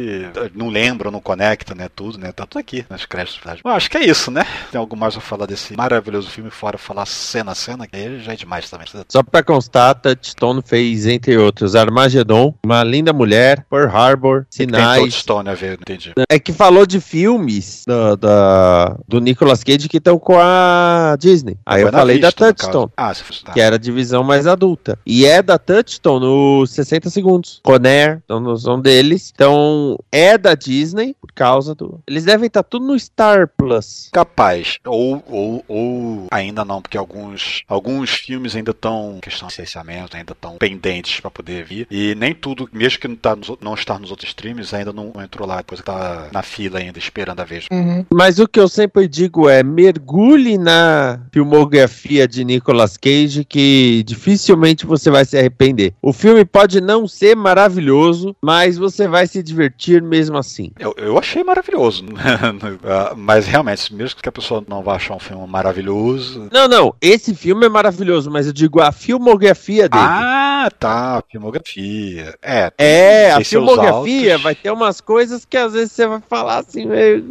não 0.53 0.69
lembra, 0.69 1.11
não 1.11 1.19
conecta, 1.21 1.73
né? 1.75 1.87
Tudo, 1.95 2.17
né? 2.17 2.31
Tá 2.31 2.45
tudo 2.45 2.59
aqui 2.59 2.85
nas 2.89 3.05
créditos. 3.05 3.41
Bom, 3.63 3.69
acho 3.69 3.89
que 3.89 3.97
é 3.97 4.05
isso, 4.05 4.29
né? 4.31 4.45
Tem 4.71 4.79
algo 4.79 4.95
mais 4.95 5.15
a 5.17 5.21
falar 5.21 5.45
desse 5.45 5.75
maravilhoso 5.75 6.29
filme, 6.29 6.49
fora 6.49 6.77
falar 6.77 7.05
cena 7.05 7.51
a 7.51 7.55
cena, 7.55 7.87
que 7.87 7.95
aí 7.95 8.19
já 8.19 8.33
é 8.33 8.35
demais 8.35 8.69
também. 8.69 8.87
Só 9.09 9.23
pra 9.23 9.43
constar, 9.43 9.95
Touchstone 9.95 10.61
fez, 10.65 11.05
entre 11.07 11.37
outros, 11.37 11.75
Armageddon, 11.75 12.53
Uma 12.63 12.83
Linda 12.83 13.13
Mulher, 13.13 13.65
Pearl 13.69 13.89
Harbor, 13.95 14.45
Tem 14.55 14.67
Sinais. 14.67 15.01
Touchstone 15.01 15.49
a 15.49 15.53
ver, 15.53 15.73
entendi. 15.79 16.13
É 16.29 16.39
que 16.39 16.51
falou 16.53 16.85
de 16.85 16.99
filmes 16.99 17.83
da, 17.87 18.15
da- 18.15 18.97
do 19.07 19.19
Nicolas 19.19 19.63
Cage 19.63 19.70
que 19.87 19.97
estão 19.97 20.17
com 20.17 20.37
a 20.37 21.15
Disney. 21.19 21.57
Aí 21.65 21.81
eu 21.81 21.91
falei 21.91 22.19
da 22.19 22.29
Vista, 22.29 22.45
no 22.45 22.53
Touchstone. 22.53 22.91
Ah, 22.97 23.13
se 23.13 23.23
fosse. 23.23 23.43
Tá. 23.43 23.53
Que 23.53 23.61
era 23.61 23.75
a 23.75 23.79
divisão 23.79 24.23
mais 24.23 24.47
adulta. 24.47 24.97
E 25.05 25.25
é 25.25 25.41
da 25.41 25.57
Touchstone 25.57 26.25
nos 26.25 26.71
60 26.71 27.09
segundos. 27.09 27.59
Conair, 27.63 28.21
então 28.23 28.57
são 28.57 28.79
deles. 28.79 29.31
Então 29.33 29.97
é 30.11 30.37
da 30.37 30.55
Disney 30.55 31.15
por 31.19 31.31
causa 31.31 31.73
do. 31.75 31.99
Eles 32.07 32.25
devem 32.25 32.47
estar 32.47 32.63
tudo 32.63 32.85
no 32.85 32.99
Star 32.99 33.49
Plus. 33.57 34.09
Capaz. 34.11 34.77
Ou, 34.85 35.23
ou, 35.27 35.65
ou 35.67 36.27
ainda 36.31 36.63
não, 36.65 36.81
porque 36.81 36.97
alguns, 36.97 37.63
alguns 37.67 38.11
filmes 38.11 38.55
ainda 38.55 38.71
estão 38.71 39.19
questão 39.21 39.47
de 39.47 39.53
licenciamento, 39.53 40.15
ainda 40.17 40.33
estão 40.33 40.57
pendentes 40.57 41.19
para 41.19 41.31
poder 41.31 41.63
vir. 41.63 41.87
E 41.89 42.15
nem 42.15 42.33
tudo, 42.33 42.69
mesmo 42.71 42.99
que 42.99 43.07
não, 43.07 43.15
tá 43.15 43.35
nos, 43.35 43.51
não 43.61 43.73
está 43.73 43.97
nos 43.97 44.11
outros 44.11 44.29
streams, 44.29 44.73
ainda 44.73 44.93
não 44.93 45.13
entrou 45.23 45.47
lá, 45.47 45.57
depois 45.57 45.81
tá 45.81 46.29
na 46.31 46.41
fila 46.41 46.79
ainda, 46.79 46.99
esperando 46.99 47.39
a 47.39 47.45
vez. 47.45 47.65
Uhum. 47.71 48.05
Mas 48.11 48.39
o 48.39 48.47
que 48.47 48.59
eu 48.59 48.67
sempre 48.67 49.07
digo 49.07 49.49
é 49.49 49.60
mergulhe 49.63 50.57
na 50.57 51.19
filmografia 51.31 52.27
de 52.27 52.43
Nicolas 52.43 52.97
Cage 52.97 53.43
que 53.43 54.03
dificilmente 54.05 54.85
você 54.85 55.09
vai 55.09 55.25
se 55.25 55.37
arrepender. 55.37 55.93
O 56.01 56.13
filme 56.13 56.45
pode 56.45 56.81
não 56.81 57.07
ser 57.07 57.35
maravilhoso, 57.35 58.35
mas 58.41 58.77
você 58.77 59.07
vai 59.07 59.27
se 59.27 59.41
divertir 59.43 60.01
mesmo 60.01 60.37
assim. 60.37 60.71
Eu, 60.79 60.93
eu 60.97 61.17
achei 61.17 61.43
maravilhoso. 61.43 62.05
Ah, 62.83 63.13
Mas 63.15 63.45
realmente, 63.45 63.93
mesmo 63.93 64.21
que 64.21 64.27
a 64.27 64.31
pessoa 64.31 64.63
não 64.67 64.81
vá 64.81 64.95
achar 64.95 65.15
um 65.15 65.19
filme 65.19 65.45
maravilhoso. 65.47 66.49
Não, 66.51 66.67
não, 66.67 66.95
esse 67.01 67.33
filme 67.35 67.65
é 67.65 67.69
maravilhoso, 67.69 68.29
mas 68.29 68.47
eu 68.47 68.53
digo 68.53 68.81
a 68.81 68.91
filmografia 68.91 69.87
dele. 69.87 70.03
Ah, 70.03 70.69
tá. 70.77 71.23
Filmografia. 71.29 72.35
É. 72.41 72.71
É, 72.77 73.31
a 73.31 73.43
filmografia 73.43 74.37
vai 74.37 74.55
ter 74.55 74.71
umas 74.71 75.01
coisas 75.01 75.45
que 75.45 75.57
às 75.57 75.73
vezes 75.73 75.91
você 75.91 76.07
vai 76.07 76.21
falar 76.27 76.59
assim 76.59 76.85
meio. 76.85 77.23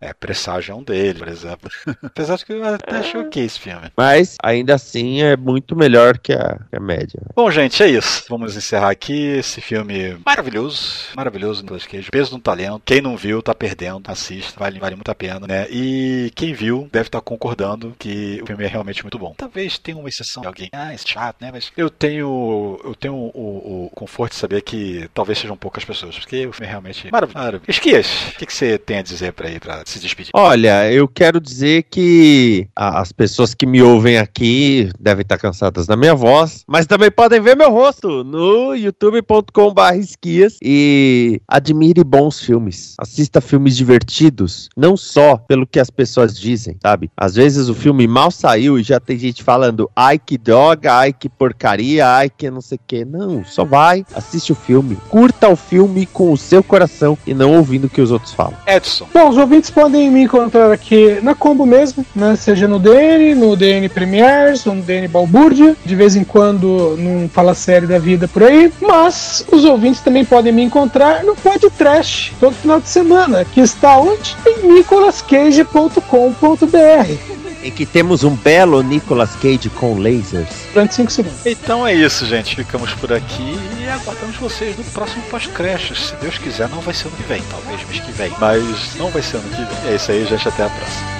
É, 0.00 0.12
presságio 0.20 0.59
é 0.68 0.74
um 0.74 0.82
dele, 0.82 1.18
por 1.18 1.28
exemplo. 1.28 1.70
Apesar 2.02 2.34
acho 2.34 2.46
que 2.46 2.52
eu 2.52 2.64
até 2.64 2.96
achei 2.96 3.20
ok 3.20 3.44
esse 3.44 3.60
filme. 3.60 3.90
Mas 3.96 4.36
ainda 4.42 4.74
assim 4.74 5.22
é 5.22 5.36
muito 5.36 5.76
melhor 5.76 6.18
que 6.18 6.32
a, 6.32 6.58
que 6.70 6.76
a 6.76 6.80
média. 6.80 7.20
Bom, 7.34 7.50
gente, 7.50 7.82
é 7.82 7.88
isso. 7.88 8.24
Vamos 8.28 8.56
encerrar 8.56 8.90
aqui 8.90 9.36
esse 9.36 9.60
filme 9.60 10.16
maravilhoso. 10.24 11.08
Maravilhoso, 11.14 11.62
Nicolas 11.62 11.86
Cage. 11.86 12.10
Peso 12.10 12.32
no 12.32 12.40
talento. 12.40 12.82
Quem 12.84 13.00
não 13.00 13.16
viu, 13.16 13.42
tá 13.42 13.54
perdendo. 13.54 14.02
Assista, 14.06 14.58
vale, 14.58 14.78
vale 14.78 14.96
muito 14.96 15.10
a 15.10 15.14
pena, 15.14 15.46
né? 15.46 15.66
E 15.70 16.32
quem 16.34 16.52
viu 16.52 16.88
deve 16.92 17.08
estar 17.08 17.20
concordando 17.20 17.94
que 17.98 18.40
o 18.42 18.46
filme 18.46 18.64
é 18.64 18.68
realmente 18.68 19.02
muito 19.02 19.18
bom. 19.18 19.34
Talvez 19.36 19.78
tenha 19.78 19.96
uma 19.96 20.08
exceção 20.08 20.42
de 20.42 20.46
alguém. 20.46 20.68
Ah, 20.72 20.94
esse 20.94 21.08
chato, 21.08 21.36
né? 21.40 21.50
Mas 21.52 21.72
eu 21.76 21.90
tenho. 21.90 22.80
Eu 22.84 22.94
tenho 22.94 23.14
o, 23.14 23.86
o 23.86 23.90
conforto 23.90 24.32
de 24.32 24.38
saber 24.38 24.62
que 24.62 25.08
talvez 25.12 25.38
sejam 25.38 25.56
poucas 25.56 25.84
pessoas. 25.84 26.18
Porque 26.18 26.46
o 26.46 26.52
filme 26.52 26.66
é 26.66 26.70
realmente 26.70 27.10
maravilhoso. 27.10 27.62
Esquias, 27.68 28.06
o 28.34 28.38
que, 28.38 28.46
que 28.46 28.54
você 28.54 28.78
tem 28.78 28.98
a 28.98 29.02
dizer 29.02 29.32
pra 29.32 29.50
ir 29.50 29.60
pra 29.60 29.82
se 29.84 29.98
despedir? 29.98 30.30
Olha, 30.50 30.92
eu 30.92 31.06
quero 31.06 31.40
dizer 31.40 31.84
que 31.84 32.66
as 32.74 33.12
pessoas 33.12 33.54
que 33.54 33.64
me 33.64 33.80
ouvem 33.80 34.18
aqui 34.18 34.90
devem 34.98 35.22
estar 35.22 35.38
cansadas 35.38 35.86
da 35.86 35.96
minha 35.96 36.12
voz, 36.12 36.64
mas 36.66 36.88
também 36.88 37.08
podem 37.08 37.40
ver 37.40 37.56
meu 37.56 37.70
rosto 37.70 38.24
no 38.24 38.74
youtube.com.br 38.74 39.94
esquias 39.96 40.56
e 40.60 41.40
admire 41.46 42.02
bons 42.02 42.40
filmes. 42.40 42.96
Assista 42.98 43.40
filmes 43.40 43.76
divertidos, 43.76 44.68
não 44.76 44.96
só 44.96 45.36
pelo 45.36 45.64
que 45.64 45.78
as 45.78 45.88
pessoas 45.88 46.36
dizem, 46.36 46.76
sabe? 46.82 47.12
Às 47.16 47.36
vezes 47.36 47.68
o 47.68 47.74
filme 47.74 48.08
mal 48.08 48.32
saiu 48.32 48.76
e 48.76 48.82
já 48.82 48.98
tem 48.98 49.16
gente 49.16 49.44
falando 49.44 49.88
ai 49.94 50.18
que 50.18 50.36
droga, 50.36 50.94
ai 50.94 51.12
que 51.12 51.28
porcaria, 51.28 52.08
ai 52.08 52.28
que 52.28 52.50
não 52.50 52.60
sei 52.60 52.76
o 52.76 52.80
que. 52.88 53.04
Não, 53.04 53.44
só 53.44 53.64
vai, 53.64 54.04
assiste 54.16 54.50
o 54.50 54.56
filme, 54.56 54.98
curta 55.10 55.48
o 55.48 55.54
filme 55.54 56.06
com 56.06 56.32
o 56.32 56.36
seu 56.36 56.60
coração 56.60 57.16
e 57.24 57.32
não 57.32 57.56
ouvindo 57.56 57.84
o 57.84 57.88
que 57.88 58.00
os 58.00 58.10
outros 58.10 58.32
falam. 58.32 58.58
Edson. 58.66 59.06
Bom, 59.14 59.28
os 59.28 59.36
ouvintes 59.36 59.70
podem 59.70 60.10
me 60.10 60.22
encontrar 60.22 60.39
aqui 60.72 61.18
na 61.22 61.34
Combo 61.34 61.66
mesmo, 61.66 62.06
né? 62.14 62.36
Seja 62.36 62.68
no 62.68 62.78
DN, 62.78 63.34
no 63.34 63.56
DN 63.56 63.88
Premiers 63.88 64.64
ou 64.66 64.74
no 64.74 64.82
DN 64.82 65.08
Balbúrdia. 65.08 65.74
De 65.84 65.96
vez 65.96 66.16
em 66.16 66.24
quando 66.24 66.96
num 66.98 67.28
Fala 67.28 67.54
Série 67.54 67.86
da 67.86 67.98
Vida 67.98 68.26
por 68.28 68.44
aí. 68.44 68.72
Mas 68.80 69.44
os 69.50 69.64
ouvintes 69.64 70.00
também 70.00 70.24
podem 70.24 70.52
me 70.52 70.62
encontrar 70.62 71.24
no 71.24 71.34
Podcast 71.36 72.32
todo 72.38 72.54
final 72.54 72.80
de 72.80 72.88
semana, 72.88 73.44
que 73.44 73.60
está 73.60 73.98
onde? 73.98 74.36
Em 74.46 74.74
nicolascage.com.br. 74.74 77.49
Em 77.62 77.70
que 77.70 77.84
temos 77.84 78.24
um 78.24 78.34
belo 78.34 78.82
Nicolas 78.82 79.36
Cage 79.36 79.68
com 79.70 79.98
lasers. 79.98 80.48
Durante 80.72 80.94
5 80.94 81.10
segundos. 81.12 81.46
Então 81.46 81.86
é 81.86 81.94
isso, 81.94 82.24
gente. 82.26 82.56
Ficamos 82.56 82.92
por 82.94 83.12
aqui 83.12 83.58
e 83.78 83.88
aguardamos 83.88 84.36
vocês 84.36 84.76
no 84.76 84.84
próximo 84.84 85.22
pós-créditos. 85.30 86.08
Se 86.08 86.16
Deus 86.16 86.38
quiser, 86.38 86.68
não 86.68 86.80
vai 86.80 86.94
ser 86.94 87.08
ano 87.08 87.16
que 87.16 87.22
vem, 87.24 87.42
talvez 87.50 87.86
mês 87.86 88.00
que 88.00 88.12
vem, 88.12 88.32
mas 88.38 88.94
não 88.96 89.10
vai 89.10 89.22
ser 89.22 89.36
ano 89.36 89.48
que 89.50 89.56
vem. 89.56 89.92
É 89.92 89.96
isso 89.96 90.10
aí, 90.10 90.24
gente. 90.26 90.48
Até 90.48 90.64
a 90.64 90.70
próxima. 90.70 91.19